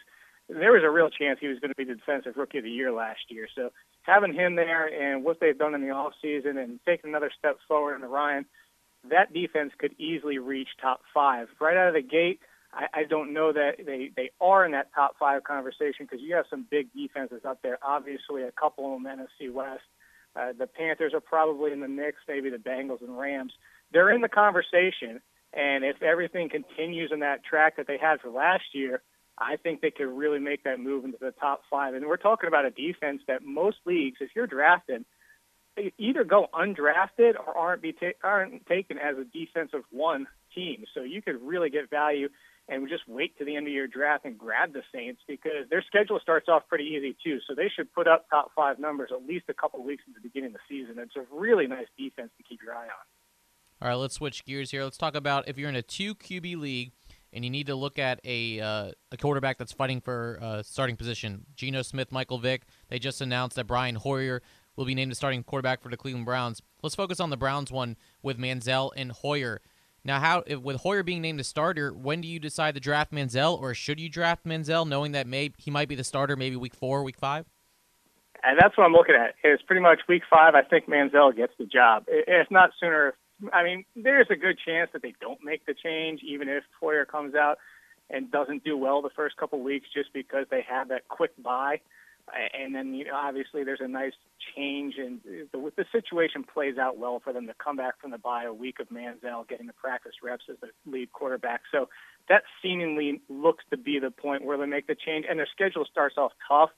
there 0.48 0.72
was 0.72 0.82
a 0.84 0.90
real 0.90 1.10
chance 1.10 1.38
he 1.40 1.46
was 1.46 1.60
going 1.60 1.70
to 1.70 1.76
be 1.76 1.84
the 1.84 1.94
defensive 1.94 2.36
rookie 2.36 2.58
of 2.58 2.64
the 2.64 2.70
year 2.70 2.90
last 2.90 3.20
year. 3.28 3.46
So 3.54 3.70
having 4.02 4.34
him 4.34 4.56
there 4.56 4.86
and 4.86 5.24
what 5.24 5.38
they've 5.40 5.56
done 5.56 5.74
in 5.74 5.82
the 5.82 5.90
off 5.90 6.12
season 6.20 6.58
and 6.58 6.80
taking 6.84 7.10
another 7.10 7.30
step 7.38 7.58
forward 7.68 7.94
in 7.94 8.00
the 8.00 8.08
Ryan, 8.08 8.46
that 9.08 9.32
defense 9.32 9.72
could 9.78 9.94
easily 9.98 10.38
reach 10.38 10.68
top 10.80 11.00
five 11.14 11.48
right 11.60 11.76
out 11.76 11.88
of 11.88 11.94
the 11.94 12.02
gate. 12.02 12.40
I, 12.72 12.86
I 13.00 13.04
don't 13.04 13.32
know 13.32 13.52
that 13.52 13.84
they 13.84 14.10
they 14.16 14.30
are 14.40 14.64
in 14.64 14.72
that 14.72 14.94
top 14.94 15.16
five 15.18 15.44
conversation 15.44 16.06
because 16.06 16.20
you 16.20 16.34
have 16.36 16.46
some 16.50 16.66
big 16.70 16.92
defenses 16.92 17.42
up 17.44 17.60
there. 17.62 17.78
Obviously, 17.82 18.42
a 18.42 18.52
couple 18.52 18.94
of 18.94 19.02
them 19.02 19.18
NFC 19.18 19.52
West. 19.52 19.82
Uh, 20.36 20.52
the 20.56 20.66
Panthers 20.66 21.12
are 21.12 21.20
probably 21.20 21.72
in 21.72 21.80
the 21.80 21.88
mix. 21.88 22.18
Maybe 22.28 22.50
the 22.50 22.56
Bengals 22.56 23.00
and 23.00 23.18
Rams. 23.18 23.52
They're 23.92 24.10
in 24.10 24.20
the 24.20 24.28
conversation, 24.28 25.20
and 25.52 25.84
if 25.84 26.02
everything 26.02 26.48
continues 26.48 27.10
in 27.12 27.20
that 27.20 27.44
track 27.44 27.76
that 27.76 27.88
they 27.88 27.98
had 27.98 28.20
for 28.20 28.30
last 28.30 28.64
year, 28.72 29.02
I 29.36 29.56
think 29.56 29.80
they 29.80 29.90
could 29.90 30.06
really 30.06 30.38
make 30.38 30.64
that 30.64 30.78
move 30.78 31.04
into 31.04 31.18
the 31.20 31.32
top 31.32 31.62
five. 31.68 31.94
And 31.94 32.06
we're 32.06 32.18
talking 32.18 32.46
about 32.46 32.66
a 32.66 32.70
defense 32.70 33.22
that 33.26 33.42
most 33.42 33.78
leagues, 33.84 34.18
if 34.20 34.30
you're 34.36 34.46
drafted, 34.46 35.04
either 35.98 36.24
go 36.24 36.46
undrafted 36.54 37.34
or 37.34 37.56
aren't 37.56 37.82
be 37.82 37.92
ta- 37.92 38.18
aren't 38.22 38.66
taken 38.66 38.98
as 38.98 39.16
a 39.18 39.24
defensive 39.24 39.82
one 39.90 40.26
team. 40.54 40.84
So 40.94 41.02
you 41.02 41.22
could 41.22 41.40
really 41.42 41.70
get 41.70 41.90
value 41.90 42.28
and 42.68 42.88
just 42.88 43.02
wait 43.08 43.36
to 43.38 43.44
the 43.44 43.56
end 43.56 43.66
of 43.66 43.72
your 43.72 43.88
draft 43.88 44.24
and 44.24 44.38
grab 44.38 44.72
the 44.72 44.82
Saints 44.94 45.20
because 45.26 45.68
their 45.70 45.82
schedule 45.86 46.20
starts 46.20 46.48
off 46.48 46.62
pretty 46.68 46.84
easy 46.84 47.16
too. 47.22 47.38
So 47.48 47.54
they 47.54 47.68
should 47.74 47.92
put 47.92 48.06
up 48.06 48.30
top 48.30 48.52
five 48.54 48.78
numbers 48.78 49.10
at 49.12 49.26
least 49.26 49.46
a 49.48 49.54
couple 49.54 49.82
weeks 49.82 50.04
at 50.08 50.14
the 50.14 50.20
beginning 50.20 50.54
of 50.54 50.54
the 50.54 50.58
season. 50.68 50.96
It's 50.98 51.16
a 51.16 51.24
really 51.34 51.66
nice 51.66 51.88
defense 51.98 52.30
to 52.36 52.42
keep 52.42 52.60
your 52.62 52.74
eye 52.74 52.84
on. 52.84 53.06
All 53.82 53.88
right, 53.88 53.94
let's 53.94 54.14
switch 54.14 54.44
gears 54.44 54.70
here. 54.70 54.84
Let's 54.84 54.98
talk 54.98 55.14
about 55.14 55.48
if 55.48 55.58
you're 55.58 55.68
in 55.68 55.76
a 55.76 55.82
two 55.82 56.14
QB 56.14 56.58
league 56.58 56.92
and 57.32 57.44
you 57.44 57.50
need 57.50 57.66
to 57.66 57.74
look 57.74 57.98
at 57.98 58.20
a 58.24 58.60
uh, 58.60 58.92
a 59.10 59.16
quarterback 59.16 59.58
that's 59.58 59.72
fighting 59.72 60.00
for 60.00 60.38
uh, 60.40 60.62
starting 60.62 60.96
position. 60.96 61.46
Geno 61.56 61.82
Smith, 61.82 62.12
Michael 62.12 62.38
Vick. 62.38 62.62
They 62.88 62.98
just 62.98 63.20
announced 63.20 63.56
that 63.56 63.66
Brian 63.66 63.96
Hoyer 63.96 64.42
will 64.76 64.84
be 64.84 64.94
named 64.94 65.10
the 65.10 65.16
starting 65.16 65.42
quarterback 65.42 65.82
for 65.82 65.88
the 65.88 65.96
Cleveland 65.96 66.26
Browns. 66.26 66.62
Let's 66.82 66.94
focus 66.94 67.20
on 67.20 67.30
the 67.30 67.36
Browns 67.36 67.72
one 67.72 67.96
with 68.22 68.38
Manziel 68.38 68.90
and 68.96 69.12
Hoyer. 69.12 69.60
Now, 70.04 70.20
how 70.20 70.42
if, 70.46 70.60
with 70.60 70.76
Hoyer 70.76 71.02
being 71.02 71.22
named 71.22 71.38
the 71.38 71.44
starter, 71.44 71.92
when 71.92 72.20
do 72.20 72.28
you 72.28 72.38
decide 72.38 72.74
to 72.74 72.80
draft 72.80 73.12
Manziel, 73.12 73.60
or 73.60 73.74
should 73.74 74.00
you 74.00 74.08
draft 74.08 74.44
Manziel, 74.44 74.88
knowing 74.88 75.12
that 75.12 75.26
maybe 75.26 75.54
he 75.58 75.70
might 75.70 75.88
be 75.88 75.94
the 75.94 76.04
starter 76.04 76.36
maybe 76.36 76.56
week 76.56 76.74
four, 76.74 77.02
week 77.02 77.18
five? 77.18 77.46
And 78.42 78.58
that's 78.58 78.76
what 78.78 78.84
I'm 78.84 78.92
looking 78.92 79.14
at. 79.14 79.34
It's 79.44 79.62
pretty 79.62 79.82
much 79.82 80.00
week 80.08 80.22
five. 80.30 80.54
I 80.54 80.62
think 80.62 80.88
Manziel 80.88 81.36
gets 81.36 81.52
the 81.58 81.66
job. 81.66 82.04
If 82.08 82.50
not 82.50 82.70
sooner, 82.80 83.14
I 83.52 83.62
mean, 83.62 83.84
there's 83.94 84.28
a 84.30 84.36
good 84.36 84.58
chance 84.64 84.90
that 84.94 85.02
they 85.02 85.14
don't 85.20 85.40
make 85.44 85.66
the 85.66 85.74
change, 85.74 86.20
even 86.26 86.48
if 86.48 86.64
Hoyer 86.80 87.04
comes 87.04 87.34
out 87.34 87.58
and 88.08 88.30
doesn't 88.30 88.64
do 88.64 88.76
well 88.76 89.02
the 89.02 89.10
first 89.10 89.36
couple 89.36 89.60
weeks, 89.60 89.88
just 89.92 90.12
because 90.12 90.46
they 90.50 90.64
have 90.68 90.88
that 90.88 91.06
quick 91.08 91.30
bye, 91.42 91.80
and 92.58 92.74
then 92.74 92.94
you 92.94 93.04
know, 93.04 93.14
obviously 93.14 93.64
there's 93.64 93.80
a 93.80 93.88
nice 93.88 94.12
change, 94.56 94.94
and 94.98 95.20
the, 95.24 95.72
the 95.76 95.84
situation 95.92 96.44
plays 96.44 96.78
out 96.78 96.98
well 96.98 97.20
for 97.22 97.32
them 97.32 97.46
to 97.46 97.54
come 97.54 97.76
back 97.76 98.00
from 98.00 98.10
the 98.10 98.18
bye 98.18 98.44
a 98.44 98.52
week 98.52 98.80
of 98.80 98.88
Manziel 98.88 99.48
getting 99.48 99.66
the 99.66 99.72
practice 99.72 100.12
reps 100.22 100.44
as 100.50 100.56
the 100.60 100.68
lead 100.90 101.12
quarterback. 101.12 101.62
So 101.72 101.88
that 102.28 102.42
seemingly 102.62 103.20
looks 103.28 103.64
to 103.70 103.76
be 103.76 103.98
the 103.98 104.10
point 104.10 104.44
where 104.44 104.56
they 104.58 104.66
make 104.66 104.86
the 104.86 104.96
change, 104.96 105.26
and 105.28 105.38
their 105.38 105.48
schedule 105.52 105.86
starts 105.90 106.16
off 106.18 106.32
tough. 106.48 106.70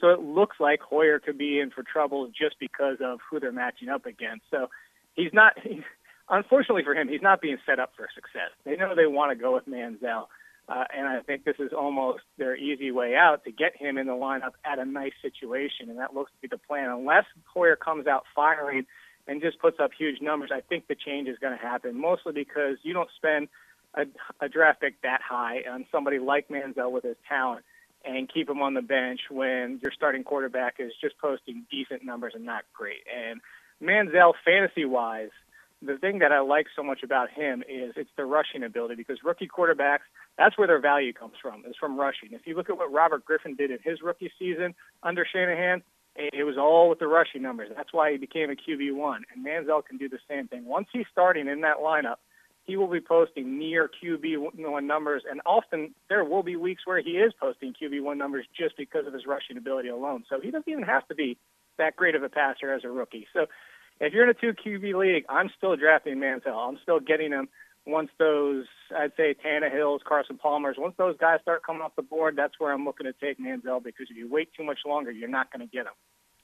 So 0.00 0.08
it 0.08 0.20
looks 0.20 0.56
like 0.60 0.80
Hoyer 0.80 1.18
could 1.18 1.38
be 1.38 1.58
in 1.58 1.70
for 1.70 1.82
trouble 1.82 2.28
just 2.28 2.58
because 2.60 2.98
of 3.00 3.20
who 3.30 3.40
they're 3.40 3.52
matching 3.52 3.88
up 3.88 4.04
against. 4.04 4.44
So 4.50 4.68
he's 5.14 5.32
not. 5.32 5.54
He's, 5.62 5.82
unfortunately 6.28 6.84
for 6.84 6.94
him, 6.94 7.08
he's 7.08 7.22
not 7.22 7.40
being 7.40 7.58
set 7.64 7.78
up 7.78 7.92
for 7.96 8.08
success. 8.14 8.50
They 8.64 8.76
know 8.76 8.94
they 8.94 9.06
want 9.06 9.30
to 9.30 9.42
go 9.42 9.54
with 9.54 9.66
Manziel, 9.66 10.26
uh, 10.68 10.84
and 10.96 11.06
I 11.06 11.20
think 11.20 11.44
this 11.44 11.56
is 11.58 11.72
almost 11.72 12.22
their 12.38 12.56
easy 12.56 12.90
way 12.90 13.14
out 13.14 13.44
to 13.44 13.52
get 13.52 13.76
him 13.76 13.98
in 13.98 14.06
the 14.06 14.14
lineup 14.14 14.52
at 14.64 14.78
a 14.78 14.84
nice 14.84 15.12
situation, 15.22 15.88
and 15.90 15.98
that 15.98 16.14
looks 16.14 16.32
to 16.32 16.40
be 16.42 16.48
the 16.48 16.58
plan. 16.58 16.90
Unless 16.90 17.24
Hoyer 17.44 17.76
comes 17.76 18.06
out 18.06 18.24
firing 18.34 18.86
and 19.28 19.40
just 19.40 19.60
puts 19.60 19.78
up 19.78 19.92
huge 19.96 20.20
numbers, 20.20 20.50
I 20.52 20.60
think 20.60 20.88
the 20.88 20.96
change 20.96 21.28
is 21.28 21.38
going 21.38 21.56
to 21.56 21.62
happen, 21.62 21.98
mostly 21.98 22.32
because 22.32 22.78
you 22.82 22.94
don't 22.94 23.10
spend 23.16 23.48
a, 23.94 24.06
a 24.40 24.48
draft 24.48 24.80
pick 24.80 25.00
that 25.02 25.20
high 25.22 25.62
on 25.70 25.86
somebody 25.92 26.18
like 26.18 26.48
Manziel 26.48 26.90
with 26.90 27.04
his 27.04 27.16
talent 27.28 27.64
and 28.04 28.32
keep 28.32 28.48
him 28.48 28.60
on 28.60 28.74
the 28.74 28.82
bench 28.82 29.20
when 29.30 29.78
your 29.82 29.92
starting 29.92 30.24
quarterback 30.24 30.76
is 30.78 30.92
just 31.00 31.16
posting 31.18 31.64
decent 31.70 32.04
numbers 32.04 32.32
and 32.34 32.44
not 32.44 32.64
great. 32.72 33.04
And 33.14 33.40
Manziel, 33.82 34.32
fantasy 34.44 34.84
wise, 34.84 35.30
the 35.82 35.98
thing 35.98 36.20
that 36.20 36.32
I 36.32 36.40
like 36.40 36.66
so 36.74 36.82
much 36.82 37.02
about 37.02 37.30
him 37.30 37.62
is 37.68 37.92
it's 37.96 38.10
the 38.16 38.24
rushing 38.24 38.62
ability 38.62 38.94
because 38.94 39.18
rookie 39.22 39.48
quarterbacks, 39.48 40.06
that's 40.38 40.56
where 40.56 40.66
their 40.66 40.80
value 40.80 41.12
comes 41.12 41.34
from, 41.40 41.64
is 41.68 41.76
from 41.78 41.98
rushing. 41.98 42.30
If 42.32 42.46
you 42.46 42.56
look 42.56 42.70
at 42.70 42.78
what 42.78 42.92
Robert 42.92 43.24
Griffin 43.24 43.54
did 43.54 43.70
in 43.70 43.78
his 43.84 44.00
rookie 44.02 44.32
season 44.38 44.74
under 45.02 45.26
Shanahan, 45.30 45.82
it 46.16 46.44
was 46.44 46.56
all 46.56 46.88
with 46.88 46.98
the 46.98 47.06
rushing 47.06 47.42
numbers. 47.42 47.70
That's 47.76 47.92
why 47.92 48.12
he 48.12 48.16
became 48.16 48.50
a 48.50 48.54
QB1. 48.54 49.18
And 49.34 49.44
Manziel 49.44 49.84
can 49.84 49.98
do 49.98 50.08
the 50.08 50.18
same 50.28 50.48
thing. 50.48 50.64
Once 50.64 50.88
he's 50.92 51.04
starting 51.12 51.46
in 51.46 51.60
that 51.60 51.76
lineup, 51.76 52.16
he 52.64 52.76
will 52.76 52.88
be 52.88 53.00
posting 53.00 53.58
near 53.58 53.88
QB1 54.02 54.84
numbers, 54.84 55.22
and 55.30 55.40
often 55.46 55.94
there 56.08 56.24
will 56.24 56.42
be 56.42 56.56
weeks 56.56 56.82
where 56.84 57.00
he 57.00 57.10
is 57.12 57.32
posting 57.38 57.74
QB1 57.80 58.16
numbers 58.16 58.44
just 58.58 58.76
because 58.76 59.06
of 59.06 59.12
his 59.12 59.24
rushing 59.24 59.56
ability 59.56 59.88
alone. 59.88 60.24
So 60.28 60.40
he 60.40 60.50
doesn't 60.50 60.68
even 60.68 60.82
have 60.82 61.06
to 61.08 61.14
be 61.14 61.38
that 61.78 61.94
great 61.94 62.16
of 62.16 62.24
a 62.24 62.28
passer 62.28 62.72
as 62.72 62.82
a 62.82 62.88
rookie. 62.88 63.28
So 63.32 63.46
if 64.00 64.12
you're 64.12 64.24
in 64.24 64.30
a 64.30 64.34
two 64.34 64.52
QB 64.52 64.94
league, 64.98 65.24
I'm 65.28 65.50
still 65.56 65.76
drafting 65.76 66.16
Manziel. 66.16 66.68
I'm 66.68 66.78
still 66.82 67.00
getting 67.00 67.32
him 67.32 67.48
once 67.86 68.10
those, 68.18 68.66
I'd 68.94 69.12
say 69.16 69.34
Tannehills, 69.34 70.00
Carson 70.04 70.36
Palmers, 70.36 70.76
once 70.76 70.94
those 70.98 71.16
guys 71.18 71.38
start 71.40 71.62
coming 71.62 71.82
off 71.82 71.94
the 71.94 72.02
board, 72.02 72.34
that's 72.36 72.54
where 72.58 72.72
I'm 72.72 72.84
looking 72.84 73.06
to 73.06 73.12
take 73.12 73.38
Manziel 73.38 73.82
because 73.82 74.08
if 74.10 74.16
you 74.16 74.28
wait 74.28 74.50
too 74.56 74.64
much 74.64 74.80
longer, 74.84 75.10
you're 75.10 75.28
not 75.28 75.52
going 75.52 75.66
to 75.66 75.72
get 75.72 75.86
him. 75.86 75.92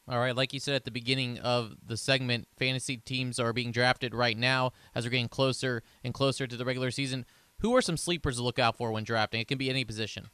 All 0.09 0.19
right, 0.19 0.35
like 0.35 0.53
you 0.53 0.61
said 0.61 0.75
at 0.75 0.85
the 0.85 0.91
beginning 0.91 1.39
of 1.39 1.77
the 1.85 1.97
segment, 1.97 2.49
fantasy 2.57 2.97
teams 2.97 3.39
are 3.39 3.53
being 3.53 3.71
drafted 3.71 4.15
right 4.15 4.37
now 4.37 4.73
as 4.95 5.05
we're 5.05 5.11
getting 5.11 5.29
closer 5.29 5.83
and 6.03 6.13
closer 6.13 6.47
to 6.47 6.57
the 6.57 6.65
regular 6.65 6.91
season. 6.91 7.25
Who 7.59 7.77
are 7.77 7.83
some 7.83 7.97
sleepers 7.97 8.37
to 8.37 8.43
look 8.43 8.59
out 8.59 8.77
for 8.77 8.91
when 8.91 9.05
drafting? 9.05 9.41
It 9.41 9.47
can 9.47 9.59
be 9.59 9.71
any 9.71 9.85
position. 9.85 10.29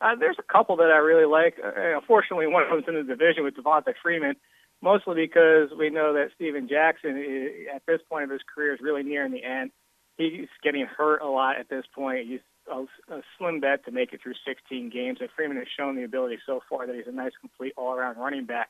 Uh, 0.00 0.14
there's 0.18 0.38
a 0.38 0.52
couple 0.52 0.76
that 0.76 0.90
I 0.90 0.96
really 0.98 1.26
like. 1.26 1.58
Uh, 1.62 1.96
unfortunately, 1.96 2.46
one 2.46 2.62
of 2.62 2.70
them's 2.70 2.84
in 2.88 2.94
the 2.94 3.02
division 3.02 3.44
with 3.44 3.54
Devonta 3.54 3.92
Freeman 4.02 4.36
mostly 4.82 5.14
because 5.14 5.70
we 5.78 5.88
know 5.88 6.12
that 6.14 6.30
Steven 6.34 6.68
Jackson, 6.68 7.16
is, 7.16 7.68
at 7.74 7.82
this 7.86 8.00
point 8.10 8.24
of 8.24 8.30
his 8.30 8.42
career, 8.52 8.74
is 8.74 8.80
really 8.82 9.02
nearing 9.02 9.32
the 9.32 9.44
end. 9.44 9.70
He's 10.18 10.48
getting 10.62 10.84
hurt 10.84 11.22
a 11.22 11.28
lot 11.28 11.58
at 11.58 11.70
this 11.70 11.84
point. 11.94 12.26
He's 12.28 12.40
a, 12.70 12.82
a 13.14 13.22
slim 13.38 13.60
bet 13.60 13.84
to 13.86 13.92
make 13.92 14.12
it 14.12 14.20
through 14.22 14.34
16 14.46 14.90
games. 14.90 15.18
And 15.20 15.30
Freeman 15.34 15.56
has 15.56 15.68
shown 15.74 15.96
the 15.96 16.04
ability 16.04 16.38
so 16.44 16.60
far 16.68 16.86
that 16.86 16.94
he's 16.94 17.06
a 17.06 17.12
nice, 17.12 17.32
complete 17.40 17.72
all-around 17.76 18.18
running 18.18 18.44
back. 18.44 18.68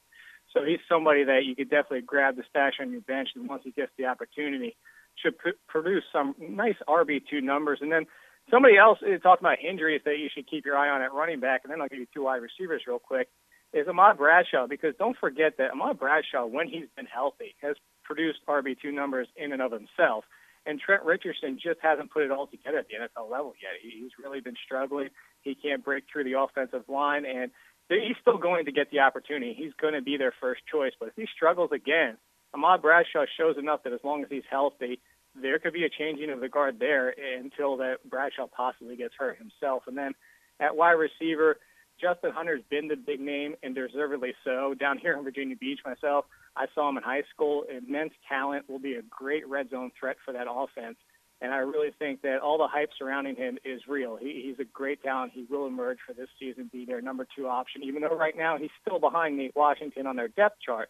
So 0.53 0.61
he's 0.65 0.81
somebody 0.89 1.25
that 1.25 1.45
you 1.45 1.57
could 1.57 1.71
definitely 1.71 2.03
grab 2.03 2.37
the 2.37 2.45
stash 2.49 2.75
on 2.81 2.93
your 2.93 3.01
bench, 3.01 3.31
and 3.35 3.49
once 3.49 3.63
he 3.65 3.71
gets 3.71 3.91
the 3.97 4.05
opportunity, 4.05 4.77
should 5.17 5.39
pr- 5.39 5.59
produce 5.67 6.05
some 6.13 6.35
nice 6.39 6.77
RB2 6.87 7.43
numbers. 7.43 7.79
And 7.81 7.91
then 7.91 8.05
somebody 8.51 8.77
else 8.77 8.99
talking 9.23 9.47
about 9.47 9.59
injuries 9.67 10.03
that 10.05 10.19
you 10.19 10.29
should 10.33 10.49
keep 10.49 10.67
your 10.67 10.77
eye 10.77 10.91
on 10.91 11.01
at 11.01 11.15
running 11.15 11.41
back, 11.41 11.63
and 11.65 11.73
then 11.73 11.81
I'll 11.81 11.89
give 11.89 12.01
you 12.01 12.07
two 12.13 12.25
wide 12.25 12.43
receivers 12.43 12.83
real 12.87 12.99
quick 12.99 13.29
is 13.73 13.89
Ahmad 13.89 14.19
Bradshaw 14.19 14.67
because 14.67 14.95
don't 14.99 15.17
forget 15.17 15.57
that 15.59 15.71
Ahmad 15.73 15.99
Bradshaw, 15.99 16.47
when 16.47 16.69
he's 16.69 16.89
been 16.97 17.07
healthy, 17.07 17.55
has 17.63 17.77
produced 18.05 18.41
RB2 18.49 18.93
numbers 18.93 19.29
in 19.37 19.53
and 19.53 19.63
of 19.63 19.73
himself. 19.73 20.25
And 20.65 20.79
Trent 20.79 21.03
Richardson 21.03 21.59
just 21.61 21.81
hasn't 21.83 22.13
put 22.13 22.23
it 22.23 22.31
all 22.31 22.47
together 22.47 22.79
at 22.79 22.87
the 22.87 22.95
NFL 22.95 23.31
level 23.31 23.55
yet. 23.61 23.73
He's 23.83 24.13
really 24.23 24.41
been 24.41 24.57
struggling. 24.65 25.09
He 25.41 25.55
can't 25.57 25.85
break 25.85 26.05
through 26.11 26.25
the 26.25 26.39
offensive 26.39 26.89
line, 26.89 27.25
and 27.25 27.51
he's 27.89 28.17
still 28.21 28.39
going 28.39 28.67
to 28.67 28.73
get 28.73 28.91
the 28.91 29.01
opportunity. 29.01 29.55
He's 29.55 29.73
going 29.81 29.95
to 29.95 30.03
be 30.03 30.17
their 30.17 30.33
first 30.41 30.63
choice. 30.71 30.93
But 30.99 31.09
if 31.09 31.17
he 31.17 31.27
struggles 31.35 31.71
again, 31.73 32.17
Ahmad 32.55 32.81
Bradshaw 32.83 33.25
shows 33.37 33.57
enough 33.59 33.83
that 33.85 33.93
as 33.93 34.01
long 34.05 34.23
as 34.23 34.29
he's 34.31 34.45
healthy, 34.49 35.01
there 35.35 35.59
could 35.59 35.73
be 35.73 35.85
a 35.85 35.89
changing 35.89 36.31
of 36.31 36.41
the 36.41 36.49
guard 36.49 36.79
there 36.79 37.13
until 37.39 37.79
that 37.79 38.09
Bradshaw 38.09 38.47
possibly 38.47 38.97
gets 38.97 39.15
hurt 39.19 39.39
himself. 39.39 39.85
And 39.87 39.97
then 39.97 40.13
at 40.61 40.77
wide 40.77 40.93
receiver, 40.93 41.57
Justin 42.03 42.33
Hunter's 42.33 42.63
been 42.69 42.89
the 42.89 42.97
big 42.97 43.21
name, 43.21 43.55
and 43.63 43.75
deservedly 43.75 44.35
so. 44.45 44.75
Down 44.75 44.99
here 44.99 45.17
in 45.17 45.23
Virginia 45.23 45.55
Beach, 45.55 45.79
myself, 45.85 46.25
I 46.57 46.67
saw 46.75 46.89
him 46.89 46.97
in 46.97 47.03
high 47.05 47.23
school. 47.33 47.65
Immense 47.71 48.13
talent 48.29 48.69
will 48.69 48.81
be 48.81 48.95
a 48.95 49.03
great 49.03 49.49
red 49.49 49.71
zone 49.71 49.93
threat 49.99 50.17
for 50.25 50.33
that 50.33 50.47
offense. 50.51 50.97
And 51.41 51.53
I 51.53 51.59
really 51.59 51.91
think 51.99 52.23
that 52.23 52.41
all 52.41 52.59
the 52.59 52.69
hype 52.69 52.91
surrounding 52.99 53.37
him 53.37 53.59
is 53.65 53.83
real. 53.89 54.17
He, 54.17 54.43
he's 54.45 54.61
a 54.61 54.69
great 54.69 55.03
talent. 55.03 55.33
He 55.35 55.47
will 55.49 55.67
emerge 55.67 55.99
for 56.07 56.13
this 56.13 56.29
season, 56.39 56.71
be 56.73 56.85
their 56.85 57.01
number 57.01 57.27
two 57.37 57.49
option, 57.49 57.83
even 57.85 58.03
though 58.03 58.17
right 58.17 58.37
now 58.37 58.59
he's 58.59 58.71
still 58.85 58.99
behind 58.99 59.37
Nate 59.37 59.55
Washington 59.57 60.07
on 60.07 60.17
their 60.17 60.29
depth 60.29 60.61
chart. 60.65 60.89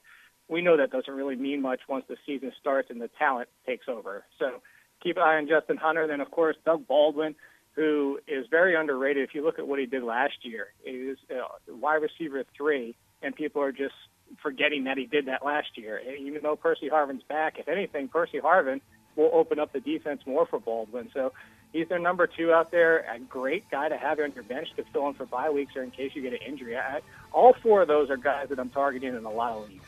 We 0.49 0.61
know 0.61 0.77
that 0.77 0.91
doesn't 0.91 1.13
really 1.13 1.37
mean 1.37 1.63
much 1.63 1.81
once 1.89 2.05
the 2.09 2.17
season 2.27 2.53
starts 2.61 2.91
and 2.91 3.01
the 3.01 3.09
talent 3.19 3.49
takes 3.67 3.87
over. 3.89 4.25
So 4.39 4.61
keep 5.03 5.17
an 5.17 5.23
eye 5.23 5.37
on 5.37 5.49
Justin 5.49 5.77
Hunter. 5.77 6.07
Then, 6.07 6.21
of 6.21 6.31
course, 6.31 6.57
Doug 6.67 6.87
Baldwin 6.87 7.35
who 7.75 8.19
is 8.29 8.47
very 8.51 8.77
underrated. 8.77 9.25
If 9.29 9.35
you 9.35 9.45
look 9.45 9.59
at 9.59 9.67
what 9.67 9.79
he 9.79 9.87
did 9.87 10.03
last 10.03 10.35
year, 10.43 10.69
he 10.85 11.07
was 11.07 11.17
uh, 11.31 11.75
wide 11.75 12.03
receiver 12.03 12.45
three, 12.57 12.95
and 13.23 13.35
people 13.35 13.63
are 13.63 13.73
just 13.73 13.95
forgetting 14.43 14.85
that 14.85 14.99
he 14.99 15.07
did 15.07 15.27
that 15.27 15.45
last 15.45 15.77
year. 15.77 16.01
Even 16.19 16.43
though 16.43 16.57
Percy 16.57 16.89
Harvin's 16.89 17.23
back, 17.23 17.59
if 17.59 17.69
anything, 17.69 18.09
Percy 18.09 18.41
Harvin 18.41 18.81
will 19.17 19.31
open 19.33 19.59
up 19.59 19.73
the 19.73 19.81
defense 19.81 20.23
more 20.27 20.47
for 20.47 20.59
Baldwin. 20.59 21.11
So 21.13 21.33
he's 21.73 21.89
their 21.89 21.99
number 21.99 22.27
two 22.27 22.53
out 22.53 22.71
there. 22.71 23.05
A 23.15 23.19
great 23.19 23.71
guy 23.71 23.89
to 23.89 23.97
have 23.97 24.19
on 24.21 24.33
your 24.33 24.45
bench 24.45 24.69
to 24.77 24.85
fill 24.93 25.09
in 25.09 25.15
for 25.15 25.27
bye 25.27 25.51
weeks 25.51 25.77
or 25.77 25.83
in 25.83 25.91
case 25.91 26.13
you 26.15 26.23
get 26.23 26.33
an 26.33 26.41
injury. 26.47 26.77
I, 26.77 27.01
all 27.33 27.55
four 27.63 27.83
of 27.83 27.89
those 27.89 28.11
are 28.11 28.17
guys 28.17 28.49
that 28.51 28.59
I'm 28.59 28.71
targeting 28.71 29.15
in 29.15 29.25
a 29.25 29.31
lot 29.31 29.53
of 29.53 29.69
leagues. 29.69 29.85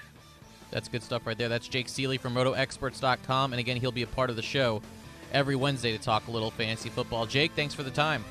That's 0.70 0.89
good 0.89 1.03
stuff 1.03 1.26
right 1.26 1.39
there. 1.39 1.49
That's 1.49 1.68
Jake 1.68 1.87
Ciely 1.87 2.18
from 2.18 2.35
RotoExperts.com, 2.35 3.53
and 3.53 3.61
again, 3.61 3.76
he'll 3.76 3.93
be 3.93 4.03
a 4.03 4.09
part 4.09 4.28
of 4.28 4.37
the 4.37 4.43
show 4.43 4.82
every 5.35 5.57
Wednesday 5.57 5.93
to 5.93 5.99
talk 5.99 6.26
a 6.28 6.30
little 6.30 6.51
fantasy 6.51 6.89
football. 6.89 7.26
Jake, 7.26 7.53
thanks 7.53 7.74
for 7.74 7.82
the 7.82 7.91
time. 7.91 8.24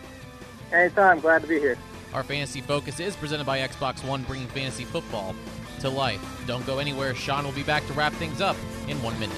Anytime. 0.71 1.19
Glad 1.19 1.43
to 1.43 1.47
be 1.47 1.59
here. 1.59 1.77
Our 2.13 2.23
fantasy 2.23 2.61
focus 2.61 2.99
is 2.99 3.15
presented 3.15 3.45
by 3.45 3.59
Xbox 3.59 4.03
One, 4.07 4.23
bringing 4.23 4.47
fantasy 4.47 4.85
football 4.85 5.35
to 5.81 5.89
life. 5.89 6.21
Don't 6.47 6.65
go 6.65 6.79
anywhere. 6.79 7.13
Sean 7.13 7.43
will 7.43 7.51
be 7.51 7.63
back 7.63 7.85
to 7.87 7.93
wrap 7.93 8.13
things 8.13 8.41
up 8.41 8.55
in 8.87 9.01
one 9.03 9.19
minute. 9.19 9.37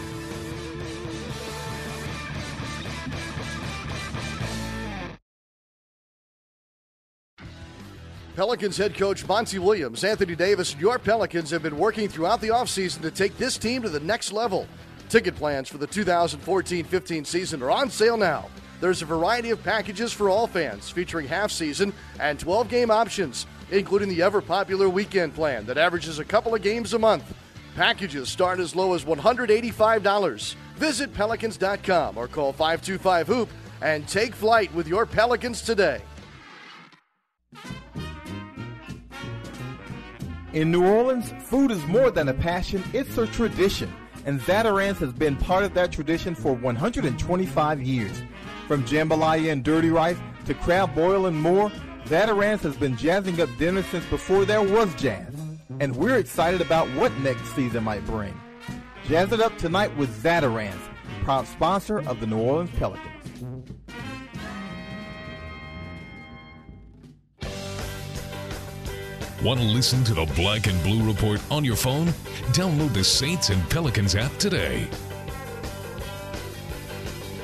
Pelicans 8.35 8.75
head 8.75 8.93
coach 8.95 9.25
Monty 9.25 9.59
Williams, 9.59 10.03
Anthony 10.03 10.35
Davis, 10.35 10.73
and 10.73 10.81
your 10.81 10.99
Pelicans 10.99 11.49
have 11.51 11.63
been 11.63 11.77
working 11.77 12.09
throughout 12.09 12.41
the 12.41 12.49
offseason 12.49 13.01
to 13.01 13.09
take 13.09 13.37
this 13.37 13.57
team 13.57 13.81
to 13.83 13.89
the 13.89 14.01
next 14.01 14.33
level. 14.33 14.67
Ticket 15.09 15.35
plans 15.35 15.69
for 15.69 15.77
the 15.77 15.87
2014 15.87 16.85
15 16.85 17.25
season 17.25 17.61
are 17.61 17.71
on 17.71 17.89
sale 17.89 18.17
now. 18.17 18.49
There's 18.81 19.01
a 19.01 19.05
variety 19.05 19.51
of 19.51 19.63
packages 19.63 20.11
for 20.11 20.29
all 20.29 20.47
fans, 20.47 20.89
featuring 20.89 21.27
half 21.27 21.51
season 21.51 21.93
and 22.19 22.39
12 22.39 22.69
game 22.69 22.91
options, 22.91 23.47
including 23.71 24.09
the 24.09 24.21
ever 24.21 24.41
popular 24.41 24.89
weekend 24.89 25.33
plan 25.33 25.65
that 25.65 25.77
averages 25.77 26.19
a 26.19 26.25
couple 26.25 26.53
of 26.53 26.61
games 26.61 26.93
a 26.93 26.99
month. 26.99 27.33
Packages 27.75 28.29
start 28.29 28.59
as 28.59 28.75
low 28.75 28.93
as 28.93 29.05
$185. 29.05 30.55
Visit 30.75 31.13
Pelicans.com 31.13 32.17
or 32.17 32.27
call 32.27 32.51
525 32.51 33.27
Hoop 33.27 33.49
and 33.81 34.07
take 34.07 34.33
flight 34.33 34.73
with 34.73 34.87
your 34.87 35.05
Pelicans 35.05 35.61
today. 35.61 36.01
In 40.53 40.71
New 40.71 40.85
Orleans, 40.85 41.33
food 41.43 41.69
is 41.69 41.85
more 41.85 42.11
than 42.11 42.29
a 42.29 42.33
passion, 42.33 42.81
it's 42.93 43.17
a 43.17 43.27
tradition. 43.27 43.93
And 44.25 44.41
Zatarain's 44.41 44.97
has 44.99 45.13
been 45.13 45.35
part 45.37 45.63
of 45.63 45.75
that 45.75 45.91
tradition 45.91 46.33
for 46.33 46.53
125 46.53 47.81
years. 47.81 48.23
From 48.67 48.83
jambalaya 48.83 49.51
and 49.51 49.63
dirty 49.63 49.91
rice 49.91 50.17
to 50.45 50.55
crab 50.55 50.95
boil 50.95 51.27
and 51.27 51.39
more, 51.39 51.71
Zatarain's 52.05 52.63
has 52.63 52.75
been 52.75 52.97
jazzing 52.97 53.39
up 53.39 53.49
dinner 53.59 53.83
since 53.83 54.05
before 54.05 54.43
there 54.45 54.63
was 54.63 54.93
jazz. 54.95 55.33
And 55.79 55.95
we're 55.95 56.17
excited 56.17 56.61
about 56.61 56.87
what 56.89 57.15
next 57.19 57.45
season 57.55 57.83
might 57.83 58.05
bring. 58.05 58.33
Jazz 59.05 59.31
it 59.31 59.41
up 59.41 59.55
tonight 59.59 59.95
with 59.95 60.09
Zatarain's, 60.23 60.81
proud 61.23 61.47
sponsor 61.47 61.99
of 62.07 62.19
the 62.19 62.25
New 62.25 62.39
Orleans 62.39 62.71
Pelicans. 62.77 63.11
Want 69.43 69.59
to 69.59 69.65
listen 69.65 70.01
to 70.05 70.13
the 70.13 70.25
Black 70.33 70.67
and 70.67 70.81
Blue 70.81 71.05
Report 71.05 71.41
on 71.51 71.65
your 71.65 71.75
phone? 71.75 72.07
Download 72.53 72.93
the 72.93 73.03
Saints 73.03 73.49
and 73.49 73.69
Pelicans 73.69 74.15
app 74.15 74.35
today. 74.37 74.87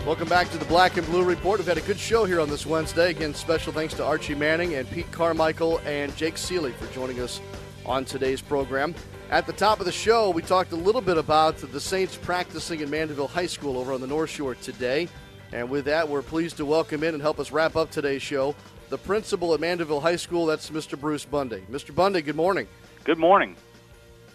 Welcome 0.06 0.30
back 0.30 0.50
to 0.52 0.58
the 0.58 0.66
Black 0.66 0.96
and 0.96 1.06
Blue 1.08 1.24
Report. 1.24 1.60
We've 1.60 1.68
had 1.68 1.78
a 1.78 1.82
good 1.82 2.00
show 2.00 2.24
here 2.24 2.40
on 2.40 2.50
this 2.50 2.66
Wednesday. 2.66 3.10
Again, 3.10 3.34
special 3.34 3.74
thanks 3.74 3.94
to 3.96 4.06
Archie 4.06 4.36
Manning 4.36 4.76
and 4.76 4.90
Pete 4.90 5.12
Carmichael 5.12 5.80
and 5.80 6.16
Jake 6.16 6.36
Ciely 6.36 6.74
for 6.74 6.92
joining 6.94 7.20
us 7.20 7.42
on 7.86 8.06
today's 8.06 8.42
program. 8.42 8.96
At 9.30 9.46
the 9.46 9.54
top 9.54 9.82
of 9.82 9.86
the 9.86 9.92
show, 9.92 10.30
we 10.30 10.42
talked 10.42 10.72
a 10.72 10.78
little 10.78 11.02
bit 11.02 11.18
about 11.18 11.58
the 11.58 11.80
Saints 11.80 12.16
practicing 12.16 12.80
in 12.80 12.90
Mandeville 12.90 13.28
High 13.28 13.48
School 13.48 13.78
over 13.78 13.92
on 13.92 14.00
the 14.00 14.08
North 14.08 14.30
Shore 14.30 14.56
today. 14.56 15.10
And 15.52 15.70
with 15.70 15.84
that, 15.86 16.08
we're 16.08 16.22
pleased 16.22 16.56
to 16.58 16.66
welcome 16.66 17.04
in 17.04 17.14
and 17.14 17.22
help 17.22 17.38
us 17.38 17.52
wrap 17.52 17.76
up 17.76 17.92
today's 17.92 18.22
show 18.22 18.56
the 18.92 18.98
principal 18.98 19.54
at 19.54 19.62
Mandeville 19.62 20.02
High 20.02 20.18
School. 20.18 20.46
That's 20.46 20.70
Mr. 20.70 21.00
Bruce 21.00 21.24
Bundy. 21.24 21.64
Mr. 21.72 21.96
Bundy, 21.96 22.22
good 22.22 22.36
morning. 22.36 22.68
Good 23.06 23.18
morning. 23.18 23.56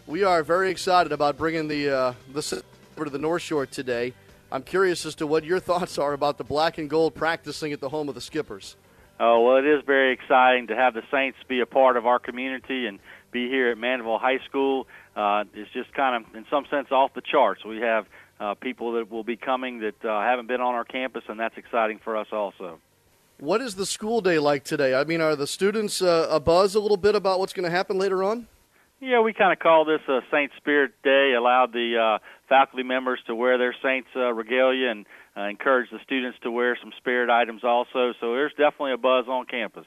We 0.07 0.25
are 0.25 0.43
very 0.43 0.71
excited 0.71 1.13
about 1.13 1.37
bringing 1.37 1.69
the 1.69 1.91
uh, 1.91 2.15
the 2.33 2.63
over 2.97 3.05
to 3.05 3.11
the 3.11 3.19
North 3.19 3.43
Shore 3.43 3.67
today. 3.67 4.15
I'm 4.51 4.63
curious 4.63 5.05
as 5.05 5.15
to 5.17 5.27
what 5.27 5.45
your 5.45 5.61
thoughts 5.71 5.99
are 5.99 6.15
about 6.15 6.39
the 6.39 6.45
black 6.45 6.79
and 6.79 6.89
gold 6.89 7.15
practicing 7.15 7.73
at 7.73 7.81
the 7.81 7.91
home 7.91 8.09
of 8.09 8.15
the 8.15 8.21
Skippers. 8.21 8.77
Oh 9.21 9.43
well, 9.43 9.57
it 9.59 9.67
is 9.67 9.85
very 9.85 10.15
exciting 10.15 10.69
to 10.69 10.75
have 10.75 10.95
the 10.95 11.03
Saints 11.11 11.37
be 11.47 11.61
a 11.61 11.67
part 11.67 11.99
of 11.99 12.07
our 12.07 12.19
community 12.19 12.87
and 12.87 12.99
be 13.33 13.49
here 13.51 13.71
at 13.71 13.77
Mandeville 13.77 14.19
High 14.19 14.39
School. 14.49 14.87
Uh, 15.15 15.45
it's 15.53 15.71
just 15.73 15.93
kind 15.93 16.25
of, 16.25 16.35
in 16.35 16.47
some 16.49 16.65
sense, 16.71 16.89
off 16.91 17.13
the 17.15 17.21
charts. 17.21 17.63
We 17.63 17.81
have 17.81 18.07
uh, 18.41 18.55
people 18.55 18.93
that 18.93 19.11
will 19.11 19.25
be 19.25 19.37
coming 19.37 19.81
that 19.81 20.03
uh, 20.03 20.23
haven't 20.23 20.49
been 20.49 20.63
on 20.63 20.75
our 20.75 20.85
campus, 20.85 21.25
and 21.29 21.39
that's 21.39 21.59
exciting 21.59 22.01
for 22.03 22.17
us 22.17 22.29
also. 22.33 22.79
What 23.39 23.61
is 23.61 23.75
the 23.75 23.85
school 23.85 24.23
day 24.23 24.39
like 24.39 24.65
today? 24.65 24.95
I 24.95 25.05
mean, 25.05 25.21
are 25.21 25.37
the 25.37 25.47
students 25.47 26.01
uh, 26.01 26.27
a 26.31 26.41
buzz 26.41 26.75
a 26.75 26.81
little 26.81 26.97
bit 26.97 27.15
about 27.15 27.39
what's 27.39 27.53
going 27.53 27.65
to 27.65 27.71
happen 27.71 27.99
later 27.99 28.25
on? 28.25 28.49
Yeah, 28.99 29.21
we 29.21 29.35
kind 29.35 29.53
of 29.53 29.59
call 29.59 29.85
this 29.85 30.01
a 30.09 30.21
Saint 30.31 30.53
Spirit 30.57 30.93
Day. 31.05 31.35
Allowed 31.37 31.75
the 31.75 31.99
uh, 31.99 32.19
faculty 32.49 32.83
members 32.83 33.21
to 33.27 33.35
wear 33.35 33.59
their 33.59 33.75
Saints 33.83 34.09
uh, 34.17 34.33
regalia 34.33 34.91
and 34.91 35.07
uh, 35.37 35.43
encourage 35.43 35.91
the 35.91 35.99
students 36.03 36.39
to 36.45 36.51
wear 36.51 36.79
some 36.81 36.93
Spirit 36.97 37.29
items 37.29 37.63
also. 37.63 38.15
So 38.21 38.33
there's 38.33 38.53
definitely 38.53 38.93
a 38.93 38.97
buzz 38.97 39.27
on 39.29 39.45
campus. 39.45 39.85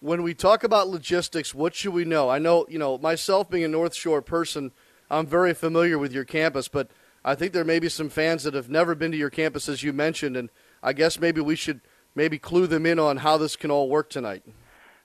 When 0.00 0.22
we 0.22 0.32
talk 0.32 0.64
about 0.64 0.88
logistics, 0.88 1.54
what 1.54 1.74
should 1.74 1.92
we 1.92 2.06
know? 2.06 2.30
I 2.30 2.38
know, 2.38 2.64
you 2.70 2.78
know, 2.78 2.96
myself 2.96 3.50
being 3.50 3.64
a 3.64 3.68
North 3.68 3.94
Shore 3.94 4.22
person, 4.22 4.72
I'm 5.10 5.26
very 5.26 5.52
familiar 5.52 5.98
with 5.98 6.14
your 6.14 6.24
campus, 6.24 6.66
but 6.68 6.90
I 7.26 7.34
think 7.34 7.52
there 7.52 7.64
may 7.64 7.78
be 7.78 7.90
some 7.90 8.08
fans 8.08 8.44
that 8.44 8.54
have 8.54 8.70
never 8.70 8.94
been 8.94 9.10
to 9.10 9.18
your 9.18 9.28
campus, 9.28 9.68
as 9.68 9.82
you 9.82 9.92
mentioned, 9.92 10.34
and 10.34 10.48
I 10.82 10.94
guess 10.94 11.20
maybe 11.20 11.42
we 11.42 11.54
should– 11.54 11.82
maybe 12.18 12.38
clue 12.38 12.66
them 12.66 12.84
in 12.84 12.98
on 12.98 13.16
how 13.18 13.38
this 13.38 13.56
can 13.56 13.70
all 13.70 13.88
work 13.88 14.10
tonight. 14.10 14.42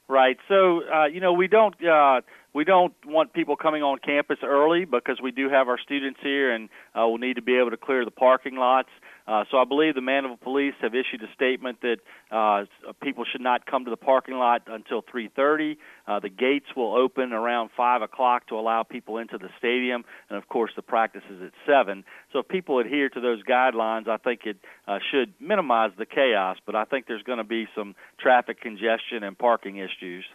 Right. 0.09 0.37
So 0.49 0.81
uh, 0.93 1.05
you 1.05 1.21
know 1.21 1.31
we 1.31 1.47
don't 1.47 1.75
uh, 1.85 2.21
we 2.53 2.65
don't 2.65 2.93
want 3.05 3.31
people 3.31 3.55
coming 3.55 3.81
on 3.81 3.99
campus 3.99 4.39
early 4.43 4.83
because 4.83 5.21
we 5.21 5.31
do 5.31 5.49
have 5.49 5.69
our 5.69 5.77
students 5.79 6.19
here 6.21 6.51
and 6.53 6.67
uh, 6.93 7.07
we'll 7.07 7.19
need 7.19 7.35
to 7.35 7.41
be 7.41 7.57
able 7.57 7.71
to 7.71 7.77
clear 7.77 8.03
the 8.03 8.11
parking 8.11 8.55
lots. 8.55 8.89
Uh, 9.25 9.45
so 9.49 9.57
I 9.57 9.63
believe 9.63 9.95
the 9.95 10.01
Mandeville 10.01 10.37
Police 10.37 10.73
have 10.81 10.93
issued 10.93 11.23
a 11.23 11.33
statement 11.33 11.79
that 11.81 11.97
uh, 12.29 12.65
people 13.01 13.23
should 13.29 13.41
not 13.41 13.65
come 13.65 13.85
to 13.85 13.89
the 13.89 13.97
parking 13.97 14.35
lot 14.35 14.63
until 14.67 15.01
3:30. 15.01 15.77
Uh, 16.05 16.19
the 16.19 16.29
gates 16.29 16.67
will 16.75 16.95
open 16.95 17.31
around 17.31 17.69
5 17.75 18.01
o'clock 18.01 18.47
to 18.47 18.55
allow 18.55 18.83
people 18.83 19.17
into 19.17 19.37
the 19.37 19.49
stadium, 19.57 20.03
and 20.29 20.37
of 20.37 20.49
course 20.49 20.71
the 20.75 20.81
practice 20.81 21.23
is 21.29 21.41
at 21.41 21.53
7. 21.65 22.03
So 22.33 22.39
if 22.39 22.47
people 22.47 22.79
adhere 22.79 23.09
to 23.09 23.21
those 23.21 23.41
guidelines, 23.43 24.09
I 24.09 24.17
think 24.17 24.41
it 24.45 24.57
uh, 24.87 24.99
should 25.11 25.33
minimize 25.39 25.91
the 25.97 26.05
chaos. 26.05 26.57
But 26.65 26.75
I 26.75 26.83
think 26.83 27.07
there's 27.07 27.23
going 27.23 27.37
to 27.37 27.43
be 27.45 27.67
some 27.75 27.95
traffic 28.19 28.59
congestion 28.59 29.23
and 29.23 29.37
parking 29.37 29.77
issues. 29.77 30.25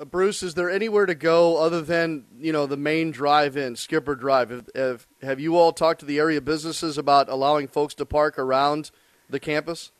Uh, 0.00 0.04
Bruce, 0.06 0.42
is 0.42 0.54
there 0.54 0.70
anywhere 0.70 1.04
to 1.04 1.14
go 1.14 1.58
other 1.58 1.82
than 1.82 2.24
you 2.38 2.52
know 2.52 2.64
the 2.64 2.76
main 2.76 3.10
drive-in, 3.10 3.76
Skipper 3.76 4.14
Drive? 4.14 4.48
Have, 4.48 4.68
have, 4.74 5.06
have 5.22 5.40
you 5.40 5.58
all 5.58 5.72
talked 5.72 6.00
to 6.00 6.06
the 6.06 6.18
area 6.18 6.40
businesses 6.40 6.96
about 6.96 7.28
allowing 7.28 7.68
folks 7.68 7.92
to 7.94 8.06
park 8.06 8.38
around 8.38 8.90
the 9.28 9.38
campus? 9.38 9.92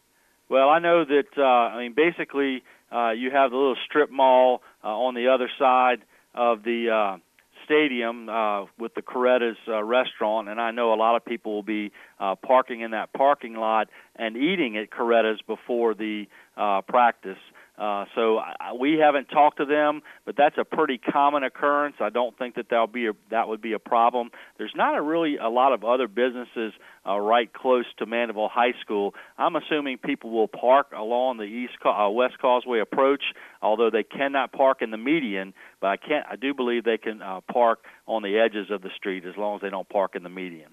Well, 0.48 0.70
I 0.70 0.78
know 0.78 1.04
that. 1.04 1.26
Uh, 1.36 1.42
I 1.42 1.82
mean, 1.82 1.92
basically, 1.92 2.62
uh, 2.90 3.10
you 3.10 3.30
have 3.30 3.50
the 3.50 3.58
little 3.58 3.76
strip 3.84 4.10
mall 4.10 4.62
uh, 4.82 4.88
on 4.88 5.14
the 5.14 5.28
other 5.28 5.50
side 5.58 6.00
of 6.34 6.62
the 6.62 6.88
uh, 6.90 7.18
stadium 7.66 8.28
uh, 8.30 8.64
with 8.78 8.94
the 8.94 9.02
Coretta's 9.02 9.58
uh, 9.68 9.84
restaurant, 9.84 10.48
and 10.48 10.58
I 10.60 10.70
know 10.70 10.94
a 10.94 10.96
lot 10.96 11.16
of 11.16 11.26
people 11.26 11.52
will 11.52 11.62
be 11.62 11.92
uh, 12.18 12.36
parking 12.36 12.80
in 12.80 12.92
that 12.92 13.12
parking 13.12 13.54
lot 13.54 13.88
and 14.16 14.36
eating 14.36 14.78
at 14.78 14.90
Coretta's 14.90 15.40
before 15.46 15.94
the 15.94 16.26
uh, 16.56 16.80
practice. 16.80 17.38
Uh, 17.80 18.04
so 18.14 18.36
I, 18.36 18.74
we 18.78 18.98
haven't 18.98 19.28
talked 19.28 19.56
to 19.56 19.64
them, 19.64 20.02
but 20.26 20.36
that's 20.36 20.58
a 20.58 20.66
pretty 20.66 20.98
common 20.98 21.44
occurrence. 21.44 21.96
I 21.98 22.10
don't 22.10 22.36
think 22.36 22.56
that 22.56 22.66
that'll 22.68 22.86
be 22.86 23.06
a, 23.06 23.12
that 23.30 23.48
would 23.48 23.62
be 23.62 23.72
a 23.72 23.78
problem. 23.78 24.30
There's 24.58 24.74
not 24.76 24.98
a 24.98 25.00
really 25.00 25.38
a 25.38 25.48
lot 25.48 25.72
of 25.72 25.82
other 25.82 26.06
businesses 26.06 26.74
uh, 27.08 27.18
right 27.18 27.50
close 27.50 27.86
to 27.98 28.04
Mandeville 28.04 28.50
High 28.52 28.74
School. 28.82 29.14
I'm 29.38 29.56
assuming 29.56 29.96
people 29.96 30.30
will 30.30 30.46
park 30.46 30.88
along 30.94 31.38
the 31.38 31.44
east 31.44 31.72
uh, 31.82 32.10
west 32.10 32.38
causeway 32.38 32.80
approach, 32.80 33.22
although 33.62 33.88
they 33.88 34.02
cannot 34.02 34.52
park 34.52 34.82
in 34.82 34.90
the 34.90 34.98
median. 34.98 35.54
But 35.80 35.86
I 35.86 35.96
can't. 35.96 36.26
I 36.30 36.36
do 36.36 36.52
believe 36.52 36.84
they 36.84 36.98
can 36.98 37.22
uh, 37.22 37.40
park 37.50 37.78
on 38.06 38.22
the 38.22 38.38
edges 38.38 38.70
of 38.70 38.82
the 38.82 38.90
street 38.94 39.24
as 39.24 39.38
long 39.38 39.56
as 39.56 39.62
they 39.62 39.70
don't 39.70 39.88
park 39.88 40.16
in 40.16 40.22
the 40.22 40.28
median. 40.28 40.68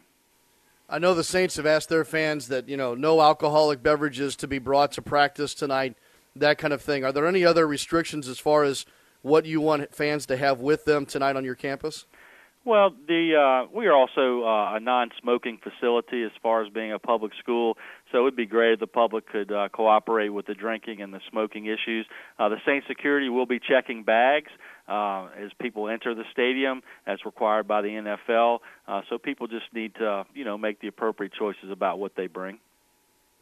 I 0.89 0.99
know 0.99 1.13
the 1.13 1.23
Saints 1.23 1.55
have 1.55 1.65
asked 1.65 1.87
their 1.87 2.03
fans 2.03 2.49
that 2.49 2.67
you 2.67 2.75
know 2.75 2.95
no 2.95 3.21
alcoholic 3.21 3.81
beverages 3.81 4.35
to 4.37 4.47
be 4.47 4.59
brought 4.59 4.91
to 4.93 5.01
practice 5.01 5.53
tonight 5.53 5.95
that 6.39 6.57
kind 6.57 6.73
of 6.73 6.81
thing. 6.81 7.03
Are 7.03 7.11
there 7.11 7.27
any 7.27 7.45
other 7.45 7.67
restrictions 7.67 8.27
as 8.27 8.39
far 8.39 8.63
as 8.63 8.85
what 9.21 9.45
you 9.45 9.61
want 9.61 9.93
fans 9.93 10.25
to 10.27 10.37
have 10.37 10.59
with 10.59 10.85
them 10.85 11.05
tonight 11.05 11.35
on 11.35 11.43
your 11.43 11.55
campus? 11.55 12.05
Well, 12.67 12.93
the 13.07 13.31
uh, 13.33 13.71
we 13.73 13.87
are 13.87 13.93
also 13.93 14.43
uh, 14.43 14.75
a 14.75 14.81
non-smoking 14.81 15.59
facility 15.63 16.23
as 16.23 16.31
far 16.43 16.65
as 16.65 16.69
being 16.69 16.91
a 16.91 16.99
public 16.99 17.31
school, 17.39 17.77
so 18.11 18.17
it 18.17 18.23
would 18.23 18.35
be 18.35 18.45
great 18.45 18.73
if 18.73 18.81
the 18.81 18.87
public 18.87 19.25
could 19.25 19.53
uh, 19.53 19.69
cooperate 19.69 20.27
with 20.27 20.47
the 20.47 20.53
drinking 20.53 21.01
and 21.01 21.13
the 21.13 21.21
smoking 21.31 21.65
issues. 21.65 22.05
Uh, 22.37 22.49
the 22.49 22.57
Saint 22.65 22.83
security 22.85 23.29
will 23.29 23.45
be 23.45 23.57
checking 23.57 24.03
bags, 24.03 24.51
uh, 24.89 25.29
as 25.41 25.51
people 25.61 25.87
enter 25.87 26.13
the 26.13 26.25
stadium, 26.33 26.81
as 27.05 27.19
required 27.23 27.69
by 27.69 27.81
the 27.81 27.87
NFL. 27.87 28.59
Uh, 28.85 28.99
so 29.09 29.17
people 29.17 29.47
just 29.47 29.73
need 29.73 29.95
to, 29.95 30.25
you 30.33 30.43
know, 30.43 30.57
make 30.57 30.81
the 30.81 30.89
appropriate 30.89 31.31
choices 31.39 31.71
about 31.71 31.99
what 31.99 32.17
they 32.17 32.27
bring. 32.27 32.59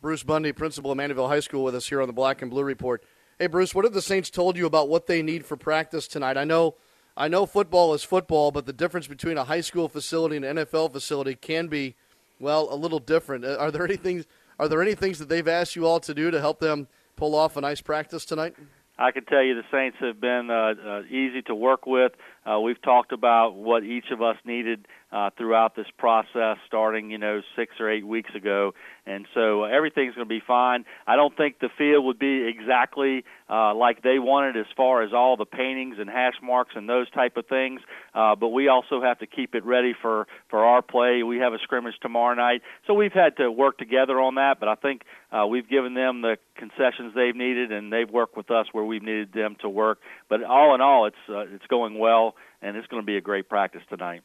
Bruce 0.05 0.21
Bundy, 0.21 0.51
principal 0.51 0.91
of 0.91 0.97
Mandeville 0.97 1.29
High 1.29 1.39
School, 1.39 1.63
with 1.63 1.73
us 1.73 1.87
here 1.87 1.99
on 1.99 2.05
the 2.05 2.13
Black 2.13 2.43
and 2.43 2.51
Blue 2.51 2.61
Report. 2.61 3.03
Hey, 3.39 3.47
Bruce, 3.47 3.73
what 3.73 3.85
have 3.85 3.93
the 3.95 4.03
Saints 4.03 4.29
told 4.29 4.55
you 4.55 4.67
about 4.67 4.87
what 4.87 5.07
they 5.07 5.23
need 5.23 5.43
for 5.43 5.57
practice 5.57 6.07
tonight? 6.07 6.37
I 6.37 6.43
know, 6.43 6.75
I 7.17 7.27
know, 7.27 7.47
football 7.47 7.91
is 7.95 8.03
football, 8.03 8.51
but 8.51 8.67
the 8.67 8.71
difference 8.71 9.07
between 9.07 9.35
a 9.35 9.45
high 9.45 9.61
school 9.61 9.89
facility 9.89 10.35
and 10.35 10.45
an 10.45 10.57
NFL 10.57 10.91
facility 10.91 11.33
can 11.33 11.69
be, 11.69 11.95
well, 12.39 12.67
a 12.71 12.75
little 12.75 12.99
different. 12.99 13.45
Uh, 13.45 13.57
are 13.57 13.71
there 13.71 13.83
any 13.83 13.95
things? 13.95 14.27
Are 14.59 14.67
there 14.67 14.83
any 14.83 14.93
things 14.93 15.17
that 15.17 15.27
they've 15.27 15.47
asked 15.47 15.75
you 15.75 15.87
all 15.87 15.99
to 16.01 16.13
do 16.13 16.29
to 16.29 16.39
help 16.39 16.59
them 16.59 16.87
pull 17.15 17.33
off 17.33 17.57
a 17.57 17.61
nice 17.61 17.81
practice 17.81 18.25
tonight? 18.25 18.53
I 18.99 19.11
can 19.11 19.25
tell 19.25 19.41
you 19.43 19.55
the 19.55 19.63
Saints 19.71 19.97
have 20.01 20.21
been 20.21 20.51
uh, 20.51 20.73
uh, 20.87 21.01
easy 21.09 21.41
to 21.47 21.55
work 21.55 21.87
with. 21.87 22.11
Uh, 22.45 22.59
we've 22.59 22.81
talked 22.83 23.11
about 23.11 23.55
what 23.55 23.83
each 23.83 24.11
of 24.11 24.21
us 24.21 24.37
needed 24.45 24.87
uh, 25.15 25.29
throughout 25.37 25.77
this 25.77 25.87
process, 25.97 26.57
starting 26.67 27.09
you 27.09 27.17
know 27.17 27.41
six 27.55 27.75
or 27.79 27.89
eight 27.89 28.05
weeks 28.05 28.31
ago, 28.35 28.73
and 29.05 29.25
so 29.33 29.63
uh, 29.63 29.67
everything's 29.67 30.13
going 30.13 30.27
to 30.27 30.29
be 30.29 30.43
fine. 30.45 30.83
I 31.07 31.15
don't 31.15 31.35
think 31.37 31.59
the 31.59 31.69
field 31.77 32.03
would 32.03 32.19
be 32.19 32.45
exactly 32.45 33.23
uh, 33.49 33.73
like 33.75 34.01
they 34.01 34.19
wanted 34.19 34.57
as 34.57 34.65
far 34.75 35.03
as 35.03 35.13
all 35.13 35.37
the 35.37 35.45
paintings 35.45 35.95
and 35.99 36.09
hash 36.09 36.33
marks 36.43 36.73
and 36.75 36.89
those 36.89 37.09
type 37.11 37.37
of 37.37 37.45
things, 37.47 37.79
uh, 38.13 38.35
but 38.35 38.49
we 38.49 38.67
also 38.67 39.01
have 39.01 39.19
to 39.19 39.25
keep 39.25 39.55
it 39.55 39.63
ready 39.63 39.93
for 40.01 40.27
for 40.49 40.65
our 40.65 40.81
play. 40.81 41.23
We 41.23 41.37
have 41.37 41.53
a 41.53 41.59
scrimmage 41.59 41.95
tomorrow 42.01 42.35
night, 42.35 42.61
so 42.85 42.93
we've 42.93 43.13
had 43.13 43.37
to 43.37 43.49
work 43.49 43.77
together 43.77 44.19
on 44.19 44.35
that. 44.35 44.59
But 44.59 44.67
I 44.67 44.75
think 44.75 45.03
uh, 45.31 45.47
we've 45.47 45.69
given 45.69 45.93
them 45.93 46.23
the 46.23 46.35
concessions 46.57 47.13
they've 47.15 47.37
needed, 47.37 47.71
and 47.71 47.89
they've 47.93 48.09
worked 48.09 48.35
with 48.35 48.51
us 48.51 48.67
where 48.73 48.83
we've 48.83 49.01
needed 49.01 49.31
them 49.31 49.55
to 49.61 49.69
work. 49.69 49.99
But 50.27 50.43
all 50.43 50.75
in 50.75 50.81
all, 50.81 51.05
it's 51.05 51.15
uh, 51.29 51.55
it's 51.55 51.67
going 51.67 51.97
well, 51.97 52.35
and 52.61 52.75
it's 52.75 52.87
going 52.87 53.01
to 53.01 53.07
be 53.07 53.15
a 53.15 53.21
great 53.21 53.47
practice 53.47 53.81
tonight. 53.87 54.21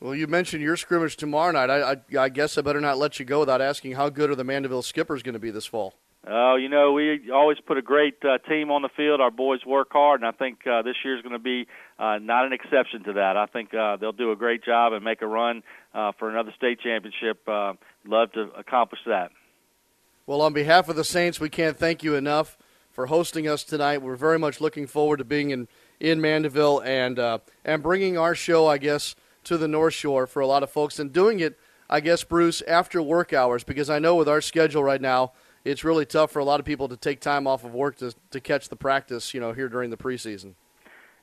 Well, 0.00 0.14
you 0.14 0.26
mentioned 0.26 0.62
your 0.62 0.78
scrimmage 0.78 1.16
tomorrow 1.16 1.52
night. 1.52 1.68
I, 1.68 1.92
I, 1.92 2.22
I, 2.24 2.28
guess 2.30 2.56
I 2.56 2.62
better 2.62 2.80
not 2.80 2.96
let 2.96 3.18
you 3.18 3.26
go 3.26 3.40
without 3.40 3.60
asking 3.60 3.92
how 3.92 4.08
good 4.08 4.30
are 4.30 4.34
the 4.34 4.44
Mandeville 4.44 4.80
Skippers 4.80 5.22
going 5.22 5.34
to 5.34 5.38
be 5.38 5.50
this 5.50 5.66
fall? 5.66 5.92
Oh, 6.26 6.52
uh, 6.52 6.56
you 6.56 6.70
know, 6.70 6.92
we 6.92 7.30
always 7.30 7.58
put 7.66 7.76
a 7.76 7.82
great 7.82 8.16
uh, 8.24 8.38
team 8.48 8.70
on 8.70 8.80
the 8.80 8.88
field. 8.94 9.20
Our 9.20 9.30
boys 9.30 9.60
work 9.66 9.88
hard, 9.90 10.20
and 10.20 10.28
I 10.28 10.32
think 10.32 10.66
uh, 10.66 10.82
this 10.82 10.96
year 11.04 11.16
is 11.16 11.22
going 11.22 11.32
to 11.32 11.38
be 11.38 11.66
uh, 11.98 12.18
not 12.18 12.46
an 12.46 12.52
exception 12.52 13.04
to 13.04 13.12
that. 13.14 13.36
I 13.36 13.46
think 13.46 13.74
uh, 13.74 13.96
they'll 13.96 14.12
do 14.12 14.32
a 14.32 14.36
great 14.36 14.64
job 14.64 14.94
and 14.94 15.04
make 15.04 15.20
a 15.20 15.26
run 15.26 15.62
uh, 15.94 16.12
for 16.18 16.30
another 16.30 16.52
state 16.56 16.80
championship. 16.80 17.46
Uh, 17.46 17.74
love 18.06 18.32
to 18.32 18.50
accomplish 18.56 19.00
that. 19.06 19.32
Well, 20.26 20.40
on 20.42 20.52
behalf 20.52 20.88
of 20.88 20.96
the 20.96 21.04
Saints, 21.04 21.40
we 21.40 21.48
can't 21.48 21.76
thank 21.76 22.02
you 22.02 22.14
enough 22.14 22.56
for 22.90 23.06
hosting 23.06 23.48
us 23.48 23.64
tonight. 23.64 24.02
We're 24.02 24.16
very 24.16 24.38
much 24.38 24.60
looking 24.60 24.86
forward 24.86 25.18
to 25.18 25.24
being 25.24 25.50
in, 25.50 25.68
in 25.98 26.20
Mandeville 26.20 26.80
and 26.80 27.18
uh, 27.18 27.38
and 27.64 27.82
bringing 27.82 28.16
our 28.16 28.34
show, 28.34 28.66
I 28.66 28.78
guess– 28.78 29.14
to 29.44 29.56
the 29.56 29.68
North 29.68 29.94
Shore 29.94 30.26
for 30.26 30.40
a 30.40 30.46
lot 30.46 30.62
of 30.62 30.70
folks 30.70 30.98
and 30.98 31.12
doing 31.12 31.40
it, 31.40 31.58
I 31.88 32.00
guess, 32.00 32.24
Bruce, 32.24 32.62
after 32.62 33.02
work 33.02 33.32
hours 33.32 33.64
because 33.64 33.90
I 33.90 33.98
know 33.98 34.16
with 34.16 34.28
our 34.28 34.40
schedule 34.40 34.84
right 34.84 35.00
now, 35.00 35.32
it's 35.64 35.84
really 35.84 36.06
tough 36.06 36.30
for 36.30 36.38
a 36.38 36.44
lot 36.44 36.60
of 36.60 36.66
people 36.66 36.88
to 36.88 36.96
take 36.96 37.20
time 37.20 37.46
off 37.46 37.64
of 37.64 37.74
work 37.74 37.96
to, 37.98 38.14
to 38.30 38.40
catch 38.40 38.68
the 38.68 38.76
practice, 38.76 39.34
you 39.34 39.40
know, 39.40 39.52
here 39.52 39.68
during 39.68 39.90
the 39.90 39.96
preseason. 39.96 40.54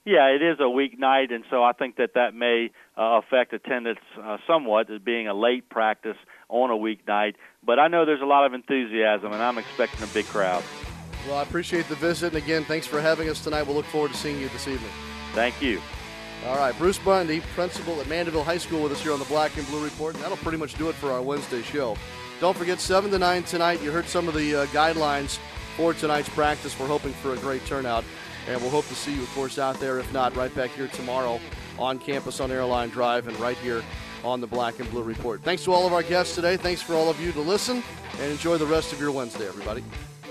Yeah, 0.06 0.28
it 0.28 0.42
is 0.42 0.58
a 0.60 0.64
weeknight, 0.64 1.34
and 1.34 1.44
so 1.50 1.64
I 1.64 1.74
think 1.74 1.98
that 1.98 2.14
that 2.14 2.34
may 2.34 2.72
uh, 2.98 3.20
affect 3.20 3.52
attendance 3.52 4.00
uh, 4.18 4.38
somewhat 4.48 4.90
as 4.90 5.02
being 5.02 5.28
a 5.28 5.34
late 5.34 5.68
practice 5.70 6.16
on 6.48 6.70
a 6.72 6.76
weeknight. 6.76 7.34
But 7.62 7.78
I 7.78 7.90
know 7.90 8.06
there's 8.06 8.22
a 8.22 8.26
lot 8.26 8.46
of 8.46 8.54
enthusiasm, 8.54 9.34
and 9.34 9.44
I'm 9.44 9.58
expecting 9.58 10.02
a 10.04 10.08
big 10.14 10.26
crowd. 10.28 10.64
Well, 11.28 11.38
I 11.38 11.44
appreciate 11.44 11.90
the 11.90 11.96
visit, 11.96 12.28
and 12.34 12.42
again, 12.42 12.64
thanks 12.64 12.88
for 12.88 13.02
having 13.02 13.28
us 13.28 13.44
tonight. 13.44 13.64
We'll 13.64 13.76
look 13.76 13.86
forward 13.88 14.12
to 14.12 14.18
seeing 14.18 14.40
you 14.40 14.48
this 14.48 14.70
evening. 14.70 14.92
Thank 15.34 15.62
you. 15.62 15.82
All 16.48 16.56
right, 16.56 16.78
Bruce 16.78 16.98
Bundy, 16.98 17.42
principal 17.56 18.00
at 18.00 18.08
Mandeville 18.08 18.42
High 18.44 18.58
School, 18.58 18.84
with 18.84 18.94
us 18.94 19.02
here 19.02 19.12
on 19.12 19.20
the 19.20 19.26
Black 19.26 19.58
and 19.58 19.68
Blue 19.68 19.84
Report, 19.84 20.16
and 20.16 20.24
that'll 20.24 20.38
pretty 20.38 20.58
much 20.58 20.76
do 20.76 20.88
it 20.88 20.96
for 20.96 21.12
our 21.12 21.22
Wednesday 21.22 21.62
show. 21.62 21.98
Don't 22.40 22.56
forget, 22.56 22.80
7 22.80 23.12
to 23.12 23.20
9 23.20 23.44
tonight. 23.44 23.82
You 23.84 23.92
heard 23.92 24.06
some 24.06 24.30
of 24.30 24.34
the 24.34 24.56
uh, 24.56 24.66
guidelines 24.68 25.40
for 25.76 25.94
tonight's 25.94 26.30
practice. 26.30 26.80
We're 26.80 26.88
hoping 26.88 27.12
for 27.12 27.34
a 27.34 27.38
great 27.38 27.66
turnout, 27.66 28.06
and 28.48 28.62
we'll 28.62 28.70
hope 28.70 28.88
to 28.88 28.96
see 28.96 29.14
you, 29.14 29.24
of 29.24 29.30
course, 29.32 29.60
out 29.60 29.78
there. 29.82 30.00
If 30.00 30.14
not, 30.14 30.38
right 30.38 30.54
back 30.56 30.70
here 30.70 30.88
tomorrow 30.88 31.42
on 31.78 32.00
campus 32.00 32.40
on 32.40 32.50
Airline 32.50 32.90
Drive 32.90 33.28
and 33.28 33.38
right 33.42 33.58
here 33.58 33.84
on 34.24 34.40
the 34.40 34.48
Black 34.48 34.80
and 34.80 34.90
Blue 34.90 35.04
Report. 35.04 35.42
Thanks 35.42 35.66
to 35.66 35.74
all 35.74 35.86
of 35.86 35.92
our 35.92 36.04
guests 36.04 36.34
today. 36.34 36.56
Thanks 36.56 36.82
for 36.82 36.94
all 36.94 37.10
of 37.10 37.20
you 37.20 37.34
to 37.34 37.42
listen, 37.42 37.84
and 38.22 38.32
enjoy 38.32 38.58
the 38.58 38.66
rest 38.66 38.94
of 38.94 39.02
your 39.02 39.12
Wednesday, 39.12 39.50
everybody. 39.50 39.84